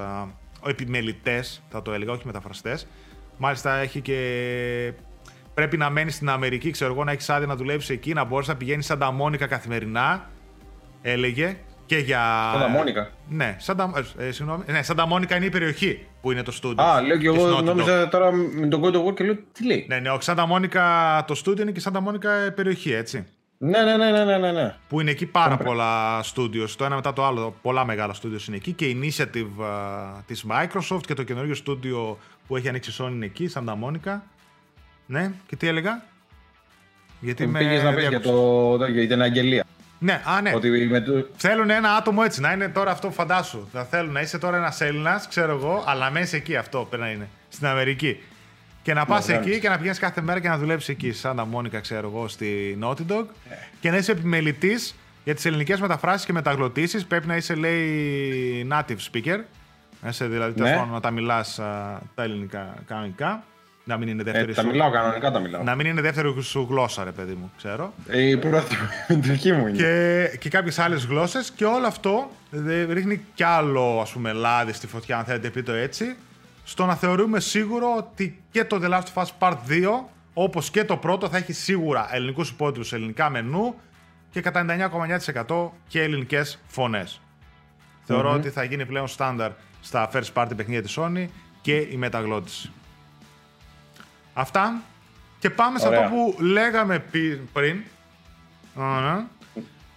[0.67, 2.88] Επιμελητές, θα το έλεγα, όχι μεταφραστές.
[3.38, 4.93] Μάλιστα έχει και.
[5.54, 8.47] Πρέπει να μένει στην Αμερική, ξέρω εγώ, να έχεις άδεια να δουλεύει εκεί, να μπορείς
[8.47, 10.30] να πηγαίνεις σαν τα Μόνικα καθημερινά.
[11.02, 11.58] Έλεγε.
[11.86, 12.49] Και για.
[12.54, 16.43] Σάντα Μόνικα; Ναι, σαν τα, ε, συγγνώμη, ναι, Σάντα Μόνικα είναι η περιοχή που είναι
[16.43, 16.84] το στούντιο.
[16.84, 17.63] Α, λέω και της εγώ Naughty Dog.
[17.63, 20.45] νόμιζα τώρα με τον God of War και λέω τι λέει; Ναι, ναι, όχι Σάντα
[20.45, 20.84] Μόνικα
[21.28, 23.26] το στούντιο είναι και Σάντα Μόνικα ε, περιοχή, έτσι.
[23.65, 24.76] Ναι, ναι, ναι, ναι, ναι, ναι, ναι.
[24.88, 26.69] Που είναι εκεί πάρα πολλά studios.
[26.78, 28.71] Το ένα μετά το άλλο, πολλά μεγάλα studios είναι εκεί.
[28.71, 32.15] Και η initiative α, της Microsoft και το καινούριο studio
[32.47, 34.23] που έχει ανοίξει η Sony είναι εκεί, Σάντα Μόνικα.
[35.06, 36.04] Ναι, και τι έλεγα;
[37.19, 38.32] Γιατί με Πήγες να πεις για, διάκοψες.
[38.80, 39.65] το, για την αγγελία.
[39.99, 40.52] Ναι, α, ναι.
[40.56, 41.28] Ότι με το...
[41.36, 43.67] Θέλουν ένα άτομο έτσι, να είναι τώρα αυτό φαντάσου.
[43.71, 47.04] Θα θέλουν να είσαι τώρα ένας Έλληνας, ξέρω εγώ, αλλά να είσαι εκεί αυτό πρέπει
[47.04, 47.30] να είναι.
[47.49, 48.23] Στην Αμερική.
[48.83, 49.47] Και να πας βγάλεις.
[49.47, 52.27] εκεί και να πηγαίνεις κάθε μέρα και να δουλέψεις εκεί, σαν τα Μόνικα, ξέρω εγώ,
[52.27, 53.25] στη Naughty Dog.
[53.79, 57.05] Και να είσαι επιμελητής για τις ελληνικές μεταφράσεις και μεταγλωτήσεις.
[57.05, 59.39] Πρέπει να είσαι, λέει, native speaker.
[60.01, 60.75] Να είσαι δηλαδή τέλος Ναι.
[60.75, 61.55] πάντων, να τα μιλάς
[62.15, 63.43] τα ελληνικά κανονικά.
[63.85, 64.67] Να μην είναι δεύτερη Ε, τα σου.
[64.67, 65.63] μιλάω κανονικά, τα μιλάω.
[65.63, 68.75] Να μην είναι δεύτερη σου γλώσσα, ρε παιδί μου, ξέρω Ε, η πρώτη
[69.07, 69.77] η δική μου είναι.
[69.77, 74.73] και, και κάποιες άλλες γλώσσες και όλο αυτό δε- ρίχνει κι άλλο ας πούμε λάδι
[74.73, 76.15] στη φωτιά αν θέλετε πει το έτσι
[76.63, 79.89] στο να θεωρούμε σίγουρο ότι και το The Last of Us Part 2
[80.34, 83.76] όπως και το πρώτο θα έχει σίγουρα ελληνικούς υπότιτλους, ελληνικά μενού
[84.32, 84.65] και κατά
[85.47, 87.21] 99,9% και ελληνικές φωνές.
[88.04, 91.28] Θεωρώ ότι θα γίνει πλέον στάνταρ στα first party παιχνίδια της Sony
[91.62, 92.71] και η μεταγλώτηση.
[94.34, 94.82] Αυτά.
[95.39, 95.99] Και πάμε σε Ωραία.
[95.99, 97.82] αυτό που λέγαμε πι- πριν.
[98.76, 99.28] Ωραία.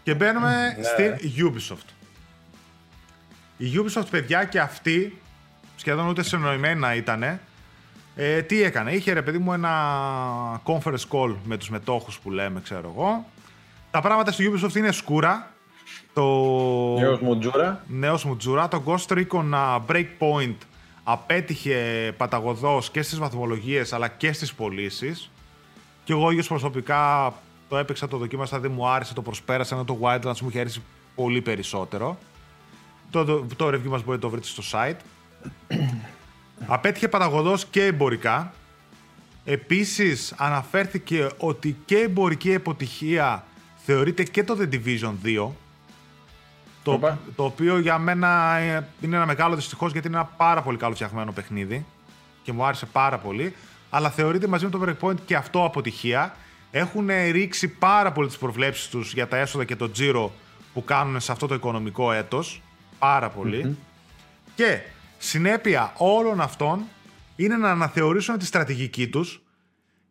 [0.03, 0.83] Και μπαίνουμε Ναι.
[0.85, 1.89] στην Ubisoft.
[3.57, 5.19] Η Ubisoft, παιδιά, και αυτή,
[5.77, 7.41] σχεδόν ούτε συνοημένα ήτανε,
[8.17, 9.71] ε, τι έκανε, είχε ρε παιδί μου ένα
[10.65, 13.27] conference call με τους μετόχους που λέμε, ξέρω εγώ.
[13.91, 15.51] Τα πράγματα στη Ubisoft είναι σκούρα.
[16.13, 16.23] Το
[16.97, 17.85] Γιος μου Τζούρα.
[17.87, 20.55] νέος μου τζουρά, το Ghost Recon uh, Breakpoint
[21.05, 25.31] απέτυχε παταγωδός και στις βαθμολογίες αλλά και στις πωλήσεις.
[26.05, 27.33] Και εγώ ίδιος προσωπικά
[27.69, 30.83] το έπαιξα, το δοκίμασα, δεν μου άρεσε, το προσπέρασα, ενώ το Wildlands μου είχε αρέσει
[31.15, 32.19] πολύ περισσότερο.
[33.11, 34.97] Το, το, το review μας μπορείτε να το βρείτε στο site.
[36.67, 38.53] Απέτυχε παταγωδός και εμπορικά.
[39.45, 43.45] Επίσης αναφέρθηκε ότι και εμπορική αποτυχία
[43.77, 45.49] θεωρείται και το The Division 2.
[46.83, 47.19] Το, Οπα.
[47.37, 50.95] το οποίο για μένα ε, είναι ένα μεγάλο δυστυχώς γιατί είναι ένα πάρα πολύ καλό
[50.95, 51.87] φτιαγμένο παιχνίδι
[52.43, 53.55] και μου άρεσε πάρα πολύ.
[53.91, 56.37] Αλλά θεωρείται μαζί με το Breakpoint και αυτό αποτυχία.
[56.71, 60.33] Έχουν ρίξει πάρα πολύ τις προβλέψεις τους για τα έσοδα και το τζίρο
[60.75, 62.63] που κάνουν σε αυτό το οικονομικό έτος.
[62.99, 63.77] Πάρα πολύ.
[64.55, 64.81] Και
[65.27, 66.85] συνέπεια όλων αυτών
[67.37, 69.43] είναι να αναθεωρήσουν τη στρατηγική τους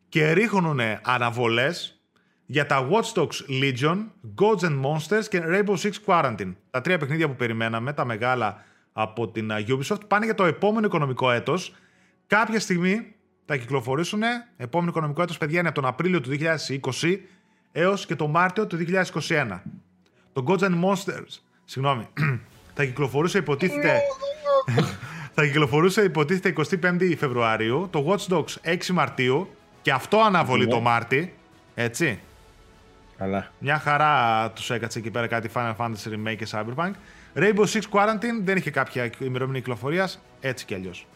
[0.09, 1.99] και ρίχνουν αναβολές
[2.45, 3.97] για τα Watch Dogs Legion,
[4.41, 6.53] Gods and Monsters και Rainbow Six Quarantine.
[6.69, 10.85] Τα τρία παιχνίδια που περιμέναμε, τα μεγάλα από την α, Ubisoft, πάνε για το επόμενο
[10.85, 11.75] οικονομικό έτος.
[12.27, 14.21] Κάποια στιγμή θα κυκλοφορήσουν.
[14.57, 16.29] Επόμενο οικονομικό έτος, παιδιά, είναι από τον Απρίλιο του
[17.01, 17.17] 2020
[17.71, 19.61] έως και το Μάρτιο του 2021.
[20.33, 22.07] Το Gods and Monsters, συγγνώμη,
[22.75, 24.01] θα κυκλοφορούσε υποτίθεται...
[25.35, 29.49] θα κυκλοφορούσε υποτίθεται 25 Φεβρουαρίου, το Watch Dogs 6 Μαρτίου
[29.81, 31.33] και αυτό αναβολή το Μάρτι,
[31.75, 32.19] έτσι.
[33.17, 33.51] Καλά.
[33.59, 36.91] Μια χαρά τους έκατσε εκεί πέρα κάτι Final Fantasy Remake και Cyberpunk.
[37.35, 41.07] Rainbow Six Quarantine δεν είχε κάποια ημερομηνία κυκλοφορίας, έτσι κι αλλιώς.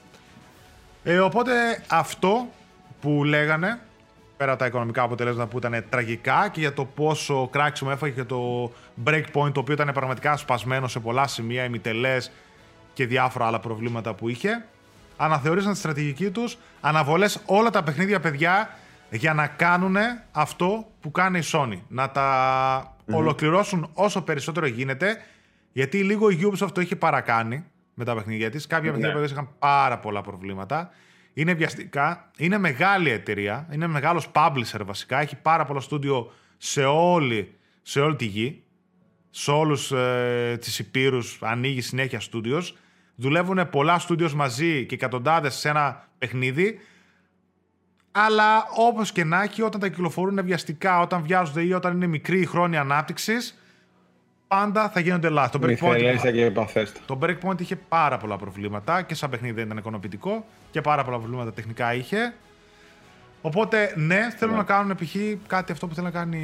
[1.04, 1.52] Ε, οπότε
[1.88, 2.48] αυτό
[3.02, 3.80] που λέγανε,
[4.38, 8.24] πέρα από τα οικονομικά αποτελέσματα που ήταν τραγικά και για το πόσο κράξιμο έφαγε και
[8.24, 8.72] το
[9.06, 12.32] breakpoint, το οποίο ήταν πραγματικά σπασμένο σε πολλά σημεία, ημιτελές
[13.00, 14.66] και διάφορα άλλα προβλήματα που είχε,
[15.18, 18.70] αναθεωρήσαν τη στρατηγική τους, αναβολές όλα τα παιχνίδια παιδιά
[19.10, 19.96] για να κάνουν
[20.32, 21.80] αυτό που κάνει η Sony.
[21.88, 25.18] Να τα ολοκληρώσουν όσο περισσότερο γίνεται,
[25.72, 28.68] γιατί λίγο η Ubisoft το είχε παρακάνει με τα παιχνίδια της.
[28.68, 30.90] Κάποια παιχνίδια παιδιά, είχαν πάρα πολλά προβλήματα.
[31.34, 37.56] Είναι βιαστικά, είναι μεγάλη εταιρεία, είναι μεγάλος publisher βασικά, έχει πάρα πολλά στούντιο σε όλη,
[37.82, 38.64] σε όλη τη γη
[39.30, 42.78] σε όλους ε, τις υπήρους ανοίγει συνέχεια στούντιος.
[43.22, 46.80] Δουλεύουν πολλά στούντιος μαζί και εκατοντάδες σε ένα παιχνίδι.
[48.12, 52.40] Αλλά όπως και να έχει, όταν τα κυκλοφορούν βιαστικά, όταν βιάζονται ή όταν είναι μικρή
[52.40, 53.60] η χρόνια ανάπτυξης,
[54.48, 55.60] πάντα θα γίνονται λάθη.
[55.60, 57.00] Το Breakpoint, Μιθελέσια και επαθέστα.
[57.06, 61.18] το Breakpoint είχε πάρα πολλά προβλήματα και σαν παιχνίδι δεν ήταν ικανοποιητικό και πάρα πολλά
[61.18, 62.34] προβλήματα τεχνικά είχε.
[63.42, 64.60] Οπότε, ναι, θέλουν Ναι.
[64.60, 65.16] να κάνουν π.χ.
[65.48, 66.38] κάτι αυτό που θέλει να κάνει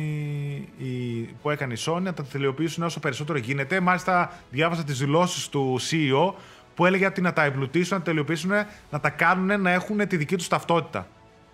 [0.78, 3.80] η, που έκανε η Sony, να τα τελειοποιήσουν όσο περισσότερο γίνεται.
[3.80, 6.34] Μάλιστα, διάβασα τις δηλώσεις του CEO
[6.76, 8.52] που έλεγε ότι να τα εμπλουτίσουν, να τα τελειοποιήσουν,
[8.92, 11.08] να τα κάνουν να έχουν τη δική τους ταυτότητα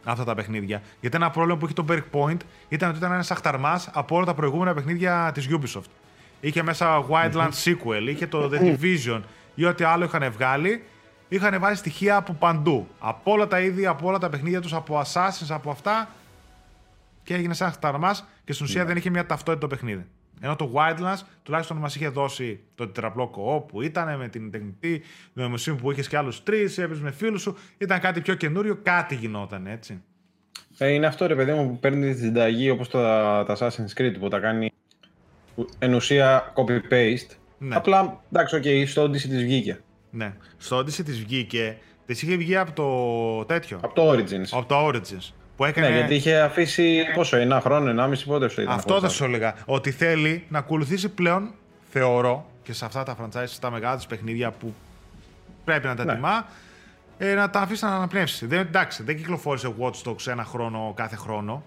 [0.03, 0.81] αυτά τα παιχνίδια.
[0.99, 2.37] Γιατί ένα πρόβλημα που είχε το Breakpoint
[2.69, 5.89] ήταν ότι ήταν ένας αχταρμάς από όλα τα προηγούμενα παιχνίδια της Ubisoft.
[6.39, 9.21] Είχε μέσα Wildlands Sequel, είχε το The Division
[9.55, 10.83] ή ό,τι άλλο είχαν βγάλει.
[11.27, 12.87] Είχαν βάλει στοιχεία από παντού.
[12.99, 16.09] Από όλα τα είδη, από όλα τα παιχνίδια τους, από Assassins, από αυτά.
[17.23, 20.05] Και έγινε σαν χταρμά και στην ουσία δεν είχε μια ταυτότητα το παιχνίδι.
[20.43, 25.01] Ενώ το Wildlands τουλάχιστον μας είχε δώσει το τετραπλό κοό που ήταν με την τεχνητή
[25.33, 27.57] νοημοσύνη που είχες και άλλους τρεις, έπαιζες με φίλους σου.
[27.77, 30.03] Ήταν κάτι πιο καινούριο, κάτι γινόταν έτσι.
[30.77, 34.15] Ε, είναι αυτό ρε παιδί μου που παίρνει τη συνταγή όπως τα, τα Assassin's Creed
[34.19, 34.71] που τα κάνει
[35.55, 37.35] που εν ουσία copy-paste.
[37.57, 37.75] Ναι.
[37.75, 39.81] Απλά εντάξει, οκ, στο Odyssey της βγήκε.
[40.11, 40.33] Ναι.
[40.57, 43.79] Στο Odyssey της βγήκε, της είχε βγει από το τέτοιο.
[43.83, 44.47] Από το Origins.
[44.51, 45.40] Από το Origins.
[45.61, 45.89] Που έκανε.
[45.89, 48.73] Ναι, γιατί είχε αφήσει πόσο, ένα χρόνο, ενάμιση πότε σου ήταν.
[48.73, 49.55] Αυτό χωρίς θα σου έλεγα.
[49.65, 51.51] Ότι θέλει να ακολουθήσει πλέον,
[51.89, 54.73] θεωρώ, και σε αυτά τα franchise, στα μεγάλα της παιχνίδια που
[55.65, 56.13] πρέπει να τα Ναι.
[56.13, 56.45] τιμά,
[57.17, 58.45] ε, να τα αφήσει να αναπνεύσει.
[58.45, 61.63] Δεν, εντάξει, δεν κυκλοφόρησε Watch Dogs ένα χρόνο κάθε χρόνο.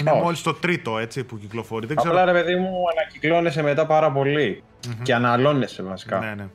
[0.00, 0.20] Είναι Όχι.
[0.20, 1.86] μόλις το τρίτο έτσι, που κυκλοφορεί.
[1.86, 2.12] Δεν ξέρω.
[2.20, 4.62] Απλά ρε παιδί μου ανακυκλώνεσαι μετά πάρα πολύ.
[5.02, 6.18] Και αναλώνεσαι βασικά.
[6.18, 6.46] Ναι, ναι.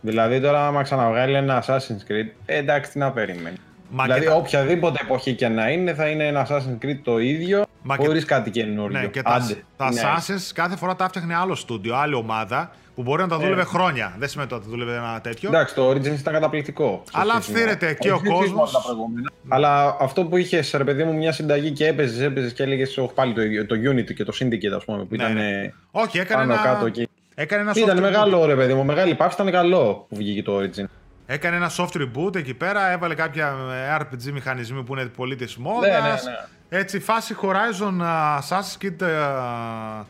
[0.00, 3.56] Δηλαδή τώρα άμα ξαναβγάλει ένα Assassin's Creed, ε, εντάξει τι να περιμένει.
[3.90, 7.18] Μα δηλαδή και τα- οποιαδήποτε εποχή και να είναι θα είναι ένα Assassin's Creed το
[7.18, 9.00] ίδιο, Μα και- χωρίς κάτι καινούριο.
[9.00, 10.00] Ναι, και τα, Άντε, τα ναι.
[10.02, 14.14] Assassins κάθε φορά τα έφτιαχνε άλλο στούντιο, άλλη ομάδα που μπορεί να τα δούλευε χρόνια.
[14.18, 15.48] Δεν σημαίνει ότι θα δούλευε ένα τέτοιο.
[15.48, 17.02] Εντάξει, το Origins ήταν καταπληκτικό.
[17.08, 17.56] στο Αλλά στήσιμο.
[17.58, 18.72] αυθύρεται και ο Όχι, στήσιμο κόσμος.
[18.72, 19.30] τα προηγούμενα.
[19.48, 23.32] Αλλά αυτό που είχες, ρε παιδί μου, μια συνταγή και έπαιζες, έπαιζες και έλεγες πάλι
[23.32, 25.72] το, ίδιο, το Unity και το Syndicate, ας πούμε, που Ναι, ήταν ναι.
[25.90, 27.08] Όχι, έκανε πάνω ένα, κάτω εκεί.
[27.34, 28.00] έκανε ένα soft Ήταν reboot.
[28.00, 30.84] μεγάλο, ρε παιδί μου, μεγάλη παύση, ήταν καλό που βγήκε το Origin.
[31.30, 33.54] Έκανε ένα soft reboot εκεί πέρα, έβαλε κάποια
[33.90, 36.24] ε, RPG μηχανισμοί που είναι πολύ της Ναι, μόδας.
[36.24, 40.04] ναι, Έτσι, φάση Horizon uh, Assassin's Creed uh,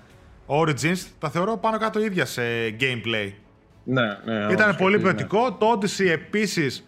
[0.46, 2.42] Origins τα θεωρώ πάνω κάτω ίδια σε
[2.80, 3.32] gameplay.
[3.84, 4.34] Ναι, ναι.
[4.52, 5.02] Ήταν όντως, πολύ ναι.
[5.02, 5.52] ποιοτικό.
[5.52, 6.86] Το Odyssey επίσης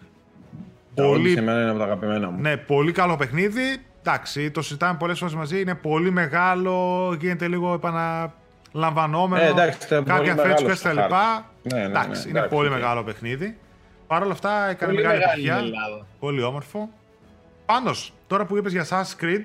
[0.94, 2.40] Το πολύ, Odyssey εμένα είναι από τα αγαπημένα μου.
[2.40, 3.62] ναι, πολύ καλό παιχνίδι.
[4.02, 5.60] Εντάξει, το συζητάμε πολλές φορές μαζί.
[5.60, 9.44] Είναι πολύ μεγάλο, γίνεται λίγο επαναλαμβανόμενο.
[9.44, 11.08] Ε, εντάξει, ήταν πολύ κάποια μεγάλο fetch quest στο τα λοιπά.
[11.18, 11.44] χάρτη.
[11.62, 12.74] Ναι, ναι, ναι, εντάξει, είναι εντάξει, πολύ οκ.
[12.74, 13.56] μεγάλο παιχνίδι.
[14.10, 15.56] Παρ' όλα αυτά έκανε Πολύ μεγάλη μεγάλη η επιτυχία.
[15.78, 16.06] Ελλάδα.
[16.20, 16.90] Πολύ όμορφο.
[17.66, 19.42] Πάντως, τώρα που είπες για Assassin's Creed,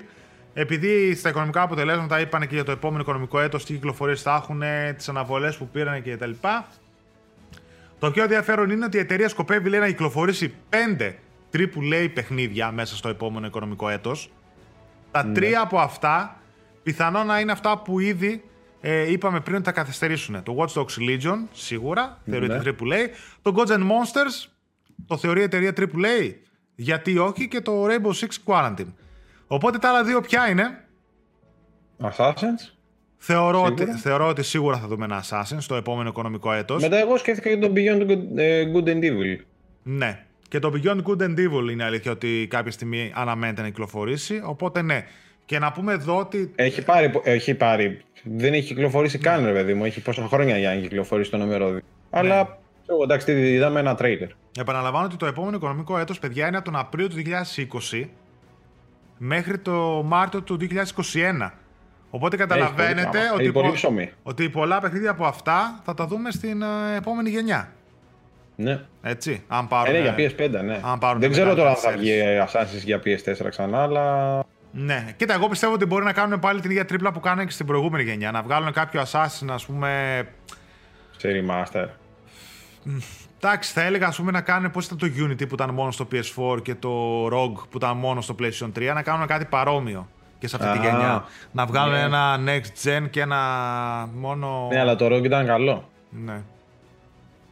[0.53, 4.61] επειδή στα οικονομικά αποτελέσματα είπαν και για το επόμενο οικονομικό έτος τι κυκλοφορίες θα έχουν,
[4.95, 6.68] τις αναβολές που πήραν και τα λοιπά,
[7.99, 11.16] Το πιο ενδιαφέρον είναι ότι η εταιρεία σκοπεύει λέει, να κυκλοφορήσει 5
[11.51, 14.32] AAA παιχνίδια μέσα στο επόμενο οικονομικό έτος.
[15.11, 15.34] Τα Ναι.
[15.34, 16.39] τρία από αυτά
[16.84, 18.43] πιθανόν να είναι αυτά που ήδη
[18.82, 20.43] ε, είπαμε πριν ότι θα καθυστερήσουν.
[20.43, 22.61] Το Watch Dogs Legion, σίγουρα, θεωρείται Ναι.
[22.63, 23.09] AAA.
[23.41, 24.49] Το Gods and Monsters,
[25.07, 26.33] το θεωρεί εταιρεία AAA.
[26.75, 28.93] Γιατί όχι και το Rainbow Six Quarantine.
[29.47, 30.83] Οπότε τα άλλα δύο ποια είναι;
[32.01, 32.73] Assassins.
[33.17, 33.83] Θεωρώ Σίγουρα.
[33.83, 36.81] ότι, θεωρώ ότι σίγουρα θα δούμε ένα Assassin στο επόμενο οικονομικό έτος.
[36.81, 39.43] Μετά εγώ σκέφτηκα και το Beyond Good, ε, Good and Evil.
[39.83, 40.25] Ναι.
[40.47, 44.41] Και το Beyond Good and Evil είναι αλήθεια ότι κάποια στιγμή αναμένεται να κυκλοφορήσει.
[44.45, 45.05] Οπότε ναι.
[45.45, 48.01] Και να πούμε εδώ ότι Έχει πάρει, έχει πάρει.
[48.23, 49.85] Δεν έχει κυκλοφορήσει καν, ρε παιδί μου.
[49.85, 51.79] Έχει πόσα χρόνια για να κυκλοφορήσει το νούμερο 2.
[52.09, 52.57] Αλλά
[52.89, 54.27] εγώ εντάξει, τι είδαμε ένα τρέιλερ.
[54.59, 58.07] επαναλαμβάνω ότι το επόμενο οικονομικό έτος, παιδιά, είναι από τον Απρίλιο του 2020
[59.17, 61.51] μέχρι το Μάρτιο του 2021.
[62.09, 64.11] Οπότε καταλαβαίνετε Έχει πολύ ότι, πολύ πο- ψωμί.
[64.23, 67.71] ότι πολλά παιχνίδια από αυτά θα τα δούμε στην ε, επόμενη γενιά.
[68.55, 68.79] Ναι.
[69.01, 69.93] Έτσι, αν Ε, πάρουν.
[69.93, 70.79] ναι, για PS5, ναι.
[70.83, 72.21] αν πάρουν Δεν τη ξέρω μεγάλη τώρα αν θα καθυστέρηση.
[72.21, 73.01] βγει Assassin's για
[73.45, 74.43] PS4 ξανά, αλλά.
[74.71, 77.51] Ναι, κοίτα, εγώ πιστεύω ότι μπορεί να κάνουν πάλι την ίδια τρίπλα που κάνανε και
[77.51, 78.31] στην προηγούμενη γενιά.
[78.31, 80.21] Να βγάλουν κάποιο Assassin, ας πούμε.
[81.17, 81.86] σε remaster.
[83.38, 86.07] Εντάξει, θα έλεγα ας πούμε, να κάνουν πώς ήταν το Unity που ήταν μόνο στο
[86.11, 90.07] PS4 και το Rogue που ήταν μόνο στο PlayStation 3, να κάνουν κάτι παρόμοιο
[90.39, 91.25] και σε αυτή τη Α, γενιά.
[91.51, 92.01] Να βγάλουν ναι.
[92.01, 93.39] ένα next gen και ένα
[94.13, 94.67] μόνο.
[94.71, 95.89] Ναι, αλλά το Rogue ήταν καλό.
[96.09, 96.41] Ναι.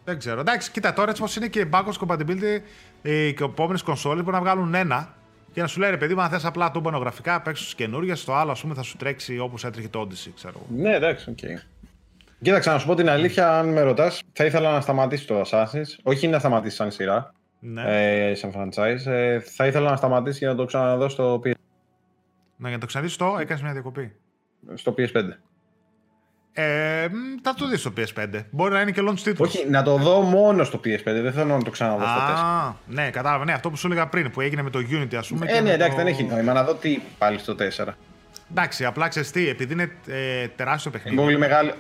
[0.06, 0.40] Δεν ξέρω.
[0.40, 2.62] Εντάξει, κοίτα τώρα έτσι πώς είναι και η backwards compatibility,
[3.02, 5.16] οι επόμενες κονσόλες μπορεί να βγάλουν ένα
[5.54, 8.14] και να σου λέει ρε παιδί μου, αν θες απλά τούμπανο γραφικά, παίξει τι καινούργιες,
[8.26, 10.82] το άλλο ας πούμε θα σου τρέξει όπως έτρεχε το Odyssey, ξέρω εγώ.
[10.82, 11.38] Ναι, εντάξει, οκ.
[12.44, 15.96] Κοίταξε, να σου πω την αλήθεια, αν με ρωτάς, θα ήθελα να σταματήσει το Assassin's.
[16.04, 17.84] Όχι να σταματήσει σαν σειρά, Ναι.
[18.30, 19.06] ε, σαν franchise.
[19.12, 21.52] Ε, θα ήθελα να σταματήσει για να το ξαναδώ στο, PS-
[22.58, 24.16] Να για να το ξαναδείς το, έκανες μια διακοπή.
[24.74, 25.38] στο PS5.
[26.56, 28.46] Ε, μ, θα το δεις στο PS5.
[28.52, 29.48] Μπορεί να είναι και launch τίτλος.
[29.56, 31.04] Όχι, να το δω μόνο στο PS5.
[31.04, 32.44] Δεν θέλω να το ξαναδώ στο 4.
[32.44, 33.46] Α, ναι, κατάλαβα.
[33.46, 35.46] Ναι, αυτό που σου έλεγα πριν που έγινε με το Unity, ας πούμε.
[35.46, 36.54] και Ε, ναι, με εντάξει, το- δεν έχει νόημα.
[36.54, 37.98] Να δω τι πάλι στο 4.
[38.52, 41.24] Εντάξει, απλά ξέρεις τι, επειδή είναι ε, τεράστιο Είναι παιχνίδι.
[41.26, 41.74] πολύ μεγάλη.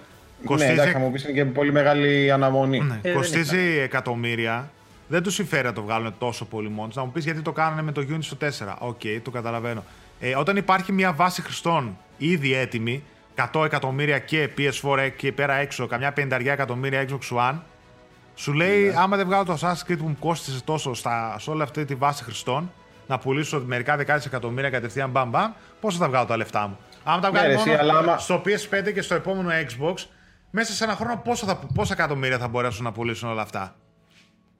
[0.45, 2.79] Κοστίζει- Ναι, εντάξει, θα μου πεις είναι και πολύ μεγάλη αναμονή.
[2.79, 4.71] Ναι, Ε, δεν κοστίζει έχει εκατομμύρια.
[5.07, 6.95] δεν τους συμφέρει να το βγάλουν τόσο πολύ μόνος τους.
[6.95, 8.77] Να μου πεις γιατί το κάνανε με το Unity στο 4.
[8.79, 9.83] Οκ, το καταλαβαίνω.
[10.19, 13.03] Ε, όταν υπάρχει μια βάση χρηστών ήδη έτοιμη,
[13.35, 17.55] 100 εκατομμύρια και PS4 και πέρα έξω, καμιά 50 εκατομμύρια Xbox One,
[18.35, 18.93] σου λέει, Ναι.
[18.97, 21.95] άμα δεν βγάλω το Assassin's Creed που μου κόστησε τόσο στα, σε όλη αυτή τη
[21.95, 22.71] βάση χρηστών,
[23.07, 26.77] να πουλήσω μερικά δεκάδες εκατομμύρια κατευθείαν μπαμ μπαμ, πόσο θα βγάλω τα λεφτά μου.
[27.03, 29.93] Άμα τα Ναι, βγάλει ρε, μόνο εσύ, αλλά άμα- στο PS5 και στο επόμενο Xbox,
[30.55, 33.75] μέσα σε ένα χρόνο πόσο θα, πόσα εκατομμύρια θα μπορέσουν να πουλήσουν όλα αυτά.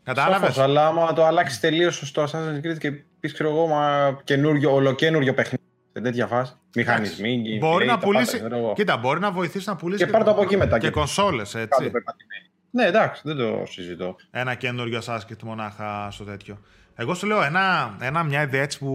[0.04, 4.18] Κατάλαβες; Σαφώς, αλλά άμα το αλλάξει τελείως στο Assassin's Creed και πεις, ξέρω εγώ, μα
[4.24, 5.64] καινούριο, ολοκένουργιο παιχνίδι
[5.94, 6.54] σε τέτοια φάση.
[6.76, 8.32] Μηχανισμοί, gameplay, Μπορεί να τα πουλήσει.
[8.32, 8.74] πάντα, ξέρω εγώ.
[8.74, 11.52] Κοίτα, μπορεί να βοηθήσει να πουλήσει Και πάρ' το από εκεί μετά, Και και- κονσόλες,
[11.52, 11.89] Κάτω έτσι.
[11.91, 12.46] περπατημένη.
[12.70, 14.16] Ναι, εντάξει, δεν το συζητώ.
[14.32, 16.58] Ένα καινούριο Assassin's Creed μονάχα στο τέτοιο.
[16.96, 18.88] Εγώ σου λέω ένα, ένα μια ιδέα έτσι που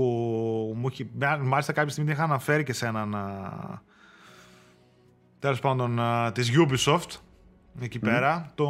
[0.77, 1.11] μου έχει.
[1.41, 3.17] Μάλιστα κάποια στιγμή την είχα αναφέρει και σε έναν.
[5.39, 6.01] Τέλος πάντων,
[6.33, 7.17] της Ubisoft.
[7.83, 8.51] Εκεί πέρα.
[8.55, 8.69] Το,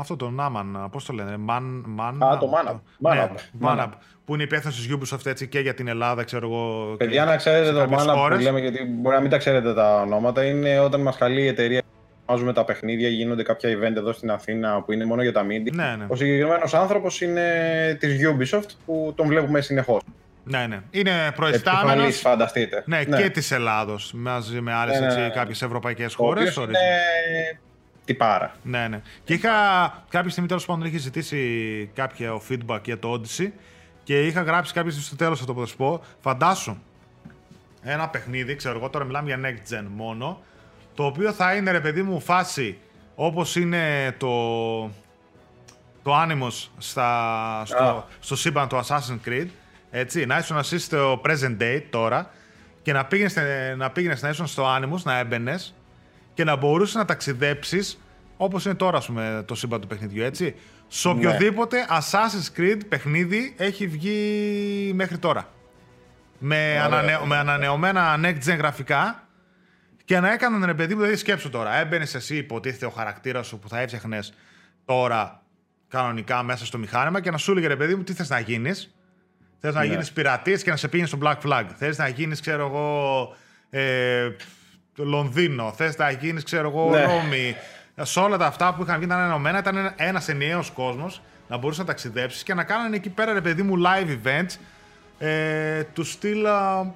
[0.00, 2.78] αυτό το Naman, πώς το λένε, Man, Man, Α, το Manab.
[2.98, 3.28] Ναι,
[3.60, 3.66] Manab.
[3.68, 3.88] Manab,
[4.24, 6.90] Που είναι υπεύθυνο της Ubisoft έτσι και για την Ελλάδα, ξέρω εγώ.
[6.90, 8.42] και Παιδιά, να ξέρετε σε το κάποιες μάνα που χώρες.
[8.42, 11.82] λέμε, γιατί μπορεί να μην τα ξέρετε τα ονόματα, είναι όταν μας καλεί η εταιρεία
[12.26, 15.72] βάζουμε τα παιχνίδια, γίνονται κάποια event εδώ στην Αθήνα που είναι μόνο για τα media.
[15.72, 16.04] Ναι, ναι.
[16.08, 20.00] Ο συγκεκριμένος άνθρωπος είναι της Ubisoft που τον βλέπουμε συνεχώς.
[20.48, 20.80] Ναι, ναι.
[20.90, 21.82] Είναι προϊστάμενος.
[21.90, 22.82] Επικεφαλής, φανταστείτε.
[22.86, 25.28] Ναι, και της Ελλάδος μαζί με άλλες Ναι, ναι, ναι.
[25.28, 26.56] κάποιες ευρωπαϊκές Ο χώρες.
[26.56, 26.78] οποίος είναι
[28.04, 28.54] τυπάρα.
[28.62, 29.00] Ναι, ναι.
[29.24, 29.50] Και είχα
[30.08, 33.50] κάποια στιγμή τέλος πάντων είχε ζητήσει κάποιο feedback για το Odyssey
[34.02, 36.02] και είχα γράψει κάποια στιγμή στο τέλος αυτό που θα σου πω.
[36.20, 36.76] Φαντάσου
[37.82, 40.40] ένα παιχνίδι, ξέρω εγώ τώρα μιλάμε για next gen μόνο,
[40.94, 42.78] το οποίο θα είναι ρε παιδί μου φάση
[43.14, 44.30] όπως είναι το.
[46.02, 48.04] Το Animus στα, στο, Α.
[48.20, 49.46] στο σύμπαν του Assassin's Creed.
[49.90, 52.30] Έτσι, να ήσουν εσύ στο present day τώρα
[52.82, 53.36] και να πήγαινες
[53.76, 55.74] να, πήγαινες να ήσουν στο Animus, να έμπαινες
[56.34, 58.00] και να μπορούσες να ταξιδέψεις
[58.36, 60.54] όπως είναι τώρα, ας πούμε, το σύμπαν του παιχνιδιού, έτσι.
[60.88, 65.48] Σε οποιοδήποτε Assassin's Creed παιχνίδι έχει βγει μέχρι τώρα.
[66.38, 66.84] Με, Ωραία.
[66.84, 69.28] ανανεω- με ανανεωμένα next gen γραφικά
[70.04, 71.74] και να έκαναν ρε παιδί μου, δηλαδή σκέψου τώρα.
[71.76, 74.18] Έμπαινες εσύ, υποτίθεται ο χαρακτήρας σου που θα έφτιαχνε
[74.84, 75.42] τώρα
[75.88, 78.94] κανονικά μέσα στο μηχάνημα και να σου έλεγε ρε παιδί μου τι θες να γίνεις.
[79.60, 79.86] Θες να Ναι.
[79.86, 81.64] γίνεις πειρατής και να σε πήγαινε στο Black Flag.
[81.76, 83.28] Θες να γίνεις, ξέρω εγώ,
[83.70, 84.28] ε,
[84.96, 85.72] Λονδίνο.
[85.76, 87.04] Θες να γίνεις, ξέρω εγώ, Ναι.
[87.04, 87.56] Ρώμη.
[88.02, 91.80] Σε όλα τα αυτά που είχαν βγει ήταν ενωμένα, ήταν ένα ενιαίος κόσμος να μπορούσε
[91.80, 94.56] να ταξιδέψεις και να κάνανε εκεί πέρα, ρε παιδί μου, live events
[95.18, 96.92] ε, του στυλ α,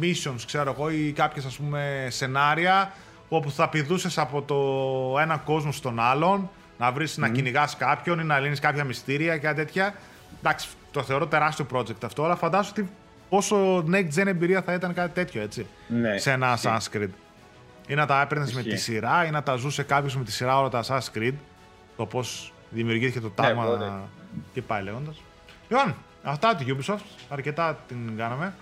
[0.00, 2.92] missions, ξέρω εγώ, ή κάποιες ας πούμε σενάρια
[3.28, 8.24] όπου θα πηδούσες από το ένα κόσμο στον άλλον, να βρεις να κυνηγάς κάποιον ή
[8.24, 9.94] να λύνεις κάποια μυστήρια και κάτι τέτοια.
[10.38, 12.90] Εντάξει, το θεωρώ τεράστιο project αυτό, αλλά φαντάσου ότι
[13.28, 16.68] πόσο next gen εμπειρία θα ήταν κάτι τέτοιο, έτσι, Ναι, σε ένα ισχύει.
[16.92, 17.08] Assassin's Creed.
[17.86, 18.72] Ή να τα έπαιρνες με Ισχύει.
[18.74, 21.34] τη σειρά ή να τα ζούσε κάποιος με τη σειρά όλα τα Assassin's Creed.
[21.96, 23.90] Το πώς δημιουργήθηκε το τάγμα μπορεί.
[24.52, 25.22] και πάει λέγοντας.
[25.68, 26.98] Λοιπόν, αυτά τη Ubisoft.
[27.28, 28.54] Αρκετά την κάναμε.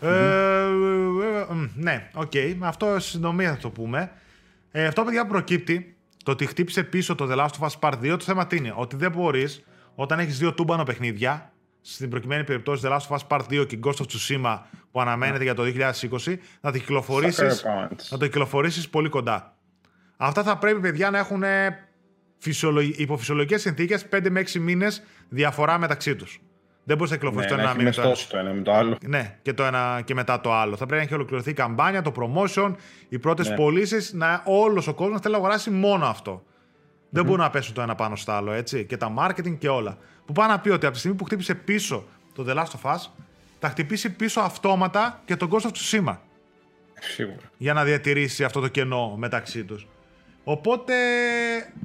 [0.00, 2.32] Ε, ε, ε, μ, ναι, οκ.
[2.60, 4.10] Αυτό σε συντομία θα το πούμε.
[4.70, 7.98] Ε, αυτό, παιδιά, που προκύπτει το ότι χτύπησε πίσω το The Last of Us Part
[8.02, 8.08] 2.
[8.08, 9.64] Το θέμα τι είναι, ότι δεν μπορείς
[10.00, 13.78] όταν έχεις δύο τούμπανο παιχνίδια, στην προκειμένη περιπτώσει The Last of Us Part 2 και
[13.84, 14.58] Ghost of Tsushima
[14.90, 17.96] που αναμένεται για το 2020, να το κυκλοφορήσει Sucker punch.
[18.10, 19.56] να το κυκλοφορήσεις πολύ κοντά.
[20.16, 21.42] Αυτά θα πρέπει, παιδιά, να έχουν
[22.38, 22.88] φυσιολογ...
[22.96, 26.40] υπό φυσιολογικέ συνθήκες 5 με 6 μήνες διαφορά μεταξύ τους.
[26.84, 28.08] Δεν μπορείς να κυκλοφορήσει Ναι, το να ένα έχει μήνα το ένα.
[28.10, 28.96] μεστώσει το ένα με το άλλο.
[29.06, 30.70] Ναι, και το ένα και μετά το άλλο.
[30.76, 32.74] Θα πρέπει να έχει ολοκληρωθεί η καμπάνια, το promotion,
[33.08, 33.54] οι πρώτες Ναι.
[33.54, 36.44] πωλήσεις, να όλος ο κόσμος θέλει να αγοράσει μόνο αυτό.
[37.10, 38.84] Δεν μπορούν να πέσουν το ένα πάνω στο άλλο, έτσι.
[38.84, 39.98] Και τα marketing και όλα.
[40.26, 42.94] Που πάει να πει ότι από τη στιγμή που χτύπησε πίσω το The Last of
[42.94, 42.98] Us,
[43.60, 46.16] θα χτυπήσει πίσω αυτόματα και τον Ghost of Tsushima
[47.00, 47.50] Σίγουρα.
[47.56, 49.86] για να διατηρήσει αυτό το κενό μεταξύ τους.
[50.44, 50.94] Οπότε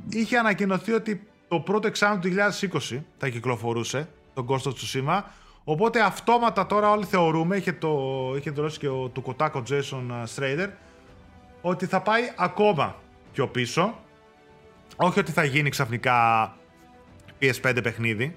[0.09, 2.29] είχε ανακοινωθεί ότι το πρώτο εξάμεινο του
[2.91, 5.21] 2020 θα κυκλοφορούσε το Ghost of Tsushima.
[5.63, 10.69] Οπότε αυτόματα τώρα όλοι θεωρούμε, είχε, το, είχε δηλώσει και ο, του Kotaku Jason Strader,
[11.61, 12.95] ότι θα πάει ακόμα
[13.33, 13.97] πιο πίσω.
[14.95, 16.51] Όχι ότι θα γίνει ξαφνικά
[17.41, 18.35] PS5 παιχνίδι.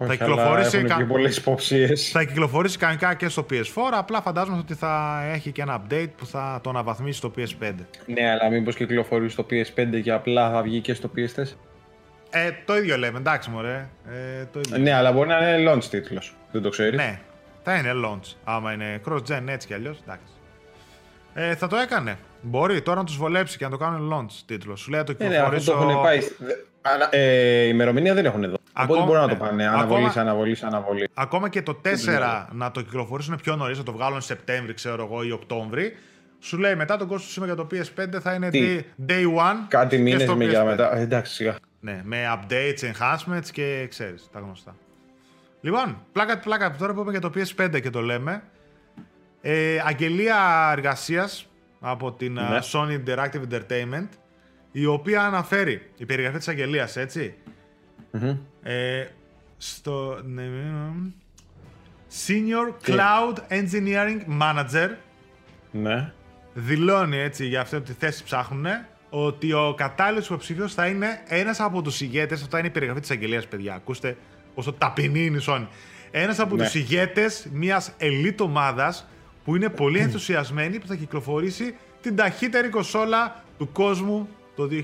[0.00, 2.10] Όχι, κυκλοφορήσει αλλά κα- έχουν και πολλές υποψίες.
[2.10, 3.62] Θα κυκλοφορήσει κανονικά και στο PS4,
[3.92, 7.72] απλά φαντάζομαι ότι θα έχει και ένα update που θα το αναβαθμίσει στο PS5.
[8.06, 11.42] Ναι, αλλά μήπως κυκλοφορεί στο PS5 και απλά θα βγει και στο PS4.
[12.30, 13.88] Ε, το ίδιο λέμε, εντάξει μωρέ.
[14.08, 14.78] Ε, το ίδιο.
[14.78, 16.34] Ναι, αλλά μπορεί να είναι launch τίτλος.
[16.52, 16.96] Δεν το ξέρεις.
[16.98, 17.20] Ναι,
[17.62, 18.34] θα είναι launch.
[18.44, 19.98] Άμα είναι cross-gen έτσι κι αλλιώς.
[20.02, 20.32] Εντάξει.
[21.34, 22.18] Ε, θα το έκανε.
[22.40, 24.80] Μπορεί τώρα να τους βολέψει και να το κάνουν launch τίτλος.
[24.80, 25.84] Σου λέει να το Ναι, ναι, αυτό κυκλοφορήσω.
[25.84, 26.18] το έχουν πάει.
[26.38, 28.56] Δε- ανα- Ε, ημερομηνία δεν έχουν εδώ.
[28.72, 29.32] Ακόμα- Οπότε μπορεί να ναι.
[29.32, 29.64] το πάνε.
[29.66, 31.06] Ακόμα- Αναβολής, αναβολής, αναβολής.
[31.14, 35.22] Ακόμα και το 4 να το κυκλοφορήσουν πιο νωρίς, να το βγάλουν Σεπτέμβρη, ξέρω εγώ,
[35.22, 35.96] ή Οκτώβρη.
[36.40, 39.56] Σου λέει μετά τον κόσμο σήμερα για το PS5 θα είναι Τι; day- day one.
[39.68, 40.66] Κάτι και μήνες στο με για PS5.
[40.66, 40.96] μετά.
[40.96, 41.56] Ε, εντάξει, σιγά.
[41.80, 44.76] Ναι, με updates, enhancements και ξέρεις, τα γνωστά.
[45.60, 48.42] Λοιπόν, πλάκα πλάκα, τώρα που είπαμε για το PS5 και το λέμε.
[49.40, 51.46] Ε, αγγελία εργασίας
[51.80, 52.40] από την Ναι.
[52.40, 54.08] ε, Sony Interactive Entertainment,
[54.72, 57.34] η οποία αναφέρει, η περιγραφή της αγγελίας, έτσι,
[58.10, 58.36] Μμμ.
[58.62, 59.06] ε,
[59.56, 61.10] στο ναι, ναι, ναι.
[62.26, 64.88] Senior Τι; Cloud Engineering Manager
[65.70, 66.12] Ναι.
[66.54, 68.66] δηλώνει έτσι για αυτή τη θέση ψάχνουν
[69.10, 72.42] ότι ο κατάλληλος υποψήφιος θα είναι ένας από τους ηγέτες.
[72.42, 73.74] Αυτά είναι η περιγραφή της αγγελίας, παιδιά.
[73.74, 74.16] Ακούστε
[74.54, 75.66] πόσο ταπεινή είναι η Sony.
[76.10, 76.64] Ένας από Ναι.
[76.64, 79.08] τους ηγέτες μιας elite ομάδας
[79.48, 84.82] που είναι πολύ ενθουσιασμένη που θα κυκλοφορήσει την ταχύτερη κονσόλα του κόσμου το 2020.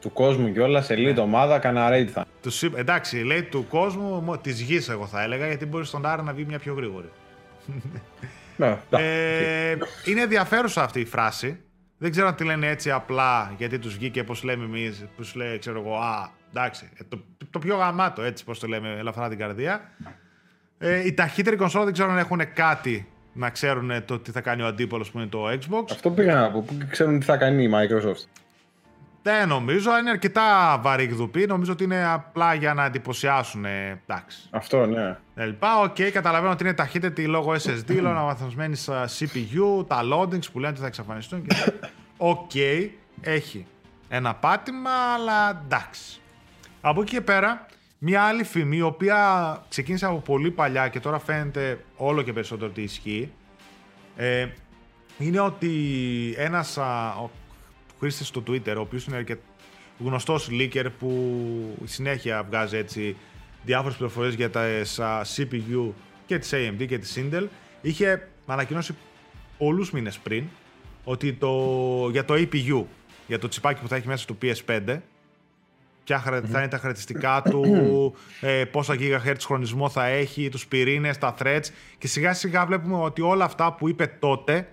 [0.00, 2.26] Του κόσμου κιόλας, elite ομάδα, κανένα raid θα.
[2.42, 6.22] Του, συ- εντάξει, λέει του κόσμου, της γης, εγώ θα έλεγα, γιατί μπορεί στον Άρα
[6.22, 7.10] να βγει μια πιο γρήγορη.
[8.56, 9.06] Ναι, εντάξει.
[9.06, 11.60] Ε, είναι ενδιαφέρουσα αυτή η φράση.
[11.98, 15.38] Δεν ξέρω αν τη λένε έτσι απλά γιατί τους βγήκε πώς λέμε εμείς, που σου
[15.38, 19.28] λέει, ξέρω εγώ, Α, εντάξει, ε, το, το πιο γαμάτο έτσι πώς το λέμε, ελαφρά
[19.28, 19.90] την καρδία.
[20.78, 24.62] Ε, η ταχύτερη κονσόλα δεν ξέρω αν έχουν κάτι να ξέρουν το τι θα κάνει
[24.62, 25.84] ο αντίπαλος που είναι το Xbox.
[25.90, 26.64] Αυτό πήγα να πω.
[26.66, 28.24] Πού ξέρουν τι θα κάνει η Microsoft.
[29.22, 31.46] Δεν νομίζω, είναι αρκετά βαρύγδουπη.
[31.46, 33.64] Νομίζω ότι είναι απλά για να εντυπωσιάσουν.
[33.64, 34.38] ε, εντάξει.
[34.50, 35.16] Αυτό, ναι.
[35.34, 35.80] Τα λοιπά.
[35.80, 40.80] Οκ, καταλαβαίνω ότι είναι ταχύτερη λόγω SSD, λόγω αναβαθμισμένης CPU, τα loadings που λένε ότι
[40.80, 41.46] θα εξαφανιστούν.
[41.46, 41.90] και τέτοια.
[42.16, 42.54] Οκ,
[43.20, 43.66] έχει
[44.08, 46.20] ένα πάτημα, αλλά εντάξει.
[46.80, 47.66] Από εκεί και πέρα,
[48.02, 52.70] μια άλλη φήμη, η οποία ξεκίνησε από πολύ παλιά και τώρα φαίνεται όλο και περισσότερο
[52.70, 53.32] ότι ισχύει,
[54.16, 54.48] ε,
[55.18, 55.70] είναι ότι
[56.36, 57.30] ένας α, ο
[57.98, 59.40] χρήστης στο Twitter, ο οποίος είναι αρκετ-
[59.98, 63.16] γνωστός leaker που συνέχεια βγάζει έτσι
[63.64, 65.92] διάφορες πληροφορίες για τα α, CPU
[66.26, 67.46] και της AMD και της Intel,
[67.82, 68.94] είχε ανακοινώσει
[69.58, 70.44] πολλούς μήνες πριν
[71.04, 72.84] ότι το, για το APU,
[73.26, 74.98] για το τσιπάκι που θα έχει μέσα στο PS5,
[76.10, 77.64] ποια χαρα- θα είναι τα χαρακτηριστικά του,
[78.40, 81.64] ε, πόσα GHz χρονισμό θα έχει, τους πυρήνες, τα threads
[81.98, 84.68] και σιγά σιγά βλέπουμε ότι όλα αυτά που είπε τότε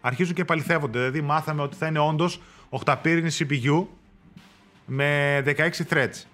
[0.00, 0.98] αρχίζουν και επαληθεύονται.
[0.98, 3.84] Δηλαδή μάθαμε ότι θα είναι όντως 8 πύρινη CPU
[4.86, 6.24] με 16 threads.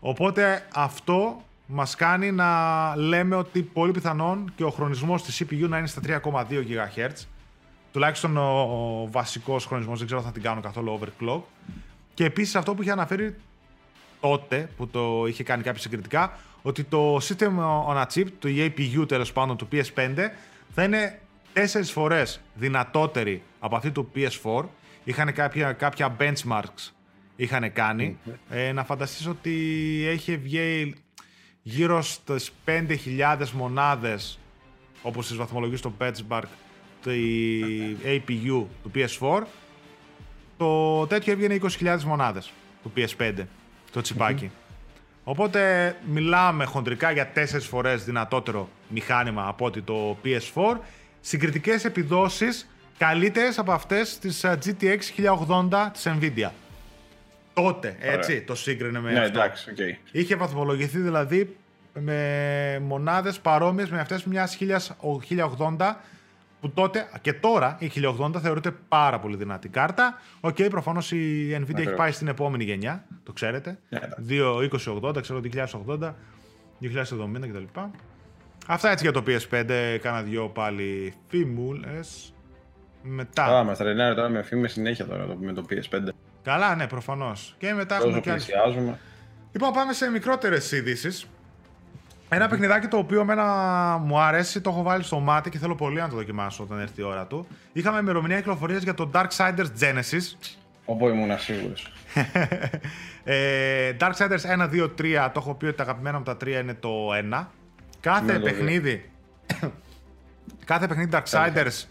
[0.00, 2.48] Οπότε αυτό μας κάνει να
[2.96, 7.24] λέμε ότι πολύ πιθανόν και ο χρονισμός της CPU να είναι στα 3,2 GHz.
[7.92, 11.40] Τουλάχιστον ο, ο βασικός χρονισμός, δεν ξέρω αν θα την κάνω καθόλου overclock.
[12.14, 13.34] Και επίσης αυτό που είχε αναφέρει
[14.28, 17.50] τότε, που το είχε κάνει κάποιο συγκριτικά, ότι το System
[17.88, 20.14] on a Chip, το APU τέλος πάντων του PS5,
[20.74, 21.20] θα είναι
[21.52, 24.64] τέσσερις φορές δυνατότερη από αυτή του PS4.
[25.04, 26.92] Είχαν κάποια, κάποια benchmarks
[27.36, 28.18] είχαν κάνει.
[28.50, 29.52] Ε, να φανταστείς ότι
[30.08, 30.94] έχει βγει
[31.62, 34.38] γύρω στις 5.000 μονάδες
[35.02, 36.48] όπως στις βαθμολογίες στο benchmark
[37.02, 37.10] το
[38.04, 39.42] APU του PS4
[40.56, 42.52] το τέτοιο έβγαινε 20.000 μονάδες
[42.82, 43.32] του PS5
[43.96, 44.50] το τσιπακι
[45.24, 50.76] Οπότε μιλάμε χοντρικά για 4 φορές δυνατότερο μηχάνημα από ότι το PS4
[51.20, 52.68] συγκριτικές επιδόσεις
[52.98, 54.98] καλύτερες από αυτές της ε, GTX
[55.68, 56.50] 1080 της Nvidia.
[57.54, 58.44] Τότε, έτσι, Ωραία.
[58.44, 59.38] το σύγκρινε με Ναι, αυτό.
[59.38, 59.76] εντάξει, οκ.
[60.12, 61.56] Είχε βαθμολογηθεί δηλαδή
[61.92, 65.94] με μονάδες παρόμοιες με αυτές μιας 1080
[66.60, 67.90] που τότε και τώρα η
[68.20, 70.20] 1080 θεωρείται πάρα πολύ δυνατή κάρτα.
[70.40, 71.94] Οκ, προφανώς η Nvidia έχει Ακριβώς.
[71.96, 73.78] πάει στην επόμενη γενιά, το ξέρετε.
[73.88, 74.24] Ναι, εντάξει.
[75.14, 76.14] 2080, ξέρω 2080,
[76.80, 77.80] 2070 κτλ.
[78.66, 82.34] Αυτά έτσι για το PS5, κάνα δυο πάλι φήμουλες.
[83.02, 83.44] Μετά.
[83.44, 86.08] Καλά, μας τρενάρει τώρα με φήμες συνέχεια τώρα το- με το PS5.
[86.42, 87.54] Καλά, ναι, προφανώς.
[87.58, 88.98] Και μετά έχουμε Όσο και άλλες πλησιάζουμε.
[89.52, 91.26] Λοιπόν, πάμε σε μικρότερες ειδήσεις.
[92.28, 93.44] Ένα παιχνιδάκι το οποίο εμένα
[94.04, 97.00] μου αρέσει, το έχω βάλει στο μάτι και θέλω πολύ να το δοκιμάσω όταν έρθει
[97.00, 97.46] η ώρα του.
[97.72, 100.52] Είχαμε ημερομηνία κυκλοφορίας για το Darksiders Genesis.
[100.84, 101.72] Όπου ήμουν σίγουρο.
[103.24, 106.74] ε, Darksiders 1, 2, 3, το έχω πει ότι τα αγαπημένα μου τα 3 είναι
[106.74, 106.90] το
[107.32, 107.46] 1.
[108.00, 109.10] Κάθε Ναι, το παιχνίδι.
[110.64, 111.84] κάθε παιχνίδι Darksiders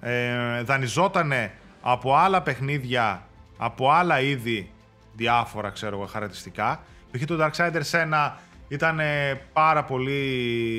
[0.00, 4.70] ε, δανειζότανε από άλλα παιχνίδια, από άλλα είδη
[5.14, 6.80] διάφορα ξέρω εγώ χαρακτηριστικά.
[7.10, 7.24] Π.χ.
[7.24, 8.30] το Darksiders 1
[8.68, 10.20] ήταν ε, πάρα πολύ,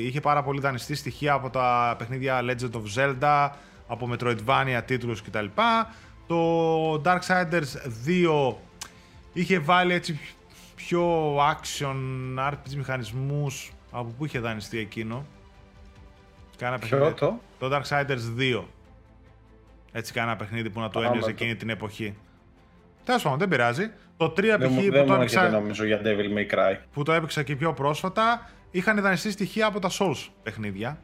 [0.06, 3.50] είχε πάρα πολύ δανειστή στοιχεία από τα παιχνίδια Legend of Zelda,
[3.86, 5.46] από Metroidvania τίτλους κτλ.
[6.26, 7.72] Το Darksiders
[8.06, 8.54] 2
[9.32, 10.20] είχε βάλει έτσι
[10.76, 11.96] πιο action
[12.48, 15.26] RPG μηχανισμούς από πού είχε δανειστεί εκείνο;
[16.56, 17.14] Κάνα Ποιο παιχνίδι.
[17.18, 18.62] το; Το Darksiders 2.
[19.92, 22.16] Έτσι κάνα παιχνίδι που να το Α, ένιωσε μα το- εκείνη την εποχή.
[23.04, 23.90] Τέλος πάντων, δεν πειράζει.
[24.18, 24.70] Το 3 Δεν π.χ.
[24.70, 26.76] μου που, δεν το μου έρχεται έπαιξα, νομίζω για Devil May Cry.
[26.92, 30.98] που το έπαιξα και πιο πρόσφατα, είχαν δανειστεί στοιχεία από τα Souls παιχνίδια.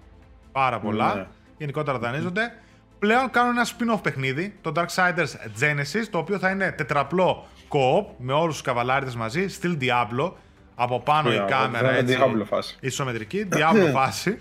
[0.52, 1.14] Πάρα πολλά.
[1.14, 1.26] Ναι.
[1.58, 2.52] Γενικότερα δανείζονται.
[2.98, 8.32] Πλέον κάνουν ένα spin-off παιχνίδι, το Darksiders Genesis, το οποίο θα είναι τετραπλό co-op με
[8.32, 10.32] όλους τους καβαλάριδες μαζί, Still Diablo,
[10.74, 12.76] από πάνω η Yeah, κάμερα θα είναι έτσι, Diablo φάση.
[12.80, 14.38] ισομετρική, Diablo φάση.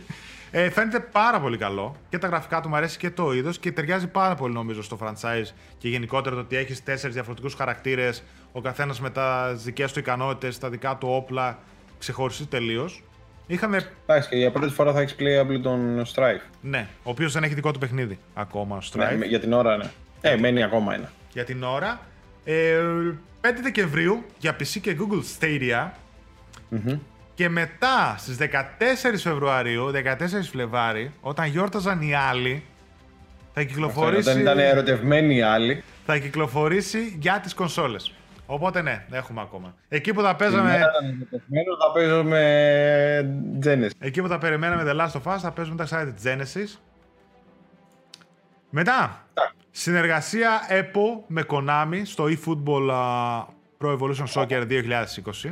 [0.56, 3.72] Ε, φαίνεται πάρα πολύ καλό και τα γραφικά του μου αρέσει και το είδος και
[3.72, 8.24] ταιριάζει πάρα πολύ νομίζω στο franchise και γενικότερα το ότι έχεις τέσσερις διαφορετικούς χαρακτήρες,
[8.56, 11.60] ο καθένας με τα δικέ του ικανότητες, τα δικά του όπλα,
[12.00, 13.04] ξεχωριστή τελείως.
[13.48, 13.90] Είχαμε.
[14.06, 16.42] Εντάξει, και για πρώτη φορά θα έχεις playable τον Strife.
[16.62, 19.18] Ναι, ο οποίος δεν έχει δικό του παιχνίδι ακόμα στο Strife.
[19.18, 19.92] Ναι, για την ώρα, ναι.
[20.22, 21.12] Ε, μένει ακόμα ένα.
[21.34, 22.00] Για την ώρα.
[22.44, 22.80] Ε,
[23.42, 25.90] 5 Δεκεμβρίου για PC και Google Stadia.
[27.36, 32.64] Και μετά στις 14 Φεβρουαρίου, 14 Φλεβάρι, όταν γιόρταζαν οι άλλοι,
[33.54, 35.84] θα κυκλοφορήσει, Όταν ήταν ερωτευμένοι οι άλλοι.
[36.06, 38.14] θα κυκλοφορήσει για τις κονσόλες.
[38.46, 39.76] Οπότε ναι, έχουμε ακόμα.
[39.90, 43.92] Εκεί που θα Την παίζαμε, μέρα ήταν ερωτευμένο, θα παίζω με Genesis.
[44.00, 46.80] εκεί που θα περιμέναμε The Last of Us, θα παίζουμε τα site της Genesis.
[48.70, 49.28] Μετά,
[49.72, 53.46] συνεργασία Apple με Konami στο eFootball α,
[53.82, 54.68] Pro Evolution Soccer
[55.44, 55.52] 2020.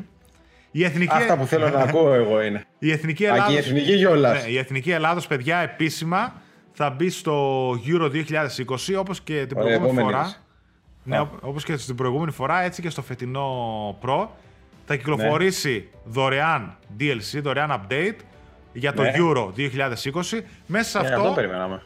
[0.71, 2.65] Η εθνική, Αυτά που θέλω να ακούω εγώ είναι.
[2.79, 4.43] η εθνική Α, και η Ελλάδος, εθνική κιόλας.
[4.43, 6.33] ναι, η εθνική Ελλάδος, παιδιά, επίσημα
[6.71, 10.33] θα μπει στο Euro 2020 όπως και την Ωραία, προηγούμενη επόμενη φορά.
[11.03, 11.09] Είδηση.
[11.09, 11.21] Ναι, Α.
[11.21, 13.49] ό- όπως και στην προηγούμενη φορά, έτσι και στο φετινό
[14.01, 14.27] Pro.
[14.85, 18.15] Θα κυκλοφορήσει δωρεάν DLC, δωρεάν update
[18.73, 19.11] για το Ναι.
[19.15, 20.43] Euro 2020.
[20.65, 21.21] Μέσα σε Ε, αυτό.
[21.21, 21.81] αυτό περιμέναμε.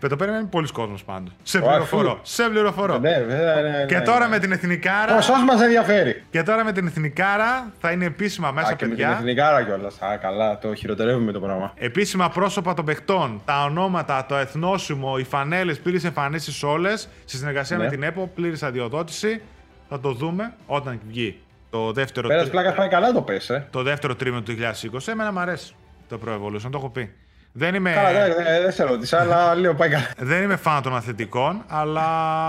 [0.08, 1.32] το περιμένει πολλοί κόσμος πάντως.
[1.42, 2.10] Σε Ω, πληροφορώ.
[2.10, 2.18] αφού.
[2.22, 2.98] Σε πληροφορώ.
[2.98, 3.34] Ναι, ναι,
[3.70, 4.28] ναι, Και ναι, τώρα ναι.
[4.28, 5.14] με την Εθνικάρα.
[5.14, 6.22] Ποσός μας ενδιαφέρει.
[6.30, 9.16] Και τώρα με την Εθνικάρα θα είναι επίσημα μέσα, Α, και με την παιδιά.
[9.18, 10.02] εθνικάρα κιόλας.
[10.02, 11.72] Α, καλά, το χειροτερεύουμε το πράγμα.
[11.76, 17.76] Επίσημα πρόσωπα των παιχτών, τα ονόματα, το εθνόσημο, οι φανέλες, πλήρε εμφανίσεις όλες, σε συνεργασία
[17.76, 17.84] Ναι.
[17.84, 19.40] με την ΕΠΟ, πλήρης αδειοδότηση.
[19.88, 21.40] Θα το δούμε όταν βγει
[21.70, 23.66] το δεύτερο, Πέρας τρί- πλάκα πάει καλά το πες, ε.
[23.70, 25.08] το δεύτερο τρίμηνο του 2020.
[25.08, 25.74] Εμένα μου αρέσει
[26.08, 27.12] το Pro Evolution, το έχω πει.
[27.52, 30.06] Δεν είμαι, Καλά, δεν δεν- δεν σε ρώτησα, αλλά λέω πάει καλά.
[30.18, 32.02] δεν είμαι φαν των αθλητικών, αλλά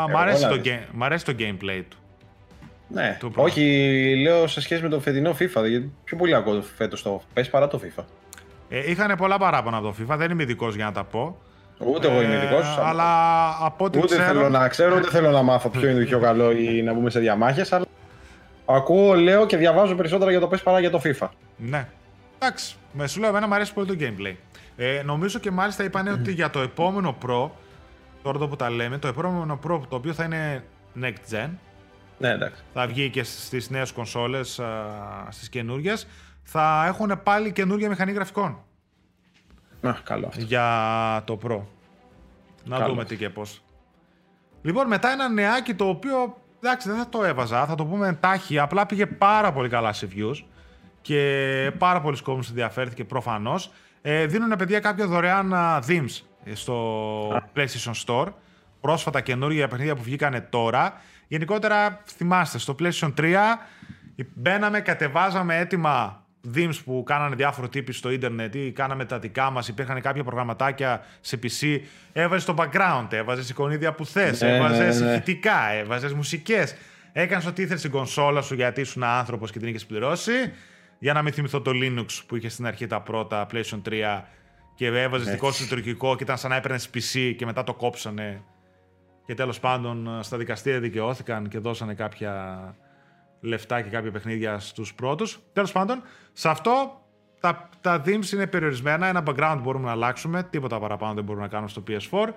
[0.07, 0.71] μ' Εγώ αρέσει, να το, δεις.
[0.73, 1.97] game- μ' αρέσει το gameplay του.
[2.87, 3.51] Ναι, Το πράγμα.
[3.51, 3.63] όχι,
[4.21, 5.67] λέω σε σχέση με το φετινό FIFA.
[5.67, 8.03] Γιατί πιο πολύ ακούω φέτος το πες παρά το FIFA.
[8.69, 11.37] Ε, είχαν πολλά παράπονα από το FIFA, δεν είμαι ειδικός για να τα πω.
[11.77, 12.77] Ούτε εγώ είμαι ειδικός.
[12.77, 13.05] Ε, αλλά
[13.61, 14.23] από ό,τι Ούτε ξέρω.
[14.23, 17.09] θέλω να ξέρω, ούτε θέλω να μάθω ποιο είναι το πιο καλό ή να μπούμε
[17.09, 17.71] σε διαμάχες.
[17.73, 17.85] Αλλά
[18.75, 21.27] ακούω, λέω και διαβάζω περισσότερα για το πες παρά για το FIFA.
[21.57, 21.87] Ναι.
[22.39, 22.75] Εντάξει.
[22.93, 24.35] Με σου λέω, εμένα μου αρέσει πολύ το gameplay.
[24.75, 27.49] Ε, νομίζω και μάλιστα είπαν ότι για το επόμενο Pro,
[28.23, 30.63] τώρα το που τα λέμε, το επόμενο Pro το οποίο θα είναι
[31.01, 31.49] next gen,
[32.17, 32.63] Ναι, εντάξει.
[32.73, 34.67] θα βγει και στις νέες κονσόλες, α,
[35.29, 36.07] στις καινούργιες,
[36.43, 38.57] θα έχουν πάλι καινούργια μηχανή γραφικών
[39.81, 40.41] Α, καλό αυτό.
[40.41, 41.59] για το Pro.
[42.65, 42.89] Να Καλό.
[42.89, 43.61] δούμε τι και πώς.
[44.61, 48.59] Λοιπόν, μετά ένα νεάκι το οποίο, εντάξει, δεν θα το έβαζα, θα το πούμε εντάχει,
[48.59, 50.43] απλά πήγε πάρα πολύ καλά σε views
[51.01, 53.71] και πάρα πολλοί κόσμος ενδιαφέρθηκε προφανώς.
[54.01, 56.21] Ε, δίνουν παιδιά κάποια δωρεάν α, themes
[56.53, 58.27] στο PlayStation Store.
[58.81, 60.93] Πρόσφατα καινούργια παιχνίδια που βγήκανε τώρα.
[61.27, 63.35] Γενικότερα, θυμάστε, στο PlayStation 3
[64.33, 66.23] μπαίναμε, κατεβάζαμε έτοιμα
[66.55, 71.05] themes που κάνανε διάφοροι τύποι στο ίντερνετ ή κάναμε τα δικά μας, υπήρχαν κάποια προγραμματάκια
[71.21, 71.79] σε PC,
[72.13, 75.11] έβαζες το background, έβαζες εικονίδια που θες, Ναι, ναι, έβαζες ναι.
[75.11, 76.75] ηχητικά, έβαζες μουσικές.
[77.11, 80.31] Έκανες ό,τι ήθελες στην κονσόλα σου γιατί ήσουν άνθρωπος και την είχες πληρώσει.
[80.99, 84.23] Για να μην θυμηθώ το Linux που είχε στην αρχή τα πρώτα PlayStation 3
[84.75, 85.33] και έβαζες Ναι.
[85.33, 88.41] δικό σου λειτουργικό και ήταν σαν να έπαιρνες PC και μετά το κόψανε.
[89.25, 92.59] Και τέλος πάντων στα δικαστήρια δικαιώθηκαν και δώσανε κάποια
[93.39, 95.39] λεφτά και κάποια παιχνίδια στους πρώτους.
[95.53, 96.01] Τέλος πάντων,
[96.33, 97.01] σε αυτό
[97.39, 99.07] τα, τα themes είναι περιορισμένα.
[99.07, 100.43] Ένα background μπορούμε να αλλάξουμε.
[100.43, 102.29] Τίποτα παραπάνω δεν μπορούμε να κάνουμε στο PS4.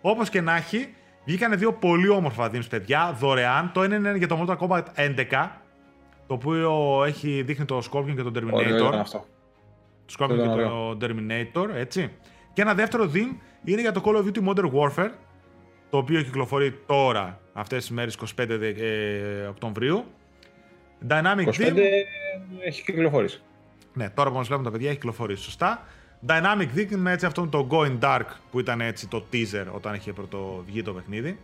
[0.00, 0.94] Όπως και να έχει,
[1.24, 3.70] βγήκανε δύο πολύ όμορφα themes, παιδιά, δωρεάν.
[3.74, 5.48] Το ένα είναι για το Mortal Kombat 11,
[6.26, 8.98] το οποίο έχει, δείχνει το Scorpion και τον Ωραίο ήταν Terminator.
[8.98, 9.24] αυτό.
[10.06, 12.10] Το Scorpion ήταν και το Terminator, έτσι.
[12.52, 15.10] Και ένα δεύτερο theme είναι για το Call of Duty Modern Warfare,
[15.90, 20.04] το οποίο κυκλοφορεί τώρα, αυτές τις μέρες 25 δε- ε, Οκτωβρίου.
[21.08, 21.78] Dynamic 25 Theme,
[22.66, 23.40] έχει κυκλοφορήσει.
[23.94, 25.86] ναι, τώρα που μας βλέπουν τα παιδιά έχει κυκλοφορήσει, σωστά.
[26.26, 30.12] Dynamic Theme με έτσι αυτό το Going Dark που ήταν έτσι το teaser όταν είχε
[30.12, 31.38] πρώτο βγει το παιχνίδι.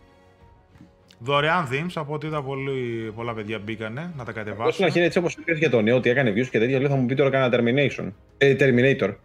[1.19, 4.85] Δωρεάν themes, από ό,τι είδα πολύ, πολλά παιδιά μπήκανε να τα Εγώ στην κατεβάσουν.
[4.85, 7.05] αρχή έτσι όπως είπε για το νέο ότι έκανε views και τέτοια, λέω θα μου
[7.05, 8.11] πει τώρα κάνα Termination.
[8.37, 9.15] Ε, Terminator.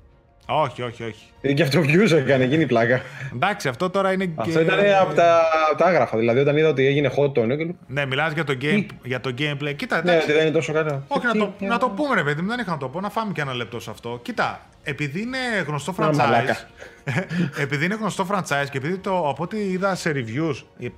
[0.46, 1.24] Όχι, όχι, όχι.
[1.40, 3.00] Ε, και αυτό views έκανε, γίνει πλάκα.
[3.34, 5.40] Εντάξει, αυτό τώρα είναι Αυτό ήταν από τα,
[5.70, 6.18] απ' τα άγραφα.
[6.18, 8.86] Δηλαδή όταν είδα ότι έγινε hot το νέο και λέω, Ναι, μιλάς για το, game,
[9.04, 9.74] για το gameplay.
[9.76, 11.04] Κοίτα, Ναι, εντάξει, ότι δεν είναι τόσο καλό.
[11.08, 12.88] Όχι, Τι, να το, τι, να το πούμε, ρε παιδί μου, δεν είχα να το
[12.88, 13.00] πω.
[13.00, 14.20] Να φάμε και ένα λεπτό σε αυτό.
[14.22, 16.16] Κοίτα, επειδή είναι γνωστό Α, franchise.
[16.16, 16.56] μαλάκα.
[17.64, 20.62] επειδή είναι γνωστό franchise και επειδή το, από ό,τι είδα σε reviews.
[20.80, 20.88] ε,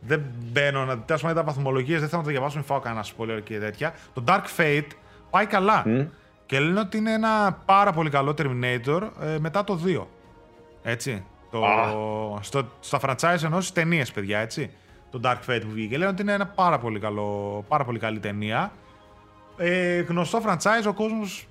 [0.00, 3.04] Δεν μπαίνω να τέλος πάντων είδα βαθμολογίες, δεν θέλω να το διαβάσω, μην φάω κανένα
[3.04, 3.94] spoiler και τέτοια.
[4.14, 4.86] Το Dark Fate
[5.30, 5.82] πάει καλά.
[5.86, 6.00] Μμ.
[6.50, 10.02] Και λένε ότι είναι ένα πάρα πολύ καλό Terminator ε, μετά το 2.
[10.82, 11.24] Έτσι.
[11.50, 12.42] Το, Α.
[12.42, 14.70] στο, στα franchise ενός ταινίες, παιδιά, έτσι.
[15.10, 15.98] το Dark Fate που βγήκε.
[15.98, 18.72] Λένε ότι είναι ένα πάρα πολύ, καλό, πάρα πολύ καλή ταινία.
[19.56, 21.46] Ε, γνωστό franchise, ο κόσμος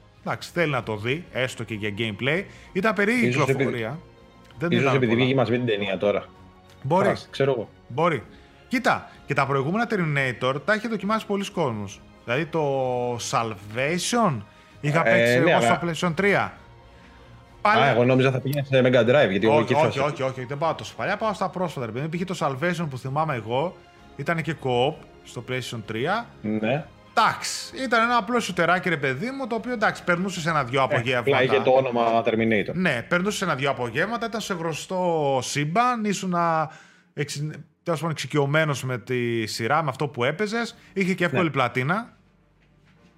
[0.54, 2.44] θέλει να το δει, έστω και για gameplay.
[2.74, 4.00] Ήταν περίεργη η κυκλοφορία.
[4.58, 6.26] Δεν ίσως επειδή βγήκε μαζί με την ταινία τώρα.
[6.84, 7.14] Μπορεί.
[7.30, 7.70] ξέρω εγώ.
[7.88, 8.24] Μπορεί.
[8.68, 12.02] Κοίτα, και τα προηγούμενα Terminator τα είχε δοκιμάσει πολλοί κόσμος.
[12.26, 14.34] Δηλαδή το Salvation
[14.82, 16.50] είχα ε, παίξει ναι, εγώ στο PlayStation 3.
[17.62, 17.82] Πάλι...
[17.84, 19.30] Α, εγώ νόμιζα θα πήγαινε σε Mega Drive.
[19.30, 21.18] Γιατί όχι, εγώ όχι, όχι, όχι, δεν πάω τόσο παλιά.
[21.18, 21.86] Πάω στα πρόσφατα.
[21.86, 23.76] Επειδή πήγε το Salvation που θυμάμαι εγώ,
[24.16, 25.96] ήταν και co-op στο PlayStation 3.
[26.42, 26.86] Ναι.
[27.10, 31.40] Εντάξει, ήταν ένα απλό σουτεράκι ρε παιδί μου, το οποίο εντάξει, περνούσε ένα-δυο ε, απογεύματα.
[31.40, 32.74] Ε, είχε το όνομα Terminator.
[32.74, 36.36] Ναι, περνούσε ένα-δυο απογεύματα, ήταν σε γνωστό σύμπαν, ήσουν
[37.84, 40.76] τέλος πάντων εξοικειωμένος με τη σειρά, με αυτό που έπαιζες.
[40.94, 41.50] Είχε και εύκολη ναι.
[41.50, 42.18] πλατίνα.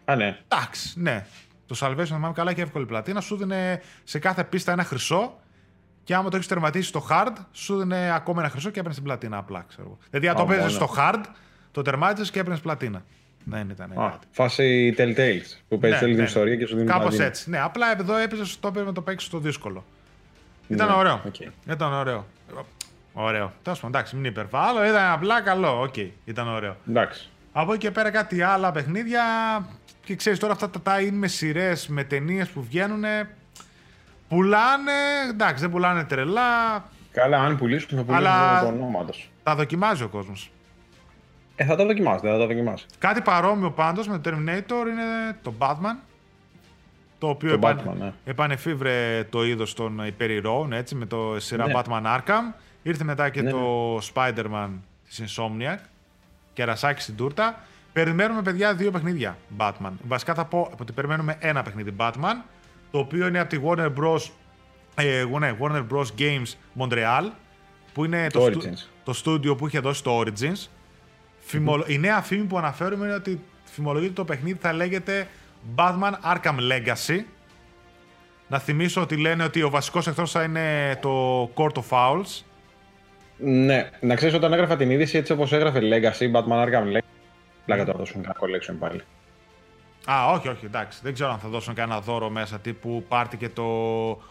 [0.05, 0.38] Α, ναι.
[0.47, 1.26] Εντάξει, ναι.
[1.72, 3.22] Το Salvation, θυμάμαι καλά, και εύκολη πλατίνα.
[3.22, 5.39] Σου δίνει σε κάθε πίστα ένα χρυσό.
[6.03, 9.03] Και άμα το έχεις τερματίσει στο hard, σου δίνει ακόμα ένα χρυσό και έπαιρνες την
[9.03, 9.65] πλατίνα απλά.
[9.67, 9.97] Ξέρω.
[10.09, 11.24] Δηλαδή, αν το παίζεις στο hard,
[11.72, 13.03] το τερμάτισες και έπαιρνες πλατίνα.
[13.43, 14.28] Δεν ήταν Α, κάτι.
[14.32, 16.24] Φάση Telltales που παίζει ναι, την ναι.
[16.24, 17.49] ιστορία και σου δίνει Κάπως έτσι.
[17.49, 19.86] Ναι, απλά εδώ έπαιζες το έπαιρνε το παίξεις στο δύσκολο.
[20.67, 21.22] Ήταν ναι, ωραίο.
[21.32, 21.47] Okay.
[21.69, 22.26] Ήταν ωραίο.
[23.13, 23.53] Ωραίο.
[23.61, 24.86] Τέλος πάντων, εντάξει, μην υπερβάλλω.
[24.86, 25.82] Ήταν απλά καλό.
[25.82, 26.09] Οκ, okay.
[26.26, 26.76] ήταν ωραίο.
[26.89, 27.30] Εντάξει.
[27.51, 29.24] Από εκεί και πέρα κάτι άλλα παιχνίδια.
[30.12, 33.03] Και ξέρεις τώρα αυτά τα tie με σειρές, με ταινίες που βγαίνουν.
[34.28, 34.91] Πουλάνε.
[35.30, 36.84] Εντάξει, δεν πουλάνε τρελά.
[37.12, 38.62] Καλά, αν πουλήσουν θα πουλήσουν Αλλά...
[38.62, 39.05] το όνομα
[39.43, 40.51] Τα δοκιμάζει ο κόσμος.
[41.55, 42.86] Ε, θα τα δοκιμάσει, θα τα δοκιμάσει.
[42.97, 45.97] Κάτι παρόμοιο πάντως με το Terminator είναι το Batman.
[47.18, 47.93] Το οποίο το επανε...
[47.99, 48.14] ναι.
[48.26, 51.74] επανεφίβρε το είδος των υπερηρώων, έτσι, με το σειρά ναι.
[51.76, 52.53] Batman Arkham.
[52.84, 53.99] Ήρθε μετά και ναι, το ναι.
[54.14, 54.70] Spider-Man
[55.07, 55.78] της Insomniac.
[56.53, 57.64] Κερασάκι στην τούρτα.
[57.93, 59.91] Περιμένουμε, παιδιά, δύο παιχνίδια Batman.
[60.07, 62.43] Βασικά θα πω ότι περιμένουμε ένα παιχνίδι Batman,
[62.91, 64.29] το οποίο είναι από τη Warner Bros.
[64.95, 66.05] Ε, ναι, Warner Bros.
[66.17, 67.29] Games Montreal,
[67.93, 68.59] που είναι το, το,
[69.03, 70.67] το στούντιο που είχε δώσει το Origins.
[71.39, 71.85] Φημολο...
[71.87, 75.27] Η νέα φήμη που αναφέρουμε είναι ότι φημολογείται το παιχνίδι θα λέγεται
[75.75, 77.19] Batman Arkham Legacy.
[78.47, 82.43] Να θυμίσω ότι λένε ότι ο βασικός εχθρός θα είναι το Court of Owls.
[83.37, 87.20] Ναι, να ξέρεις όταν έγραφα την είδηση έτσι όπως έγραφε Legacy, Batman Arkham Legacy,
[87.76, 89.01] πλάκα το δώσουν ένα collection πάλι.
[90.05, 90.99] Α, όχι, όχι, εντάξει.
[91.03, 93.63] Δεν ξέρω αν θα δώσουν κανένα δώρο μέσα τύπου πάρτι και το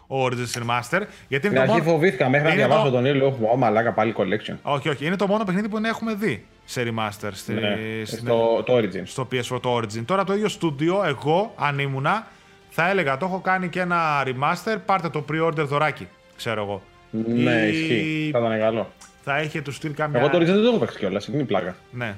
[0.09, 1.03] Origins Remaster.
[1.29, 1.85] Γιατί είναι αρχή μόνο...
[1.85, 2.91] φοβήθηκα μέχρι να διαβάσω το...
[2.91, 3.27] τον ήλιο.
[3.27, 4.55] Έχουμε, ω μαλάκα πάλι collection.
[4.63, 5.07] Όχι, όχι.
[5.07, 7.31] Είναι το μόνο παιχνίδι που έχουμε δει σε Remaster.
[7.33, 7.53] Στη...
[7.53, 9.03] Ναι, στο, το Origin.
[9.05, 10.05] Στο PS4 το Origin.
[10.05, 12.27] Τώρα το ίδιο στούντιο, εγώ, αν ήμουνα,
[12.69, 14.77] θα έλεγα το έχω κάνει και ένα Remaster.
[14.87, 16.83] Πάρτε το pre-order δωράκι, ξέρω εγώ.
[17.27, 17.69] Ναι, Ή...
[17.69, 18.31] ισχύει.
[18.33, 18.91] Θα ήταν καλό.
[19.23, 20.21] Θα είχε τους στυλ καμιά.
[20.21, 21.27] Εγώ το Origin δεν το έχω παίξει κιόλας.
[21.27, 21.77] Είναι πλάκα.
[21.91, 22.15] Ναι.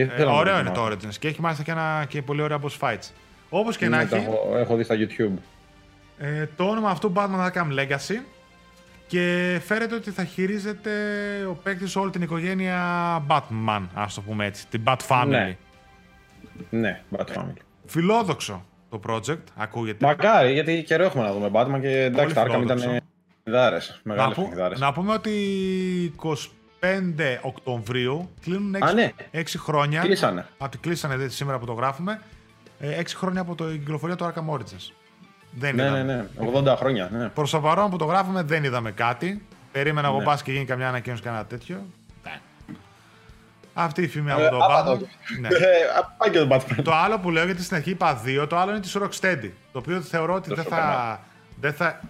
[0.00, 3.10] Ε, ωραίο είναι το Origins και έχει μάλιστα και, ένα, και πολύ ωραία boss fights.
[3.48, 4.14] Όπως και ναι, να έχει.
[4.14, 5.38] Έχω, έχω δει στα YouTube.
[6.18, 8.22] Ε, το όνομα αυτού Batman Arkham Legacy
[9.06, 10.90] και φέρεται ότι θα χειρίζεται
[11.50, 12.78] ο παίκτης όλη την οικογένεια
[13.28, 14.66] Batman, ας το πούμε έτσι.
[14.68, 15.28] Την Bat Family.
[15.28, 15.56] Ναι,
[16.70, 17.60] ναι Bat Family.
[17.86, 20.06] Φιλόδοξο το project, ακούγεται.
[20.06, 23.02] Μακάρι, γιατί καιρό έχουμε να δούμε Batman και εντάξει, τα Arkham ήταν.
[23.46, 25.32] Μεγάλες, να, που, να πούμε ότι
[27.16, 29.12] 5 Οκτωβρίου κλείνουν 6, ναι.
[29.32, 30.00] 6 χρόνια.
[30.00, 30.46] Κλείσανε.
[30.58, 32.20] Από κλείσανε σήμερα που το γράφουμε.
[32.80, 34.92] 6 ε, χρόνια από την κυκλοφορία του Arkham Origins.
[35.50, 37.10] Δεν ναι, ναι, ναι, 80 χρόνια.
[37.12, 37.28] Ναι.
[37.28, 39.46] Προς το παρόν που το γράφουμε δεν είδαμε κάτι.
[39.72, 40.24] Περίμενα από ναι.
[40.24, 41.86] πα και γίνει καμιά ανακοίνωση κανένα τέτοιο.
[42.24, 42.40] Ναι.
[43.74, 44.98] Αυτή η φήμη από ε, το Batman.
[45.40, 45.48] Ναι.
[45.48, 46.30] Ε,
[46.76, 49.50] το, το άλλο που λέω γιατί στην αρχή είπα 2, το άλλο είναι της Rocksteady.
[49.72, 51.20] Το οποίο θεωρώ ότι δεν θα,
[51.60, 52.00] δεν θα.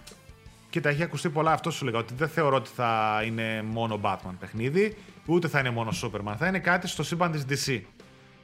[0.75, 1.51] Κοίτα, έχει ακουστεί πολλά.
[1.51, 4.95] Αυτό σου λέγα ότι δεν θεωρώ ότι θα είναι μόνο Batman παιχνίδι,
[5.25, 6.33] ούτε θα είναι μόνο Superman.
[6.37, 7.81] Θα είναι κάτι στο σύμπαν της DC.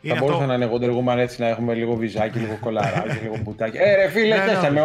[0.02, 3.38] Είναι θα μπορούσε να είναι Wonder Woman έτσι να έχουμε λίγο βυζάκι, λίγο κολαράκι, λίγο
[3.42, 3.78] μπουτάκι.
[3.78, 4.82] Ε, ρε φίλε, ναι, ναι.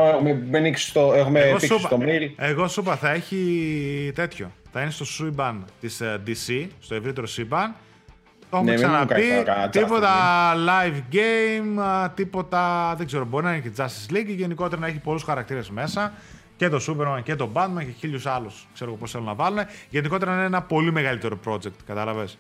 [0.51, 2.31] με, με, στο, έχουμε εγώ πήξει στο mail.
[2.37, 4.51] Εγώ σου είπα, θα έχει τέτοιο.
[4.73, 7.75] Θα είναι στο σύμπαν της ε, DC, στο ευρύτερο σύμπαν.
[8.51, 9.23] Το έχουμε ναι, ξαναπεί.
[9.71, 10.13] Τίποτα
[10.55, 12.95] live game, τίποτα.
[12.97, 14.35] Δεν ξέρω, μπορεί να είναι και Justice League.
[14.37, 16.13] Γενικότερα να έχει πολλούς χαρακτήρες μέσα
[16.57, 18.67] και το Superman και το Batman και χίλιους άλλους.
[18.75, 19.59] Ξέρω πώς θέλουν να βάλουν.
[19.89, 22.39] Γενικότερα είναι ένα πολύ μεγαλύτερο project, κατάλαβες;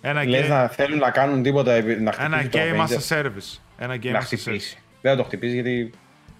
[0.00, 3.58] Ένα Λες να θέλουν να κάνουν τίποτα να Ένα game as a service.
[3.78, 4.78] Ένα game να χτυπήσει.
[5.00, 5.90] Δεν θα το χτυπήσει γιατί.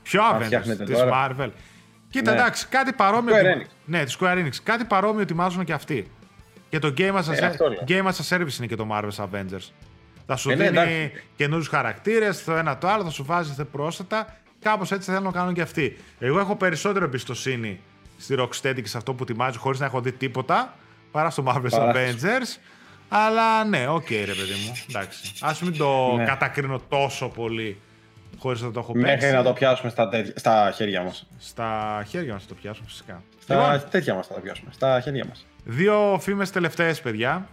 [0.02, 1.50] Ποιο Avengers της Marvel.
[2.10, 2.36] Κοίτα, ναι.
[2.38, 3.34] εντάξει, κάτι παρόμοιο.
[3.34, 3.66] Square Enix.
[3.84, 4.54] Ναι, τη Square Enix.
[4.62, 6.10] Κάτι παρόμοιο ετοιμάζουν και αυτοί.
[6.68, 7.32] Και το Game as, a...
[7.32, 7.50] Ε,
[7.88, 9.70] game as a service είναι και το Marvel's Avengers.
[10.26, 14.36] Θα σου ε, ναι, δίνει καινούριους χαρακτήρες, το ένα το άλλο, θα σου βάζει πρόσθετα
[14.60, 15.96] Κάπως έτσι θέλουν να κάνουν και αυτοί.
[16.18, 17.80] Εγώ έχω περισσότερο εμπιστοσύνη
[18.18, 20.74] στη Rocksteady και σε αυτό που ετοιμάζει χωρίς να έχω δει τίποτα
[21.10, 22.58] παρά στο Marvel's Avengers.
[23.08, 24.72] Αλλά ναι, οκ, okay, ρε παιδί μου.
[24.88, 25.32] Εντάξει.
[25.40, 26.24] Α μην το ναι.
[26.24, 27.80] κατακρίνω τόσο πολύ
[28.38, 28.98] χωρίς να το έχω πει.
[28.98, 31.26] Μέχρι να το πιάσουμε στα, στα χέρια μας.
[31.38, 33.22] Στα χέρια μας θα το πιάσουμε, φυσικά.
[33.42, 34.70] Στα λοιπόν, τέτοια μας θα το πιάσουμε.
[34.72, 35.46] Στα χέρια μας.
[35.64, 37.48] Δύο φήμες τελευταίες, παιδιά.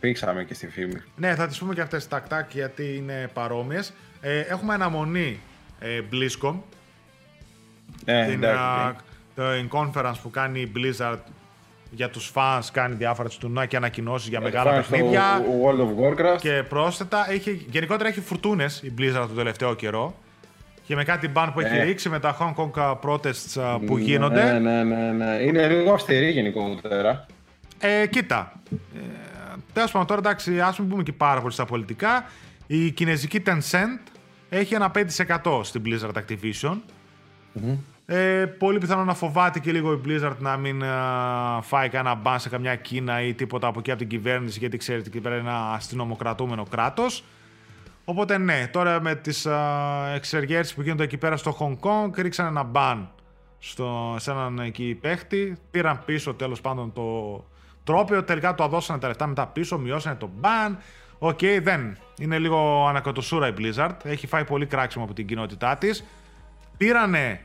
[0.00, 1.02] Πήξαμε και στη φήμη.
[1.16, 3.92] Ναι, θα τις πούμε και αυτές τακ τακ γιατί είναι παρόμοιες.
[4.20, 5.40] Ε, έχουμε αναμονή
[5.78, 6.54] ε, BlizzCon.
[8.04, 8.96] Ναι, την εντάξει.
[9.36, 11.18] uh, conference που κάνει η Blizzard
[11.90, 15.42] για τους fans, κάνει διάφορα τουρνουά και ανακοινώσεις για μεγάλα Πάμε στο παιχνίδια.
[15.64, 16.38] World of Warcraft.
[16.40, 20.14] Και πρόσθετα, έχει, γενικότερα έχει φουρτούνες η Blizzard τον τελευταίο καιρό.
[20.82, 21.82] Και με κάτι ban που έχει Ναι.
[21.82, 24.44] ρίξει με τα Hong Kong protests α, που γίνονται.
[24.52, 25.34] Ναι, ναι, ναι, ναι.
[25.34, 27.26] Είναι λίγο αυστηρή γενικότερα.
[27.78, 28.52] Ε, κοίτα.
[28.70, 28.98] Ε,
[29.72, 32.24] Τέλος πάντων, τώρα εντάξει, ας μην πούμε και πάρα πολύ στα πολιτικά.
[32.66, 33.98] Η κινέζικη Tencent
[34.48, 36.76] έχει ένα 5% στην Blizzard Activision.
[38.06, 42.40] Ε, πολύ πιθανό να φοβάται και λίγο η Blizzard να μην α, φάει κανένα μπαν
[42.40, 45.48] σε καμιά Κίνα ή τίποτα από εκεί από την κυβέρνηση, γιατί ξέρετε εκεί πέρα είναι
[45.48, 47.24] ένα αστυνομοκρατούμενο κράτος.
[48.04, 49.46] Οπότε ναι, τώρα με τις
[50.14, 53.10] εξεγέρσεις που γίνονται εκεί πέρα στο Hong Kong, ρίξαν ένα μπαν
[53.58, 55.56] στο, σε έναν εκεί παίχτη.
[55.70, 57.44] Πήραν πίσω τέλος πάντων το
[57.84, 58.24] τρόπαιο.
[58.24, 60.78] Τελικά το δώσανε τα λεφτά μετά πίσω, μειώσανε το μπαν.
[61.18, 61.98] Οκ, δεν.
[62.18, 63.94] Είναι λίγο ανακατωσούρα η Blizzard.
[64.04, 66.04] Έχει φάει πολύ κράξιμο από την κοινότητά της.
[66.76, 67.40] Πήρανε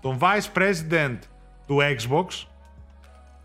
[0.00, 1.18] τον Vice President
[1.66, 2.46] του Xbox.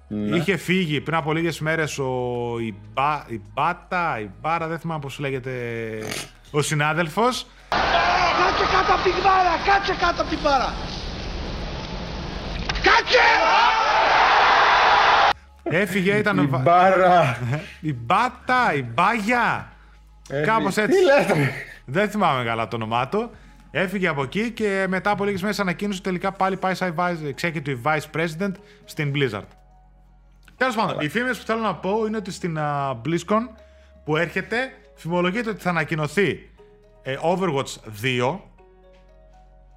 [0.07, 0.35] Ναι.
[0.37, 2.13] Είχε φύγει πριν από λίγες μέρες ο
[2.59, 5.51] Ιμπά, Ιμπάτα, Ιμπάρα, δεν θυμάμαι πώς λέγεται
[6.51, 7.45] ο συνάδελφος.
[7.69, 9.55] Κάτσε κάτω από την μπάρα!
[9.65, 10.73] Κάτσε κάτω από την μπάρα!
[12.83, 13.17] Κάτσε!
[15.63, 16.37] Έφυγε, ήταν...
[16.37, 17.37] Η βα- μπάρα.
[17.89, 19.71] Η Μπάτα, η Μπάγια.
[20.45, 20.97] Κάπως έτσι.
[20.99, 21.51] Τι λέτε.
[21.85, 23.29] Δεν θυμάμαι καλά το όνομά του.
[23.71, 27.81] Έφυγε από εκεί και μετά από λίγες μέρες ανακοίνωσε τελικά πάλι πάει σαν vice- executive
[27.83, 28.51] vice president
[28.85, 29.47] στην Blizzard.
[30.57, 33.47] Τέλος πάντων, οι φήμες που θέλω να πω είναι ότι στην α, BlizzCon
[34.05, 34.57] που έρχεται
[34.95, 36.49] φημολογείται ότι θα ανακοινωθεί
[37.03, 38.39] ε, Overwatch 2.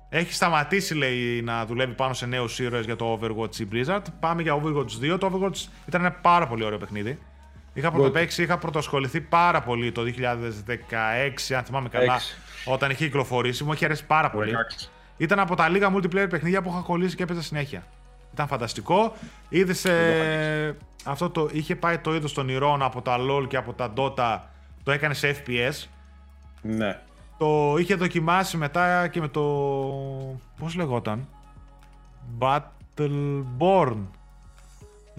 [0.08, 4.02] Έχει σταματήσει, λέει, να δουλεύει πάνω σε νέους ήρωες για το Overwatch η Blizzard.
[4.20, 5.18] Πάμε για Overwatch 2.
[5.20, 7.18] Το Overwatch ήταν ένα πάρα πολύ ωραίο παιχνίδι.
[7.72, 12.36] Είχα πρωτοπαίξει, είχα πρωτοσχοληθεί πάρα πολύ το 2016, αν θυμάμαι καλά, Έξι.
[12.64, 13.64] όταν είχε κυκλοφορήσει.
[13.64, 14.50] Μου είχε αρέσει πάρα πολύ.
[14.50, 14.90] Εντάξει.
[15.16, 17.82] Ήταν από τα λίγα multiplayer παιχνίδια που είχα κολλήσει και έπαιζα συνέχεια.
[18.32, 19.12] Ήταν φανταστικό.
[19.48, 19.86] Είδες
[21.04, 21.48] αυτό το.
[21.52, 24.38] Είχε πάει το είδος των ηρών από τα LOL και από τα Dota.
[24.82, 25.88] Το έκανε σε FPS.
[26.62, 26.98] Ναι.
[27.38, 29.42] Το είχε δοκιμάσει μετά και με το.
[30.58, 31.28] Πώς λεγόταν.
[32.38, 33.96] Battleborn.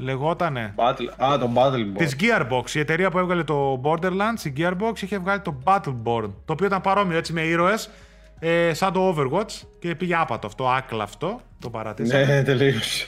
[0.02, 0.74] Λεγότανε.
[0.76, 1.26] Battle...
[1.26, 1.98] Α, το Battleborn.
[1.98, 6.30] Της Gearbox, η εταιρεία που έβγαλε το Borderlands, η Gearbox είχε βγάλει το Battleborn.
[6.46, 7.90] Το οποίο ήταν παρόμοιο έτσι με ήρωες,
[8.40, 11.42] ε, σαν το Overwatch και πήγε άπατο αυτό, άκλαυτο.
[11.60, 12.26] Το παρατήσαμε.
[12.26, 13.08] Ναι, τελείωσε.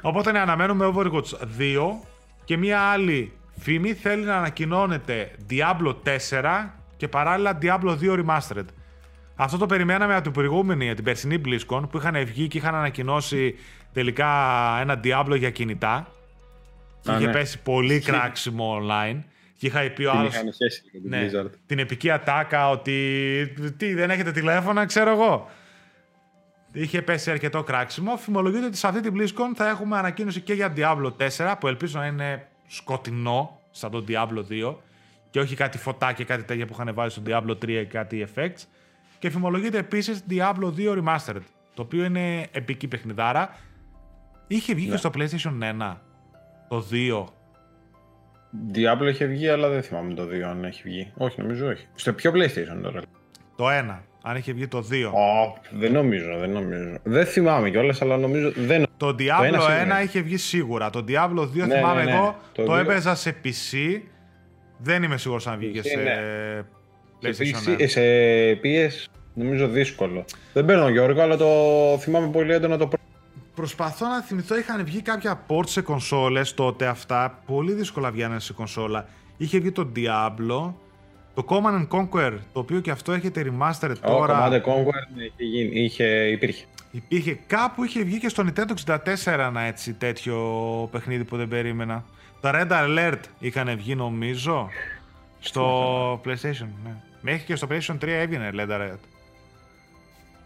[0.00, 2.06] Οπότε ναι, αναμένουμε Overwatch 2
[2.44, 5.94] και μία άλλη φήμη θέλει να ανακοινώνεται Diablo
[6.30, 8.66] 4 και παράλληλα Diablo 2 Remastered.
[9.36, 13.54] Αυτό το περιμέναμε από την προηγούμενη, την περσινή BlizzCon που είχαν βγει και είχαν ανακοινώσει
[13.92, 14.28] τελικά
[14.80, 16.06] ένα Diablo για κινητά.
[17.02, 17.32] Και Α, είχε ναι.
[17.32, 19.20] πέσει πολύ κράξιμο online.
[19.58, 21.50] Και είχα πει ο Την άλλος, είχαν σχέση με την ναι, Blizzard.
[21.66, 25.50] την επική ατάκα ότι τι δεν έχετε τηλέφωνα, ξέρω εγώ.
[26.72, 28.16] Είχε πέσει αρκετό κράξιμο.
[28.16, 31.98] Φημολογείται ότι σε αυτή την BlizzCon θα έχουμε ανακοίνωση και για Diablo 4 που ελπίζω
[31.98, 34.74] να είναι σκοτεινό σαν το Diablo 2
[35.30, 38.26] και όχι κάτι φωτά και κάτι τέτοια που είχαν βάλει στο Diablo 3 και κάτι
[38.34, 38.64] effects.
[39.18, 41.42] Και φημολογείται επίσης Diablo 2 Remastered
[41.74, 43.56] το οποίο είναι επική παιχνιδάρα.
[44.46, 45.96] Είχε βγει και στο PlayStation 1
[46.72, 47.24] το 2
[48.74, 51.12] Diablo είχε βγει, αλλά δεν θυμάμαι το 2 αν έχει βγει.
[51.16, 51.86] Όχι, νομίζω όχι.
[51.94, 53.00] Στο πιο PlayStation τώρα;
[53.56, 55.12] το 1 αν είχε βγει το 2.
[55.12, 56.96] Ω, δεν νομίζω, δεν νομίζω.
[57.02, 58.52] Δεν θυμάμαι κιόλας, αλλά νομίζω.
[58.56, 58.86] Δεν...
[58.96, 60.02] Το ένα Diablo 1 σίγουρα.
[60.02, 60.90] είχε βγει σίγουρα.
[60.90, 62.16] Το Diablo 2 Ναι, θυμάμαι ναι, ναι.
[62.16, 62.36] εγώ.
[62.52, 64.00] Το, Το δύο- έπαιζα σε PC.
[64.78, 66.62] Δεν είμαι σίγουρος αν βγήκε PC, σε ναι.
[67.22, 67.80] PlayStation σε, 1.
[67.80, 68.00] PC, σε
[68.62, 70.24] PS νομίζω δύσκολο.
[70.52, 71.46] Δεν παίρνω Γιώργο, αλλά το
[71.98, 73.04] θυμάμαι πολύ έντονα το πρώτο.
[73.54, 77.38] Προσπαθώ να θυμηθώ, είχαν βγει κάποια ports σε κονσόλες τότε αυτά.
[77.46, 79.08] Πολύ δύσκολα βγαίνανε σε κονσόλα.
[79.36, 80.72] Είχε βγει το Diablo,
[81.34, 84.48] το Command and Conquer, το οποίο και αυτό έρχεται remastered Ο τώρα.
[84.48, 86.64] Command Conquer ναι, είχε, γίνει, είχε, υπήρχε.
[86.90, 90.38] Υπήρχε κάπου, είχε βγει και στο Nintendo 64 ένα έτσι τέτοιο
[90.92, 92.04] παιχνίδι που δεν περίμενα.
[92.40, 94.68] Τα Red Alert είχαν βγει νομίζω
[95.40, 96.94] στο PlayStation, ναι.
[97.20, 98.98] Μέχρι και στο PlayStation 3 έβγαινε Red Alert.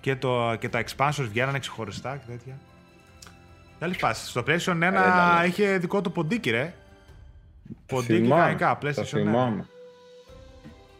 [0.00, 2.58] Και, το, και τα expansions βγαίνανε ξεχωριστά και τέτοια.
[3.80, 4.26] Καλή φάση.
[4.26, 5.46] Στο PlayStation 1 Alert.
[5.46, 6.72] είχε δικό του ποντίκι, ρε.
[7.86, 9.04] Ποντίκι Θυμάμαι, κανονικά, τα PlayStation 1.
[9.06, 9.66] θυμάμαι.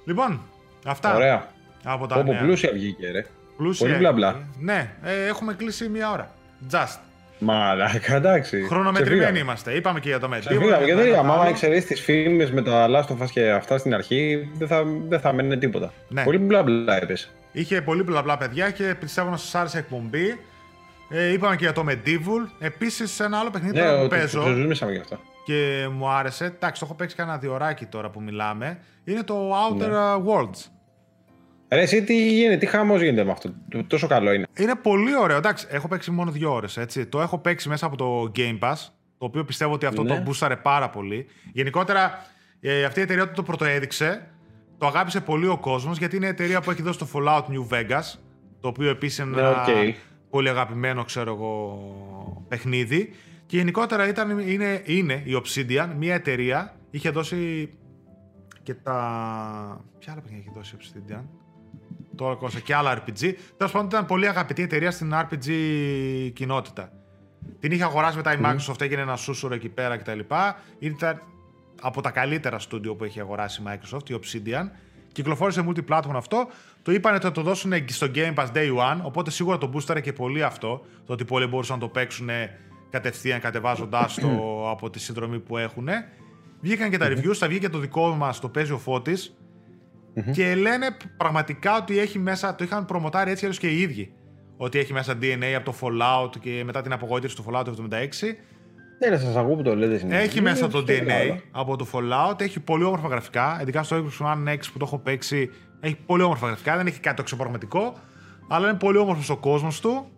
[0.04, 0.40] Λοιπόν,
[0.86, 1.14] αυτά.
[1.14, 1.46] Ωραία.
[1.84, 2.40] Από τα Όπου νέα.
[2.40, 3.24] πλούσια βγήκε, ρε.
[3.56, 4.32] Πλούσια πολύ μπλα έκδοση.
[4.34, 4.46] μπλα.
[4.74, 6.30] Ναι, ε, έχουμε κλείσει μία ώρα.
[6.70, 6.98] Just.
[7.38, 8.64] Μαλάκα, εντάξει.
[8.68, 9.38] Χρονομετρημένοι Ξεφύγαμε.
[9.38, 9.72] είμαστε.
[9.72, 10.38] Είπαμε και για το Medieval.
[10.38, 11.32] Ξεφύγαμε, γιατί για δεν το είχαμε.
[11.32, 11.50] Άμα άλλο.
[11.50, 15.20] εξαιρέσει τις φήμες με τα Last of Us και αυτά στην αρχή, δεν θα, δεν
[15.20, 15.92] θα μένει τίποτα.
[16.08, 16.22] Ναι.
[16.24, 17.28] Πολύ μπλα μπλα έπεσε.
[17.52, 20.38] Είχε πολύ μπλα μπλα παιδιά και πιστεύω να σας άρεσε η εκπομπή.
[21.09, 22.48] Ε, είπαμε και για το Medieval.
[22.59, 24.42] Επίσης, ένα άλλο παιχνίδι Ναι, τώρα που ότι παίζω.
[24.42, 25.18] το ζούσαμε γι' αυτό.
[25.44, 26.44] και μου άρεσε.
[26.44, 28.78] Εντάξει, το έχω παίξει κανένα διωράκι τώρα που μιλάμε.
[29.04, 29.86] Είναι το Outer Ναι.
[30.26, 30.64] Worlds.
[31.72, 34.46] Ρε, εσύ τι γίνεται, τι χαμός γίνεται με αυτό; Το- Τόσο καλό είναι.
[34.59, 35.36] Είναι πολύ ωραίο.
[35.36, 36.78] Εντάξει, έχω παίξει μόνο δύο ώρες.
[37.09, 38.74] Το έχω παίξει μέσα από το Game Pass.
[39.18, 40.09] Το οποίο πιστεύω ότι αυτό Ναι.
[40.16, 41.26] το μπούσαρε πάρα πολύ.
[41.52, 42.26] Γενικότερα,
[42.61, 44.28] ε, αυτή η εταιρεία όταν το πρωτοέδειξε,
[44.78, 47.66] το αγάπησε πολύ ο κόσμος γιατί είναι η εταιρεία που έχει δώσει το Fallout New
[47.74, 48.18] Vegas.
[48.61, 49.66] Το οποίο επίσης είναι Ναι, ένα οκ.
[50.37, 53.12] Πολύ αγαπημένο, ξέρω εγώ, παιχνίδι.
[53.47, 56.76] Και γενικότερα ήταν, είναι, είναι η Obsidian, μια εταιρεία.
[56.91, 57.70] Είχε δώσει
[58.62, 58.95] και τα.
[59.99, 61.22] Ποια άλλα παιχνίδια έχει δώσει η Obsidian;
[62.16, 63.34] Τώρα κόσα και άλλα RPG.
[63.57, 65.49] Τέλος πάντων, ήταν πολύ αγαπητή εταιρεία στην RPG
[66.32, 66.93] κοινότητα.
[67.61, 70.20] Την είχε αγοράσει μετά η Microsoft, έγινε ένα σούσουρο εκεί πέρα κτλ.
[70.78, 71.22] Ήταν
[71.80, 74.68] από τα καλύτερα στούντιο που έχει αγοράσει η Microsoft, η Obsidian.
[75.16, 76.46] Κυκλοφόρησε multiplatform αυτό.
[76.82, 80.00] Το είπαν ότι θα το δώσουν στο Game Pass Day One, οπότε σίγουρα το boostere
[80.02, 80.84] και πολύ αυτό.
[81.06, 82.28] Το ότι πολλοί μπορούσαν να το παίξουν
[82.90, 84.28] κατευθείαν κατεβάζοντάς το
[84.72, 85.88] από τη συνδρομή που έχουν.
[86.60, 89.36] Βγήκαν και τα reviews, θα βγει και το δικό μας, το παίζει ο Φώτης.
[90.32, 94.12] Και λένε πραγματικά ότι έχει μέσα, το είχαν προμοτάρει έτσι αλλιώς και οι ίδιοι.
[94.56, 97.70] Ότι έχει μέσα DNA από το Fallout και μετά την απογοήτευση του Fallout 76.
[98.99, 100.20] Ναι, ρε, σας ακούω που το λέτε συνέχεια.
[100.20, 101.40] Έχει Είναι μέσα το και DNA καλά.
[101.51, 103.59] από το Fallout, έχει πολύ όμορφα γραφικά.
[103.61, 106.76] Ειδικά στο Xbox One X που το έχω παίξει, έχει πολύ όμορφα γραφικά.
[106.76, 107.94] Δεν έχει κάτι το εξωπραγματικό,
[108.49, 110.11] αλλά είναι πολύ όμορφος ο κόσμος του.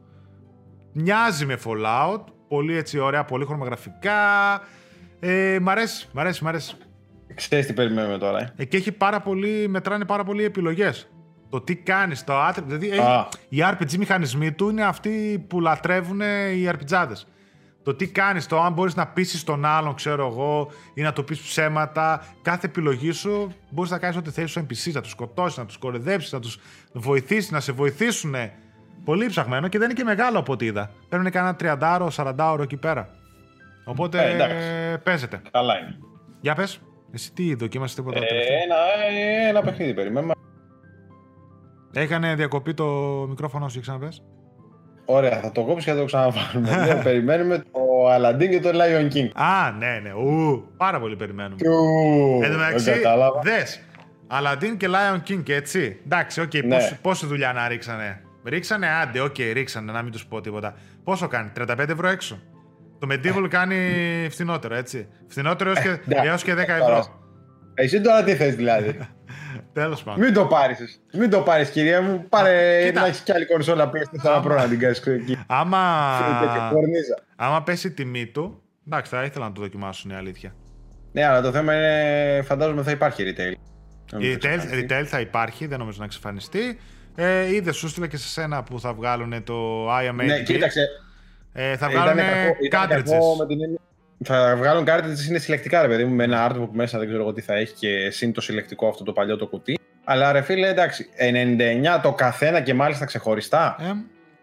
[0.92, 2.20] Μοιάζει με Fallout.
[2.48, 4.14] Πολύ έτσι ωραία, πολύ χρωμαγραφικά.
[5.20, 6.74] Ε, μ' αρέσει, μ' αρέσει, μ' αρέσει.
[7.34, 11.08] Ξέρεις τι περιμένουμε τώρα, ε; Ε, και έχει πάρα πολύ, μετράνε πάρα πολύ επιλογές.
[11.50, 12.64] Το τι κάνεις, το άτρε.
[12.66, 13.28] Δηλαδή, έχει- Α.
[13.48, 17.22] οι RPG μηχανισμοί του είναι αυτοί που λατρεύουν οι RPGάδες.
[17.88, 21.24] Το τι κάνεις, το αν μπορείς να πείσεις τον άλλον, ξέρω εγώ, ή να του
[21.24, 22.26] πεις ψέματα.
[22.42, 25.76] Κάθε επιλογή σου μπορείς να κάνεις ό,τι θέλεις στου NPCs, να τους σκοτώσεις, να τους
[25.78, 26.58] κοροϊδέψεις, να τους
[26.92, 28.34] βοηθήσεις, να σε βοηθήσουν.
[29.04, 30.90] Πολύ ψαχμένο και δεν είναι και μεγάλο από ό,τι είδα.
[31.08, 33.10] Παίρνουν κανένα 30 40 εκεί πέρα.
[33.84, 34.56] Οπότε Ε, εντάξει.
[35.02, 35.42] παίζεται.
[35.50, 35.98] Καλά είναι.
[36.40, 36.80] Για πες,
[37.12, 38.76] εσύ τι δοκίμασες τίποτα Ε, τελευταίο; ένα,
[39.44, 40.32] ε, ένα παιχνίδι περιμένουμε.
[41.92, 42.86] Έκανε διακοπή το
[43.28, 44.22] μικρόφωνο σου, για ξαναπές.
[45.10, 46.70] Ωραία, θα το κόψω και θα το ξαναβάλουμε.
[46.86, 47.80] Λοιπόν, περιμένουμε το
[48.14, 49.28] Aladdin και το Lion King.
[49.34, 50.12] Α, ναι, ναι.
[50.12, 51.68] Ου, πάρα πολύ περιμένουμε.
[51.68, 53.40] Ου, Εν τω δεν μεταξύ, κατάλαβα.
[53.40, 53.80] δες,
[54.30, 56.00] Aladdin και Lion King, έτσι.
[56.04, 56.74] Εντάξει, οκ, Ναι.
[56.74, 58.20] πόση, πόση δουλειά να ρίξανε.
[58.44, 60.74] Ρίξανε, άντε, οκ, ρίξανε, να μην τους πω τίποτα.
[61.04, 62.38] Πόσο κάνει, 35 ευρώ έξω.
[62.98, 63.76] Το Medieval κάνει
[64.30, 65.08] φθηνότερο, έτσι.
[65.28, 66.96] Φθηνότερο έως και, Ε, εντάξει, έως και 10 τώρα.
[66.96, 67.06] ευρώ.
[67.74, 68.98] Εσύ τώρα τι θες δηλαδή.
[69.78, 70.24] Τέλος πάντων.
[70.24, 70.80] Μην το πάρεις.
[70.80, 70.98] εσύ.
[71.12, 72.24] Μην το πάρεις κυρία μου.
[72.28, 73.00] Πάρε Κοίτα.
[73.00, 75.38] να έχεις κι άλλη κονσόλα PS4 Pro να την κάνεις εκεί.
[75.46, 75.78] Άμα,
[76.40, 77.18] Τέτοια κορνίζα.
[77.36, 80.54] άμα πέσει η τιμή του, εντάξει, θα ήθελα να το δοκιμάσουν, η αλήθεια.
[81.12, 83.52] Ναι, αλλά το θέμα είναι φαντάζομαι θα υπάρχει retail.
[84.12, 84.86] Να μην Η θα retail, εξαφανιστεί.
[84.90, 86.78] retail θα υπάρχει, δεν νομίζω να εξαφανιστεί.
[87.14, 90.24] Ε, είδες, σου στείλα και σε σένα που θα βγάλουν το IMA.
[90.24, 90.88] Ναι, κοίταξε.
[91.52, 92.22] Ε, θα Ήταν βγάλουν
[92.68, 93.36] κακό-
[94.18, 94.54] ήταν κακό cartridges.
[94.54, 96.98] με την έννοια- Θα βγάλουν cartridges είναι συλλεκτικά, ρε παιδί μου, με ένα artbook μέσα,
[96.98, 99.78] δεν ξέρω εγώ τι θα έχει και συν το συλλεκτικό αυτό το παλιό το κουτί.
[100.04, 103.76] Αλλά ρε φίλε, εντάξει, 99 το καθένα και μάλιστα ξεχωριστά.
[103.80, 103.92] Ε,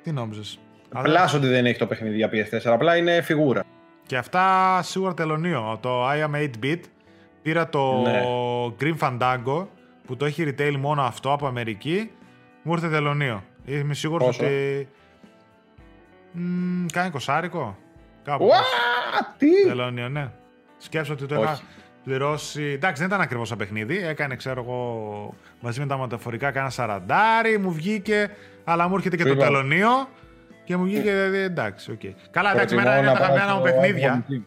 [0.03, 0.59] τι νόμιζες.
[1.01, 3.63] Πλάς ότι δεν έχει το παιχνίδι για PS4, απλά είναι φιγούρα.
[4.05, 5.77] Και αυτά σίγουρα τελωνίο.
[5.81, 6.79] Το I am 8-bit
[7.41, 8.21] πήρα το Ναι.
[8.81, 9.67] Grim Fandango
[10.05, 12.11] που το έχει retail μόνο αυτό από Αμερική.
[12.61, 13.43] Μου ήρθε τελωνίο.
[13.65, 14.87] Είμαι σίγουρος Πόσο; ότι.
[16.31, 17.77] Μ, κάνει κοσάρικο.
[18.23, 18.49] Κάπου.
[19.21, 19.67] Ουά, τι!
[19.67, 20.29] Τελωνίο, ναι.
[20.77, 21.63] Σκέψου ότι το είχα Όχι.
[22.03, 22.63] πληρώσει.
[22.63, 23.97] Εντάξει, δεν ήταν ακριβώς σαν παιχνίδι.
[24.07, 28.29] Έκανε, ξέρω εγώ, μαζί με τα μεταφορικά, κάνα σαραντάρι, μου βγήκε,
[28.63, 29.43] αλλά μου έρχεται και το Είπα.
[29.45, 29.89] τελωνίο
[30.63, 31.11] και μου βγήκε.
[31.11, 31.99] δηλαδή, εντάξει, οκ.
[32.31, 34.25] Καλά, εντάξει, Προτιμώ εμένα είναι να τα πάω αγαπημένα μου στο παιχνίδια.
[34.29, 34.41] iPhone.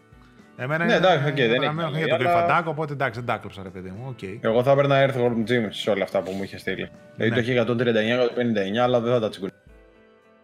[0.61, 2.93] Εμένα Ναι, είναι εντάξει, οκ, τα δεν αγαπημένα μου έχει παιχνίδια, το αλλά- κρυφαντάκο, οπότε
[2.93, 4.05] εντάξει, δεν τα κλέψα, ρε παιδί μου.
[4.09, 4.23] οκ.
[4.41, 6.91] Εγώ θα έπαιρνα Earthworm Jim σε όλα αυτά που μου είχε στείλει.
[7.17, 7.35] Δηλαδή Ναι.
[7.37, 9.53] το είχε 139-159, αλλά δεν θα τα τσιγκουνί.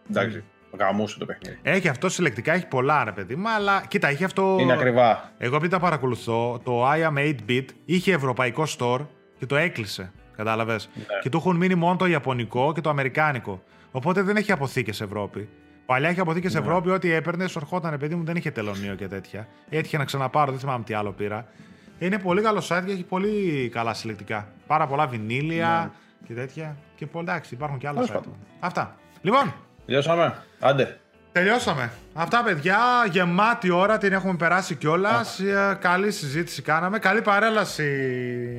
[0.09, 0.43] Εντάξει,
[0.79, 1.59] γαμούσε το παιχνίδι.
[1.61, 4.57] Έχει αυτό συλλεκτικά, έχει πολλά, ρε παιδί μου, αλλά κοίτα, έχει αυτό.
[4.59, 5.31] Είναι ακριβά.
[5.37, 8.99] Εγώ επειδή τα παρακολουθώ, το I am 8-bit είχε ευρωπαϊκό store
[9.39, 10.11] και το έκλεισε.
[10.35, 11.03] Κατάλαβες; Ναι.
[11.21, 13.63] Και του έχουν μείνει μόνο το ιαπωνικό και το αμερικάνικο.
[13.91, 15.49] Οπότε δεν έχει αποθήκε Ευρώπη.
[15.85, 16.59] Παλιά είχε αποθήκε Ναι.
[16.59, 19.47] Ευρώπη, ό,τι έπαιρνες, σου ερχόταν, ρε παιδί μου, δεν είχε τελωνίο και τέτοια.
[19.69, 21.45] Έτυχε να ξαναπάρω, δεν θυμάμαι τι άλλο πήρα.
[21.99, 24.47] Είναι πολύ καλό site και έχει πολύ καλά συλλεκτικά.
[24.67, 25.91] Πάρα πολλά βινίλια
[26.27, 26.77] και τέτοια.
[26.95, 28.05] Και πολλά, εντάξει, υπάρχουν και άλλα Ναι.
[28.05, 28.23] Τέλος site.
[28.23, 28.39] πάντων.
[28.59, 28.95] Αυτά.
[29.21, 29.53] Λοιπόν,
[29.85, 30.33] Τελειώσαμε.
[30.59, 30.97] Άντε.
[31.31, 31.91] Τελειώσαμε.
[32.13, 32.77] Αυτά, παιδιά.
[33.11, 35.39] Γεμάτη ώρα την έχουμε περάσει κιόλας.
[35.79, 36.99] Καλή συζήτηση κάναμε.
[36.99, 37.83] Καλή παρέλαση,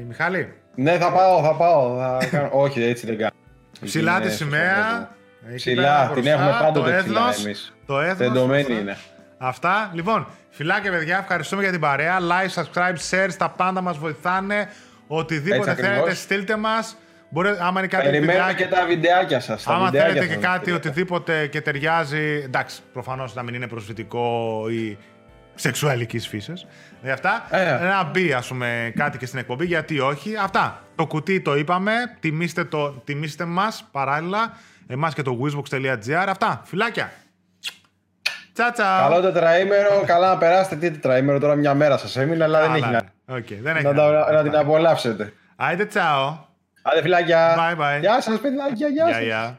[0.08, 0.52] Μιχάλη.
[0.74, 1.96] Ναι, θα πάω, θα πάω.
[2.20, 2.48] Θα κάνω...
[2.52, 3.30] Όχι, έτσι δεν κάνω.
[3.84, 4.84] Ψηλά Είναι τη στο σημαία.
[4.86, 5.08] στόχο.
[5.48, 7.74] Εκεί Ψηλά, πέρα την μπροστά, έχουμε το πάντοτε ψηλά έθνος, εμείς.
[7.86, 8.18] Το έθνος.
[8.18, 8.80] Τεντωμένη σωστά.
[8.80, 8.96] είναι.
[9.38, 9.90] Αυτά.
[9.94, 11.18] Λοιπόν, φιλάκια, παιδιά.
[11.18, 12.18] Ευχαριστούμε για την παρέα.
[12.20, 13.28] Like, subscribe, share.
[13.38, 14.68] Τα πάντα μας βοηθάνε.
[15.06, 16.20] Οτιδήποτε Έτσι θέλετε, ακριβώς.
[16.20, 16.96] στείλτε μας.
[17.28, 19.62] Μπορεί, άμα είναι κάτι Περιμένουμε βιντεάκι- και τα βιντεάκια σας.
[19.62, 20.88] τα Άμα βιντεάκια θέλετε σας και να κάτι στείλετε.
[20.88, 24.98] οτιδήποτε και ταιριάζει, εντάξει, προφανώς να μην είναι προσβλητικό ή
[25.54, 26.66] σεξουαλικής φύσης.
[27.02, 27.46] Ε, αυτά.
[27.50, 27.78] Ε.
[27.84, 30.36] Να μπει, ας πούμε, κάτι και στην εκπομπή, γιατί όχι.
[30.36, 30.82] Αυτά.
[30.94, 31.92] Το κουτί το είπαμε.
[32.20, 34.52] Τιμήστε, το, τιμήστε μας παράλληλα.
[34.86, 36.24] Εμάς και το wizbox.gr.
[36.28, 36.62] Αυτά.
[36.64, 37.12] Φιλάκια.
[38.52, 39.06] Τσα τσα.
[39.08, 40.76] Καλό τετραήμερο, καλά να περάσετε.
[40.76, 43.00] Τι τετραήμερο τώρα, μια μέρα σας έμεινε, αλλά δεν έχει να,
[43.36, 45.32] Οκ, δεν έχει να, να, τα- να την απολαύσετε.
[45.56, 46.38] Άιντε τσάω.
[46.88, 47.54] Άντε φιλάκια.
[47.56, 48.00] Bye bye.
[48.00, 49.22] Γεια σας παιδάκια, γεια Γεια, σας.
[49.22, 49.58] γεια.